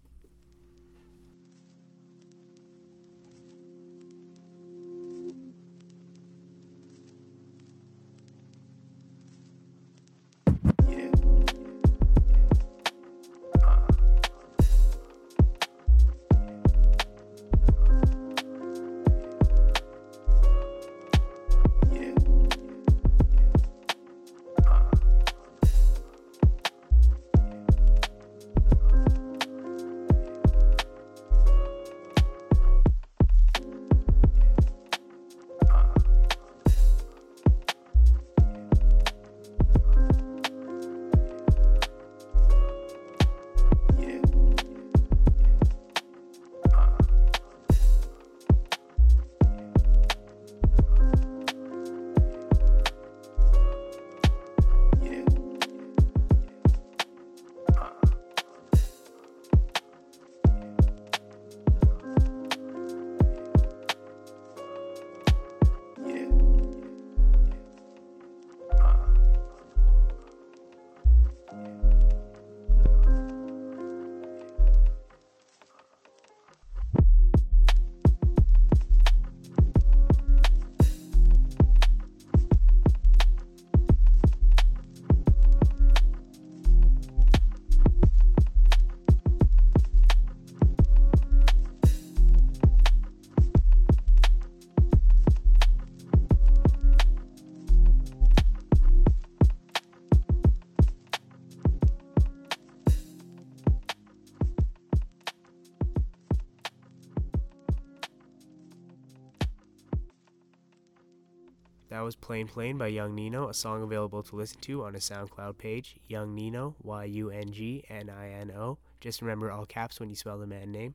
[111.92, 115.04] That was Plain Plain by Young Nino, a song available to listen to on his
[115.04, 118.78] SoundCloud page, Young Nino, Y U N G N I N O.
[118.98, 120.94] Just remember all caps when you spell the man name.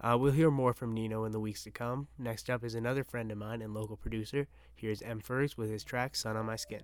[0.00, 2.08] Uh, we'll hear more from Nino in the weeks to come.
[2.18, 4.48] Next up is another friend of mine and local producer.
[4.74, 5.20] Here's M.
[5.20, 6.82] Fergs with his track Sun on My Skin.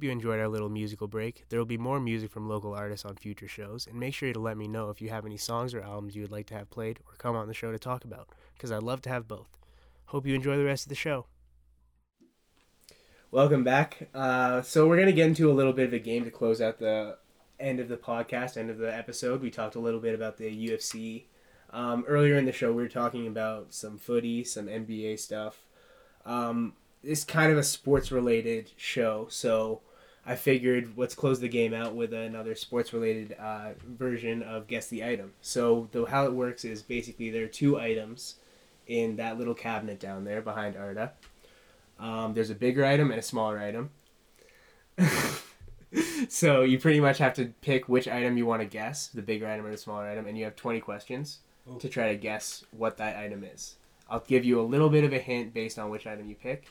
[0.00, 1.44] Hope you enjoyed our little musical break.
[1.50, 4.40] There will be more music from local artists on future shows, and make sure to
[4.40, 6.70] let me know if you have any songs or albums you would like to have
[6.70, 9.58] played or come on the show to talk about, because I'd love to have both.
[10.06, 11.26] Hope you enjoy the rest of the show.
[13.30, 14.08] Welcome back.
[14.14, 16.62] Uh, so, we're going to get into a little bit of a game to close
[16.62, 17.18] out the
[17.58, 19.42] end of the podcast, end of the episode.
[19.42, 21.24] We talked a little bit about the UFC.
[21.74, 25.58] Um, earlier in the show, we were talking about some footy, some NBA stuff.
[26.24, 26.72] Um,
[27.04, 29.82] it's kind of a sports related show, so
[30.26, 34.88] I figured let's close the game out with another sports related uh, version of guess
[34.88, 35.32] the item.
[35.40, 38.36] So the how it works is basically there are two items
[38.86, 41.12] in that little cabinet down there behind Arda.
[41.98, 43.90] Um, there's a bigger item and a smaller item.
[46.28, 49.46] so you pretty much have to pick which item you want to guess, the bigger
[49.46, 51.38] item or the smaller item, and you have 20 questions
[51.78, 53.76] to try to guess what that item is.
[54.08, 56.66] I'll give you a little bit of a hint based on which item you pick.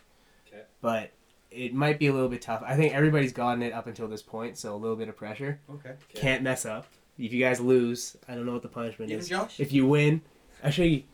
[0.47, 0.63] Okay.
[0.81, 1.11] But
[1.51, 2.63] it might be a little bit tough.
[2.65, 5.59] I think everybody's gotten it up until this point, so a little bit of pressure.
[5.69, 5.89] Okay.
[5.89, 5.97] Okay.
[6.13, 6.85] Can't mess up.
[7.17, 9.29] If you guys lose, I don't know what the punishment Even is.
[9.29, 9.59] Josh?
[9.59, 10.21] If you win,
[10.63, 11.07] actually,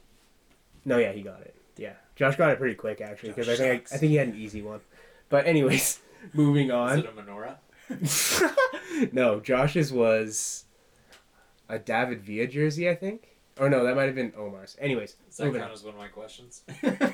[0.83, 1.55] no, yeah, he got it.
[1.77, 3.93] Yeah, Josh got it pretty quick actually because I think sucks.
[3.93, 4.81] I, think he had an easy one.
[5.29, 5.99] But anyways,
[6.33, 6.99] moving on.
[6.99, 7.17] Is on.
[7.17, 9.13] it a menorah?
[9.13, 10.65] no, Josh's was
[11.69, 13.35] a David Villa jersey, I think.
[13.57, 14.75] Or no, that might have been Omar's.
[14.79, 15.77] Anyways, Does that moving count on.
[15.77, 16.63] as one of my questions?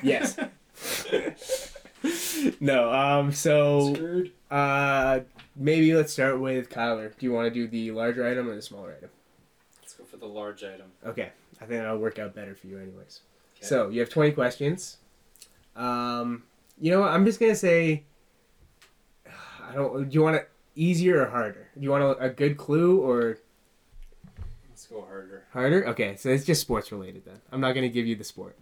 [0.02, 0.36] Yes.
[2.60, 4.32] no, um, so Screwed.
[4.50, 5.20] uh,
[5.56, 7.10] maybe let's start with Kyler.
[7.18, 9.10] Do you want to do the larger item or the smaller item?
[9.80, 10.86] Let's go for the large item.
[11.06, 11.30] Okay,
[11.60, 13.20] I think that'll work out better for you, anyways.
[13.58, 13.66] Okay.
[13.66, 14.96] So you have twenty questions.
[15.76, 16.42] Um,
[16.80, 17.10] you know what?
[17.12, 18.04] I'm just gonna say.
[19.70, 20.08] I don't.
[20.08, 21.68] Do you want it easier or harder?
[21.76, 23.38] Do you want a, a good clue or
[24.68, 25.44] Let's go harder.
[25.52, 25.86] harder?
[25.88, 27.40] Okay, so it's just sports related then.
[27.52, 28.56] I'm not gonna give you the sport.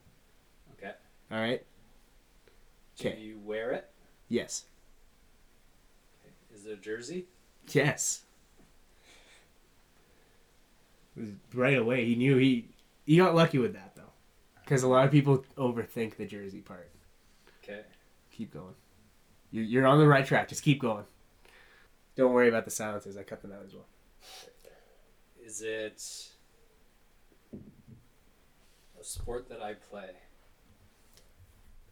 [0.79, 0.93] Okay.
[1.33, 1.65] All right.
[3.01, 3.21] Do Okay.
[3.21, 3.89] you wear it?
[4.29, 4.65] Yes.
[6.55, 7.27] Is it a jersey?
[7.73, 8.23] Yes.
[11.55, 12.69] Right away, he knew he
[13.05, 14.13] he got lucky with that though,
[14.63, 16.89] because a lot of people overthink the jersey part.
[17.63, 17.83] Okay.
[18.31, 18.75] Keep going.
[19.51, 20.49] You're you're on the right track.
[20.49, 21.05] Just keep going.
[22.17, 23.17] Don't worry about the silences.
[23.17, 23.87] I cut them out as well.
[25.45, 26.03] Is it
[27.53, 30.11] a sport that I play?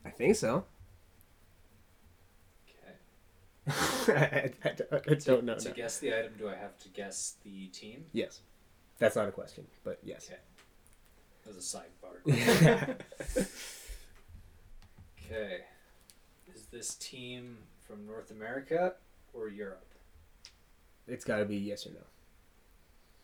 [0.05, 0.65] I think so.
[4.09, 5.57] I, I don't- I don't know.
[5.57, 5.75] To no.
[5.75, 8.07] guess the item, do I have to guess the team?
[8.13, 8.41] Yes,
[8.99, 10.29] that's not a question, but yes.
[10.31, 10.41] Okay.
[11.49, 12.97] As a sidebar.
[15.31, 15.61] Okay.
[16.55, 18.95] Is this team from North America
[19.35, 19.85] or Europe?
[21.07, 22.01] it's got to be yes or no.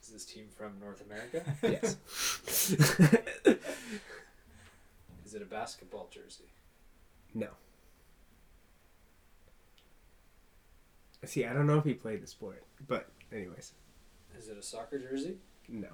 [0.02, 1.42] Is this team from North America?
[1.62, 1.96] Yes.
[5.24, 6.44] Is it a basketball jersey?
[7.34, 7.48] no.
[11.26, 13.72] See, I don't know if he played the sport, but anyways,
[14.38, 15.36] Is it a soccer jersey?
[15.68, 15.88] no.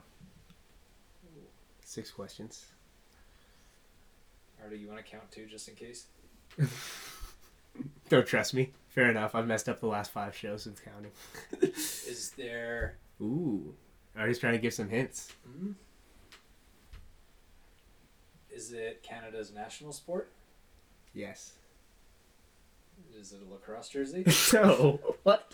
[1.85, 2.67] Six questions.
[4.63, 6.07] Or do you want to count two just in case?
[8.09, 8.71] Don't trust me.
[8.89, 9.35] Fair enough.
[9.35, 11.11] I've messed up the last five shows since counting.
[11.63, 12.97] Is there.
[13.21, 13.75] Ooh.
[14.17, 15.33] Already trying to give some hints.
[15.45, 15.73] Hmm?
[18.53, 20.31] Is it Canada's national sport?
[21.15, 21.55] Yes.
[23.19, 24.25] Is it a lacrosse jersey?
[24.55, 24.99] no.
[25.25, 25.51] What?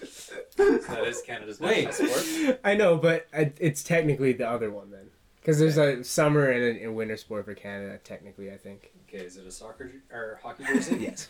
[0.56, 1.84] that is Canada's Wait.
[1.86, 2.60] national sport.
[2.64, 5.10] I know, but I- it's technically the other one then.
[5.40, 8.90] Because there's a summer and a, a winter sport for Canada, technically, I think.
[9.08, 10.96] Okay, is it a soccer jer- or hockey jersey?
[11.00, 11.28] Yes.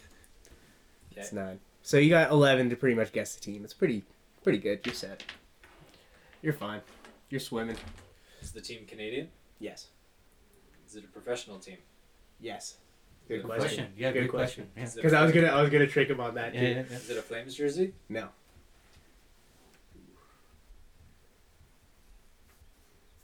[1.13, 1.21] Okay.
[1.23, 1.61] It's nine.
[1.83, 3.65] So you got 11 to pretty much guess the team.
[3.65, 4.05] It's pretty
[4.43, 4.81] pretty good.
[4.85, 5.23] You're set.
[6.43, 6.81] You're fine.
[7.31, 7.77] You're swimming.
[8.43, 9.29] Is the team Canadian?
[9.59, 9.87] Yes.
[10.87, 11.79] Is it a professional team?
[12.39, 12.77] Yes.
[13.28, 13.61] Good Good question.
[13.66, 13.93] question.
[13.97, 14.69] Yeah, Good good, question.
[14.77, 14.82] Yeah.
[14.85, 16.61] Is it a Because I was gonna I was gonna trick him on that Yeah,
[16.61, 16.66] too.
[16.66, 16.97] yeah, yeah.
[16.97, 17.93] Is it a Flames jersey?
[18.09, 18.28] No.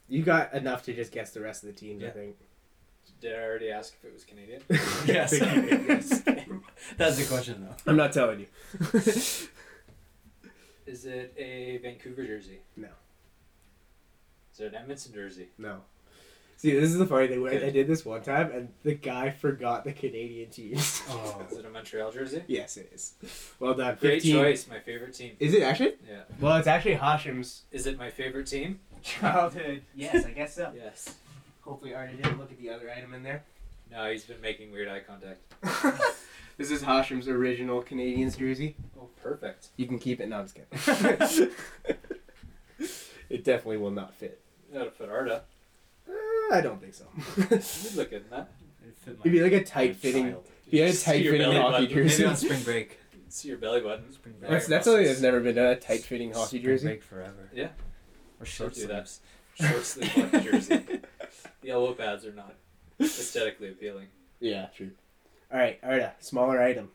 [0.09, 2.35] You got enough to just guess the rest of the teams, I think.
[3.21, 4.61] Did I already ask if it was Canadian?
[5.07, 5.31] Yes.
[5.39, 6.21] yes.
[6.97, 7.75] That's the question, though.
[7.89, 8.47] I'm not telling you.
[10.85, 12.59] Is it a Vancouver jersey?
[12.75, 12.89] No.
[14.53, 15.47] Is it an Edmonton jersey?
[15.57, 15.81] no.
[16.63, 17.45] See, this is the funny thing.
[17.45, 21.01] I I did this one time, and the guy forgot the Canadian teams.
[21.09, 21.45] Oh.
[21.51, 22.41] Is it a Montreal jersey?
[22.47, 23.15] yes, it is.
[23.59, 23.97] Well done.
[23.99, 24.33] Great 15.
[24.33, 24.67] choice.
[24.69, 25.35] My favorite team.
[25.41, 25.95] Is it actually?
[26.09, 26.21] Yeah.
[26.39, 28.79] Well, it's actually Hashim's Is it my favorite team?
[29.01, 29.81] childhood.
[29.93, 30.71] Yes, I guess so.
[30.73, 31.15] Yes.
[31.65, 33.43] Hopefully, Artie didn't look at the other item in there.
[33.91, 35.41] No, he's been making weird eye contact.
[36.57, 38.77] this is Hashim's original Canadiens jersey.
[38.97, 39.67] Oh, perfect.
[39.75, 40.29] You can keep it.
[40.29, 41.49] No, I'm just kidding.
[43.29, 44.39] it definitely will not fit.
[44.71, 45.43] That'll fit Arda.
[46.09, 47.05] Uh, I don't think so.
[47.37, 48.51] You'd look good in that.
[48.85, 50.31] It fit my- It'd be like a tight fitting.
[50.31, 50.47] child.
[50.67, 51.87] If you a tight fitting belly hockey button.
[51.89, 52.23] jersey.
[52.23, 52.99] Maybe on spring break.
[53.29, 54.11] See your belly button.
[54.11, 54.51] Spring break.
[54.51, 55.67] That's Iron that's something that's never been done.
[55.67, 56.87] A tight fitting hockey Spring jersey.
[56.87, 57.49] break forever.
[57.53, 57.69] Yeah.
[58.39, 59.07] Or short do that.
[59.07, 59.71] sleeves.
[59.71, 60.81] Short sleeve hockey jersey.
[61.61, 62.55] The elbow pads are not
[62.99, 64.07] aesthetically appealing.
[64.39, 64.91] Yeah, true.
[65.51, 66.89] All right, Arda, smaller item.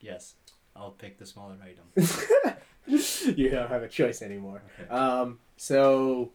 [0.00, 0.34] Yes.
[0.76, 2.56] I'll pick the smaller item.
[3.36, 4.62] you don't have a choice anymore.
[4.80, 4.88] Okay.
[4.90, 6.30] Um, so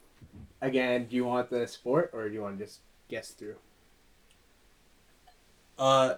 [0.66, 2.80] again, do you want the sport or do you want to just
[3.10, 3.56] guess through?
[5.78, 6.16] Uh,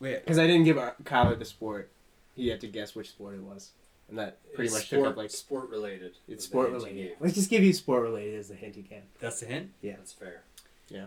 [0.00, 0.24] wait.
[0.24, 1.90] Because I didn't give Ar- Kyler the sport.
[2.34, 3.70] He had to guess which sport it was,
[4.10, 6.12] and that pretty It's much sport, took up like sport related.
[6.28, 7.12] it's sport related.
[7.18, 9.02] Let's just give you sport related as a hint you can.
[9.20, 9.70] That's the hint.
[9.80, 10.42] Yeah, that's fair.
[10.90, 11.06] Yeah,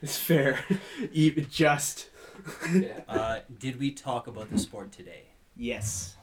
[0.00, 0.60] it's fair,
[1.12, 2.10] even just.
[2.72, 3.00] Yeah.
[3.08, 5.22] Uh, did we talk about the sport today?
[5.56, 6.16] Yes.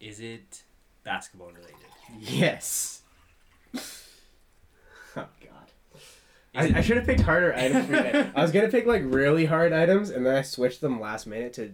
[0.00, 0.62] Is it
[1.02, 1.74] basketball related?
[2.20, 3.02] Yes.
[5.16, 6.02] Oh God.
[6.54, 7.86] I, I should have picked harder items.
[7.86, 8.32] For.
[8.36, 11.52] I was gonna pick like really hard items, and then I switched them last minute
[11.54, 11.72] to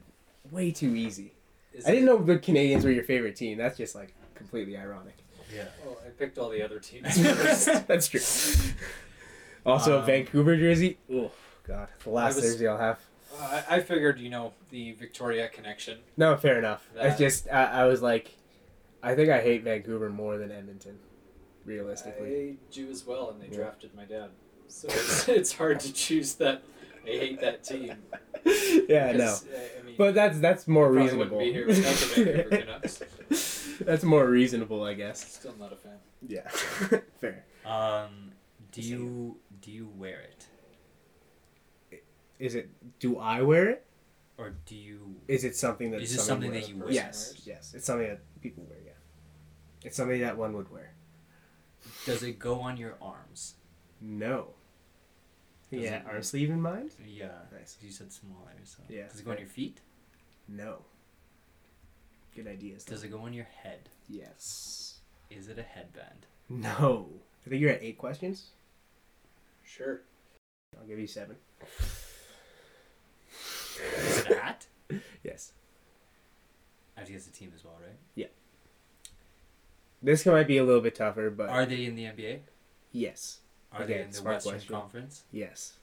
[0.51, 1.33] way too easy.
[1.73, 3.57] Is I didn't know the Canadiens were your favorite team.
[3.59, 5.17] That's just like completely ironic.
[5.55, 5.65] Yeah.
[5.85, 7.87] Well, I picked all the other teams first.
[7.89, 8.21] That's true.
[9.65, 10.99] Also, Um, Vancouver jersey.
[11.13, 11.31] Oh
[11.67, 12.99] God, the last was- jersey I'll have.
[13.39, 15.99] Uh, I, I figured, you know, the Victoria connection.
[16.17, 16.87] No, fair enough.
[16.97, 18.35] It's That- just I, I was like,
[19.03, 20.99] I think I hate Vancouver more than Edmonton,
[21.75, 22.51] realistically.
[22.51, 23.63] I do as well, and they Yeah.
[23.65, 24.31] drafted my dad.
[24.69, 26.63] So it's, it's hard to choose that.
[27.05, 27.95] I hate that team.
[28.45, 29.19] yeah, I know.
[29.19, 31.39] because, uh, I mean, But that's that's more reasonable.
[31.39, 33.03] be here without the Vancouver Canucks.
[33.89, 35.19] that's more reasonable, I guess.
[35.39, 35.99] still not a fan.
[36.29, 36.49] Yeah,
[37.21, 37.45] fair.
[37.65, 38.33] Um,
[38.73, 40.47] do you do you wear it
[42.39, 42.69] Is it?
[42.99, 43.87] Do I wear it?
[44.39, 45.17] or do you?
[45.29, 46.67] Is it something that Is it someone something wears?
[46.67, 46.91] that you wear?
[46.93, 47.47] Yes, wears?
[47.47, 47.75] yes.
[47.77, 48.79] It's something that people wear.
[48.85, 48.93] Yeah,
[49.87, 50.93] it's something that one would wear.
[52.07, 53.55] Does it go on your arms?
[54.01, 54.49] No.
[55.71, 56.91] Does yeah, it- arm sleeve in mind?
[57.07, 57.29] Yeah.
[57.53, 57.77] Nice.
[57.83, 58.83] You said smaller, so.
[58.89, 59.81] Yeah, Does it go on your feet?
[60.49, 60.79] No.
[62.35, 62.85] good ideas.
[62.85, 63.89] Does it go on your head?
[64.09, 64.99] Yes.
[65.31, 66.27] Is it a headband?
[66.49, 67.09] No.
[67.47, 68.49] I think you're at eight questions.
[69.63, 70.01] Sure.
[70.79, 71.37] I'll give you seven.
[73.99, 74.67] Is it a hat?
[75.23, 75.53] Yes.
[76.97, 78.29] I have to guess the team as well, right?
[80.03, 82.41] This might be a little bit tougher, but Are they in the NBA?
[82.93, 83.41] yes.
[83.73, 84.75] Are Okay, they in the smart Western question.
[84.75, 85.23] Conference?
[85.31, 85.75] Yes.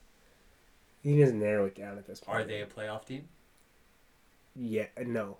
[1.03, 2.37] He doesn't narrow it down at this point.
[2.37, 3.27] Are they a playoff team?
[4.55, 4.87] Yeah.
[4.97, 5.37] uh, No.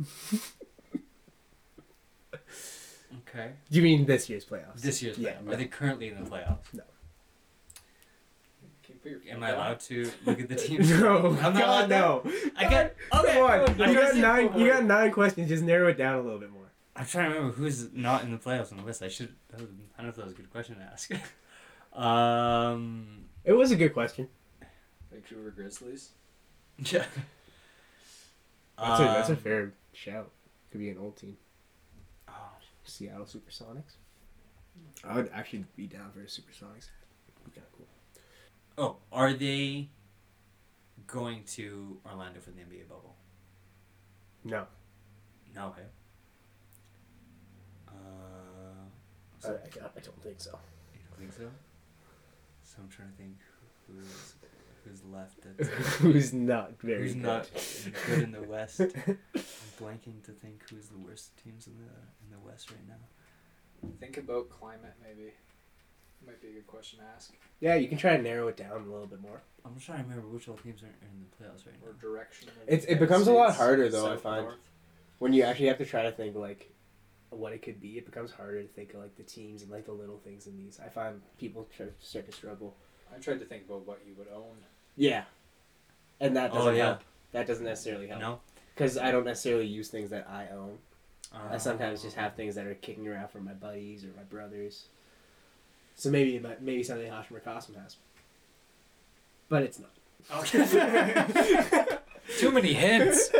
[3.28, 3.50] Okay.
[3.70, 4.80] Do you mean this year's playoffs?
[4.80, 5.44] This year's Yeah, playoff.
[5.44, 5.52] no.
[5.52, 6.70] Are they currently in the playoffs?
[6.70, 6.80] Can
[8.88, 10.80] you put your Am I allowed to look at the team?
[11.00, 11.26] No.
[11.26, 12.32] I'm not God, allowed no.
[12.56, 13.32] I get okay.
[13.34, 13.80] Come on.
[13.82, 14.58] I'm You got nine.
[14.58, 15.48] You got nine questions.
[15.48, 16.61] Just narrow it down a little bit more.
[16.94, 19.02] I'm trying to remember who's not in the playoffs on the list.
[19.02, 19.34] I should.
[19.54, 19.70] I don't
[20.02, 21.10] know if that was a good question to ask.
[21.94, 23.24] um.
[23.44, 24.28] It was a good question.
[25.10, 26.10] Vancouver Grizzlies.
[26.78, 27.04] Yeah.
[28.78, 30.30] That's, a, that's a fair shout.
[30.70, 31.36] Could be an old team.
[32.28, 32.32] oh,
[32.84, 33.96] Seattle Supersonics.
[35.04, 36.88] I would actually be down for a Supersonics.
[37.44, 37.86] Be kind of cool.
[38.78, 39.88] Oh, are they
[41.06, 43.14] going to Orlando for the NBA bubble?
[44.44, 44.66] No.
[45.54, 45.84] No, hey.
[47.88, 47.92] Uh,
[49.44, 50.58] I, so, I, I don't think so.
[50.94, 51.50] you don't think so?
[52.64, 53.36] So I'm trying to think
[53.86, 54.34] who's
[54.84, 57.22] who's left that's Who's not very who's good.
[57.22, 57.48] not
[58.06, 58.80] good in the West.
[58.80, 59.18] I'm
[59.80, 63.88] blanking to think who's the worst teams in the in the West right now.
[64.00, 65.32] Think about climate, maybe.
[66.24, 67.32] Might be a good question to ask.
[67.60, 69.42] Yeah, you can try to narrow it down a little bit more.
[69.64, 71.88] I'm just trying to remember which all teams are in the playoffs right now.
[71.88, 72.48] Or direction.
[72.66, 74.44] It's- it United becomes a lot harder, though, I find.
[74.44, 74.70] north.
[75.18, 76.71] When you actually have to try to think like
[77.38, 79.86] what it could be, it becomes harder to think of like the teams and like
[79.86, 80.78] the little things in these.
[80.84, 82.74] I find people try to start to struggle.
[83.14, 84.56] I tried to think about what you would own.
[84.96, 85.24] Yeah,
[86.20, 86.84] and that Oh, doesn't yeah.
[86.86, 87.00] help.
[87.32, 88.20] That doesn't necessarily help.
[88.20, 88.40] No.
[88.74, 90.78] because I don't necessarily use things that I own.
[91.34, 94.22] Uh, I sometimes just have things that are kicking around from my buddies or my
[94.24, 94.86] brothers.
[95.94, 97.96] So maybe maybe something Hashim or Qasim has,
[99.48, 99.90] but it's not.
[102.38, 103.30] Too many hints.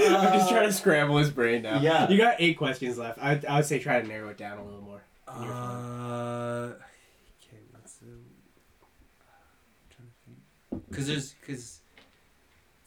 [0.00, 1.80] I'm just trying to scramble his brain now.
[1.80, 2.08] Yeah.
[2.08, 3.18] you got eight questions left.
[3.20, 5.02] I I would say try to narrow it down a little more.
[5.26, 5.50] You're fine.
[5.50, 6.74] Uh,
[7.42, 8.06] okay, what's the?
[8.06, 10.90] I'm trying to think.
[10.94, 11.80] Cause there's, cause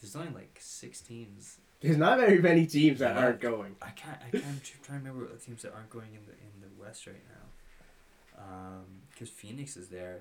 [0.01, 1.57] there's only like six teams.
[1.81, 3.75] There's not very many teams that aren't going.
[3.81, 6.25] I can't, I can't tr- try to remember what the teams that aren't going in
[6.25, 8.43] the in the West right now.
[8.43, 8.85] Um,
[9.17, 10.19] cause Phoenix is there,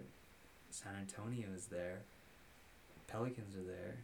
[0.71, 2.01] San Antonio is there,
[3.09, 3.97] Pelicans are there.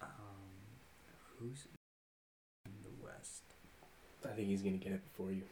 [0.00, 0.08] Um,
[1.40, 1.66] who's
[2.66, 3.42] in the West?
[4.24, 5.42] I think he's gonna get it before you.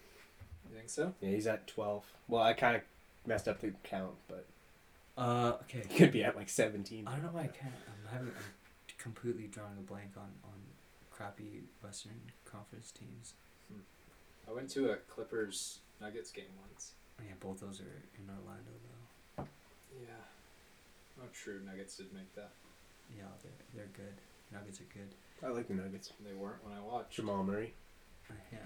[0.71, 1.15] You think so?
[1.21, 2.05] Yeah, he's at twelve.
[2.29, 2.83] Well, I kind of
[3.27, 4.47] messed up the count, but
[5.17, 5.83] Uh, okay.
[5.89, 7.07] he could be at like seventeen.
[7.07, 7.73] I don't know why I can't.
[7.89, 8.29] I'm having.
[8.29, 10.59] I'm completely drawing a blank on on
[11.11, 13.35] crappy Western Conference teams.
[14.49, 16.93] I went to a Clippers Nuggets game once.
[17.19, 18.71] Oh, yeah, both those are in Orlando
[19.37, 19.45] though.
[20.01, 20.23] Yeah.
[21.19, 21.61] Not true.
[21.67, 22.51] Nuggets did make that.
[23.17, 24.15] Yeah, they're they're good.
[24.53, 25.15] Nuggets are good.
[25.45, 26.13] I like the Nuggets.
[26.25, 27.17] They weren't when I watched.
[27.17, 27.75] Jamal Murray.
[28.31, 28.59] Uh, yeah.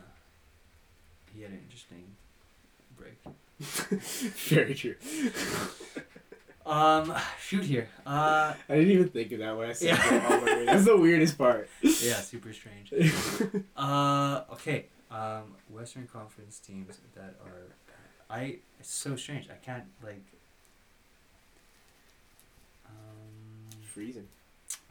[1.34, 2.04] He had an interesting
[2.96, 3.18] break.
[3.58, 4.94] Very true.
[6.66, 7.88] Um, shoot here.
[8.06, 10.08] Uh, I didn't even think of that when I said Yeah.
[10.20, 10.66] Jamal Murray.
[10.66, 11.68] That's the weirdest part.
[11.82, 12.92] yeah, super strange.
[13.76, 14.86] Uh, okay.
[15.10, 17.74] Um, Western Conference teams that are,
[18.34, 18.58] I.
[18.78, 19.48] It's so strange.
[19.50, 20.22] I can't like.
[22.86, 24.28] Um, Freezing.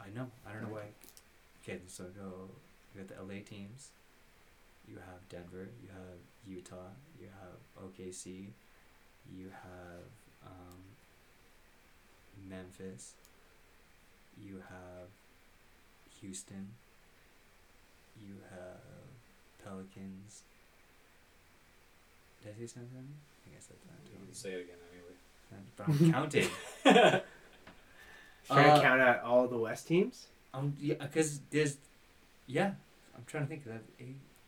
[0.00, 0.26] I know.
[0.46, 0.88] I don't know why.
[1.62, 2.48] Okay, so go.
[2.94, 3.90] You got the LA teams.
[4.88, 5.68] You have Denver.
[5.82, 6.90] You have Utah.
[7.20, 8.46] You have OKC.
[9.32, 10.08] You have
[10.44, 10.82] um,
[12.48, 13.12] Memphis.
[14.42, 15.08] You have
[16.20, 16.68] Houston.
[18.20, 18.80] You have
[19.64, 20.42] Pelicans.
[22.42, 23.14] Did I say San Antonio?
[23.14, 24.32] I think I said San You Antonio.
[24.32, 25.16] Say it again anyway.
[25.76, 27.20] But I'm counting.
[28.50, 30.26] Trying Uh, to count out all the West teams.
[30.52, 31.76] Um, yeah, because there's,
[32.46, 32.72] yeah,
[33.16, 33.82] I'm trying to think of that.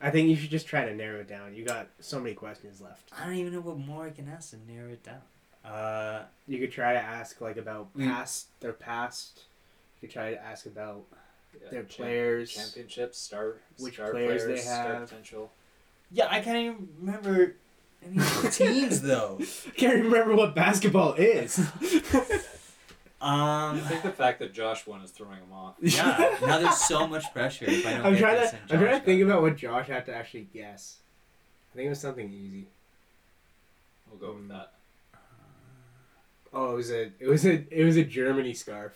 [0.01, 1.55] I think you should just try to narrow it down.
[1.55, 3.11] You got so many questions left.
[3.17, 5.21] I don't even know what more I can ask to narrow it down.
[5.65, 9.43] Uh, You could try to ask like about We- past their past.
[10.01, 11.05] You could try to ask about
[11.63, 12.53] Yeah, their cha- players.
[12.53, 15.09] Championships, star, Which star players they star have.
[15.09, 15.53] potential.
[16.11, 17.55] yeah, I can't even remember
[18.05, 19.39] any of teams though.
[19.41, 21.61] I can't remember what basketball is.
[23.23, 25.77] Um, I think the fact that Josh won is throwing him off.
[25.81, 27.67] yeah, now there's so much pressure.
[27.69, 28.57] If I don't I'm get trying this to.
[28.63, 30.99] and I'm trying to think about what Josh had to actually guess.
[31.73, 32.67] I think it was something easy.
[34.11, 34.49] We'll go with Mm.
[34.49, 34.73] that.
[36.53, 37.03] Oh, it was a.
[37.19, 37.65] It was a.
[37.71, 38.93] It was a Germany scarf,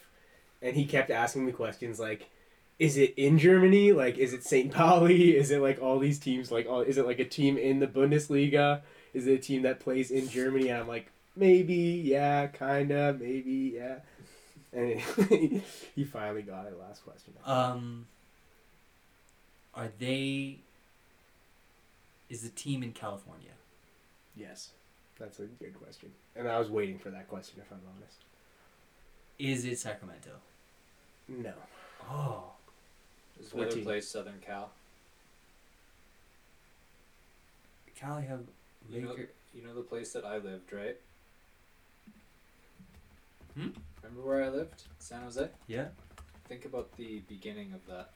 [0.61, 2.29] and he kept asking me questions like,
[2.79, 3.93] is it in Germany?
[3.93, 4.71] Like, is it St.
[4.73, 5.37] Pauli?
[5.39, 6.51] Is it like all these teams?
[6.53, 8.83] Like, all is it like a team in the Bundesliga?
[9.15, 10.69] Is it a team that plays in Germany?
[10.69, 11.75] And I'm like, maybe,
[12.05, 14.01] yeah, kinda, maybe, yeah.
[14.73, 15.01] And
[15.95, 16.79] he finally got it.
[16.79, 17.35] Last question.
[17.45, 18.07] Um,
[19.75, 20.59] are they?
[22.29, 23.51] Is the team in California?
[24.37, 24.71] yes,
[25.19, 26.11] that's a good question.
[26.35, 28.19] And I was waiting for that question, if I'm honest.
[29.39, 30.31] Is it Sacramento?
[31.29, 31.53] No.
[32.11, 32.45] Oh,
[33.39, 34.71] Does the other place Southern Cal?
[37.99, 38.41] Cali have
[38.91, 39.17] You know,
[39.55, 40.97] you know the place that I lived, right?
[43.57, 43.69] Hmm?
[44.09, 44.85] Remember where I lived?
[44.99, 45.49] San Jose?
[45.67, 45.87] Yeah.
[46.49, 48.11] Think about the beginning of that.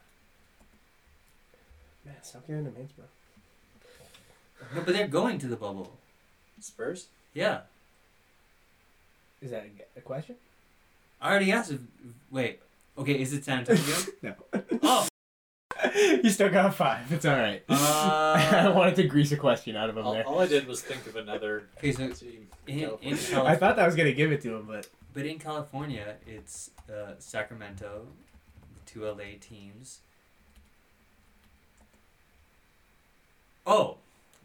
[2.04, 3.04] Man, stop getting the mints, bro.
[4.74, 5.98] No, but they're going to the bubble.
[6.60, 7.08] Spurs?
[7.34, 7.60] Yeah.
[9.42, 9.64] Is that
[9.96, 10.36] a, a question?
[11.20, 11.72] I already asked.
[11.72, 11.80] If,
[12.30, 12.60] wait.
[12.96, 13.20] Okay.
[13.20, 13.82] Is it San Antonio?
[14.22, 14.34] No.
[14.82, 15.09] oh.
[15.94, 17.10] you still got five.
[17.12, 17.62] It's all right.
[17.68, 20.24] I Uh, wanted to grease a question out of him All, there.
[20.26, 21.92] all I did was think of another okay.
[21.92, 22.48] So team.
[22.66, 25.38] in, in I thought that I was gonna give it to him, but but in
[25.38, 28.06] California, it's uh, Sacramento,
[28.74, 30.00] the two LA teams.
[33.66, 33.96] Oh.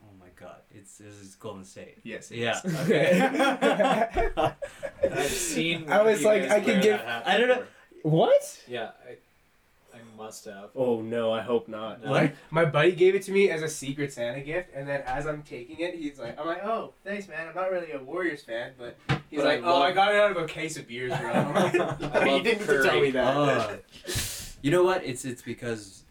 [0.04, 0.58] Oh my God!
[0.74, 1.98] It's this is Golden State.
[2.04, 2.32] yes.
[2.32, 2.60] it Yeah.
[2.64, 2.80] is.
[2.82, 4.30] Okay.
[5.12, 5.90] I've seen.
[5.92, 7.64] I was like, I could give- I don't know-
[8.04, 8.60] what?
[8.68, 9.16] Yeah, I, I
[10.18, 10.70] must have.
[10.76, 12.04] Oh no, I hope not.
[12.04, 12.12] No.
[12.12, 15.26] Like my buddy gave it to me as a secret Santa gift, and then as
[15.28, 17.48] I'm taking it, he's like, "I'm like, oh, thanks, man.
[17.48, 18.98] I'm not really a Warriors fan, but
[19.30, 21.32] he's But I like, oh, I got it out of a case of beers, bro."
[21.32, 21.76] I'm like,
[22.16, 23.36] I you love didn't tell me that.
[23.36, 23.78] Oh.
[24.62, 25.06] You know what?
[25.06, 26.02] It's it's because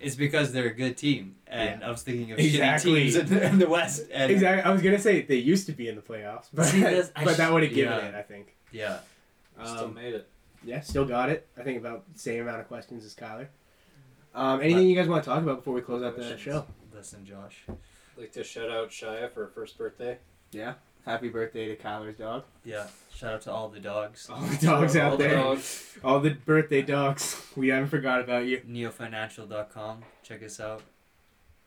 [0.00, 2.92] it's because they're a good team, and I was thinking of Exactly.
[2.92, 4.02] shitty teams in the, in the West.
[4.12, 4.68] And exactly.
[4.68, 7.24] I was gonna say they used to be in the playoffs, but See, that's- I
[7.24, 8.06] but that would have given yeah.
[8.08, 8.56] it, I think.
[8.72, 8.98] Yeah.
[9.64, 10.28] Still Um, made it.
[10.64, 11.48] Yeah, still got it.
[11.58, 13.48] I think about the same amount of questions as Kyler.
[14.34, 16.64] Um, anything you guys want to talk about before we close out the show?
[16.94, 17.64] Listen, Josh.
[17.68, 17.76] I'd
[18.16, 20.18] like to shout out Shia for her first birthday.
[20.52, 20.74] Yeah.
[21.04, 22.44] Happy birthday to Kyler's dog.
[22.64, 22.86] Yeah.
[23.12, 24.28] Shout out to all the dogs.
[24.30, 25.34] All the dogs All out the there.
[25.36, 25.98] dogs.
[26.04, 27.38] All the birthday dogs.
[27.56, 28.60] We haven't forgot about you.
[28.68, 30.02] Neofinancial.com.
[30.22, 30.82] Check us out.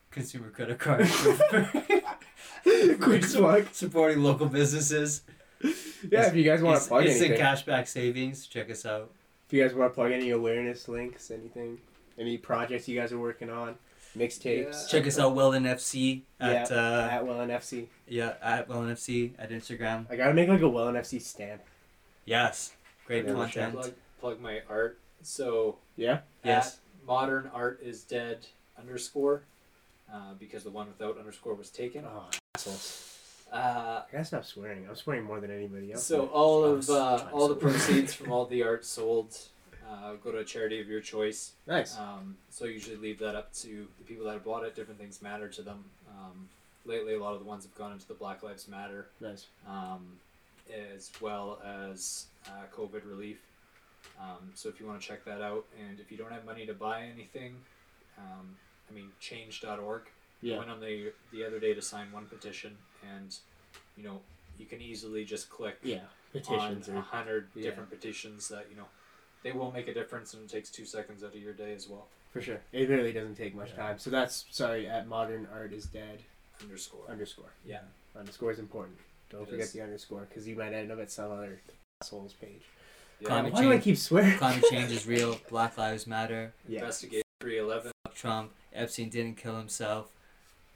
[0.09, 1.07] Consumer credit card.
[3.01, 3.67] Quick plug.
[3.73, 5.21] Supporting local businesses.
[6.11, 7.45] Yeah, if you guys want to It's- plug Instant anything.
[7.45, 8.45] cashback savings.
[8.47, 9.11] Check us out.
[9.47, 11.79] If you guys want to plug any awareness links, anything,
[12.19, 13.75] any projects you guys are working on,
[14.17, 14.71] mixtapes.
[14.73, 14.87] Yeah.
[14.89, 17.87] Check us out, Weldon FC at Yeah, uh, At Well NFC.
[18.07, 20.05] yeah at Weldon FC at Instagram.
[20.11, 21.61] I gotta make like a Well NFC stamp.
[22.25, 22.73] Yes,
[23.07, 23.73] great Yeah, content.
[23.73, 24.99] Plug, plug my art.
[25.21, 26.19] So Yeah.
[26.43, 26.79] Yes.
[27.05, 28.47] modern art is dead
[28.79, 29.43] underscore
[30.11, 32.05] uh, because the one without underscore was taken.
[32.05, 33.14] Oh, assholes.
[33.51, 34.85] Uh, I gotta stop swearing.
[34.89, 36.03] I'm swearing more than anybody else.
[36.03, 39.37] so all I of uh, all the proceeds from all the art sold
[39.89, 41.53] uh, go to a charity of your choice.
[41.67, 41.97] nice.
[41.97, 44.75] Um, so I usually leave that up to the people that have bought it.
[44.75, 45.85] Different things matter to them.
[46.09, 46.49] Um,
[46.85, 49.45] lately, a lot of the ones have gone into the Black Lives Matter, Nice.
[49.67, 50.05] um,
[50.95, 53.37] as well as uh, COVID relief.
[54.19, 56.65] Um, so if you want to check that out, and if you don't have money
[56.65, 57.55] to buy anything,
[58.17, 58.55] um,
[58.89, 60.01] I mean, change.org.
[60.41, 60.57] Yeah.
[60.57, 62.77] Went on the the other day to sign one petition,
[63.15, 63.35] and
[63.97, 64.21] you know
[64.57, 65.99] you can easily just click Yeah.
[66.31, 67.63] Petitions on a or hundred yeah.
[67.63, 68.85] different petitions that you know
[69.43, 71.87] they will make a difference, and it takes two seconds out of your day as
[71.87, 72.07] well.
[72.31, 72.59] for sure.
[72.73, 73.83] It really doesn't take much Yeah.
[73.83, 73.99] time.
[73.99, 74.87] So that's sorry.
[74.87, 76.19] At modern art is dead
[76.61, 77.05] Underscore.
[77.09, 77.51] underscore.
[77.65, 77.81] Yeah.
[78.17, 78.97] Underscore is important.
[79.29, 79.71] Don't It forget is.
[79.73, 81.61] the underscore because you might end up at some other
[82.01, 82.63] asshole's page.
[83.21, 83.27] Yeah.
[83.29, 83.83] Climate Why do I change.
[83.85, 84.37] keep swearing?
[84.37, 85.39] Climate change is real.
[85.49, 86.53] Black Lives Matter.
[86.67, 86.79] Yeah.
[86.79, 87.91] Investigate 311.
[88.05, 88.51] Fuck Trump.
[88.73, 90.11] Epstein didn't kill himself.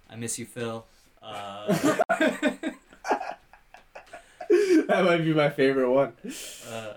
[0.10, 0.86] I miss you, Phil.
[1.22, 1.74] Uh,
[4.88, 6.14] that might be my favorite one.
[6.70, 6.94] uh,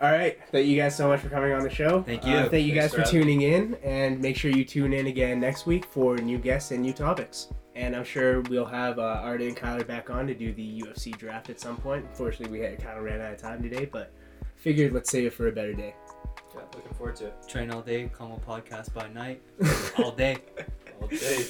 [0.00, 0.38] All right.
[0.50, 2.02] Thank you guys so much for coming on the show.
[2.02, 2.48] Thank Uh, you.
[2.48, 5.40] thank you Thanks guys for, for tuning in, and make sure you tune in again
[5.40, 7.48] next week for new guests and new topics.
[7.74, 11.16] And I'm sure we'll have uh, Artie and Kyler back on to do the UFC
[11.16, 12.04] draft at some point.
[12.04, 14.12] Unfortunately, we had, kind of ran out of time today, but
[14.56, 15.94] figured let's save it for a better day.
[16.54, 17.34] Yeah, looking forward to it.
[17.48, 19.40] train all day, Como podcast by night,
[19.98, 20.36] all day.
[21.00, 21.44] All day.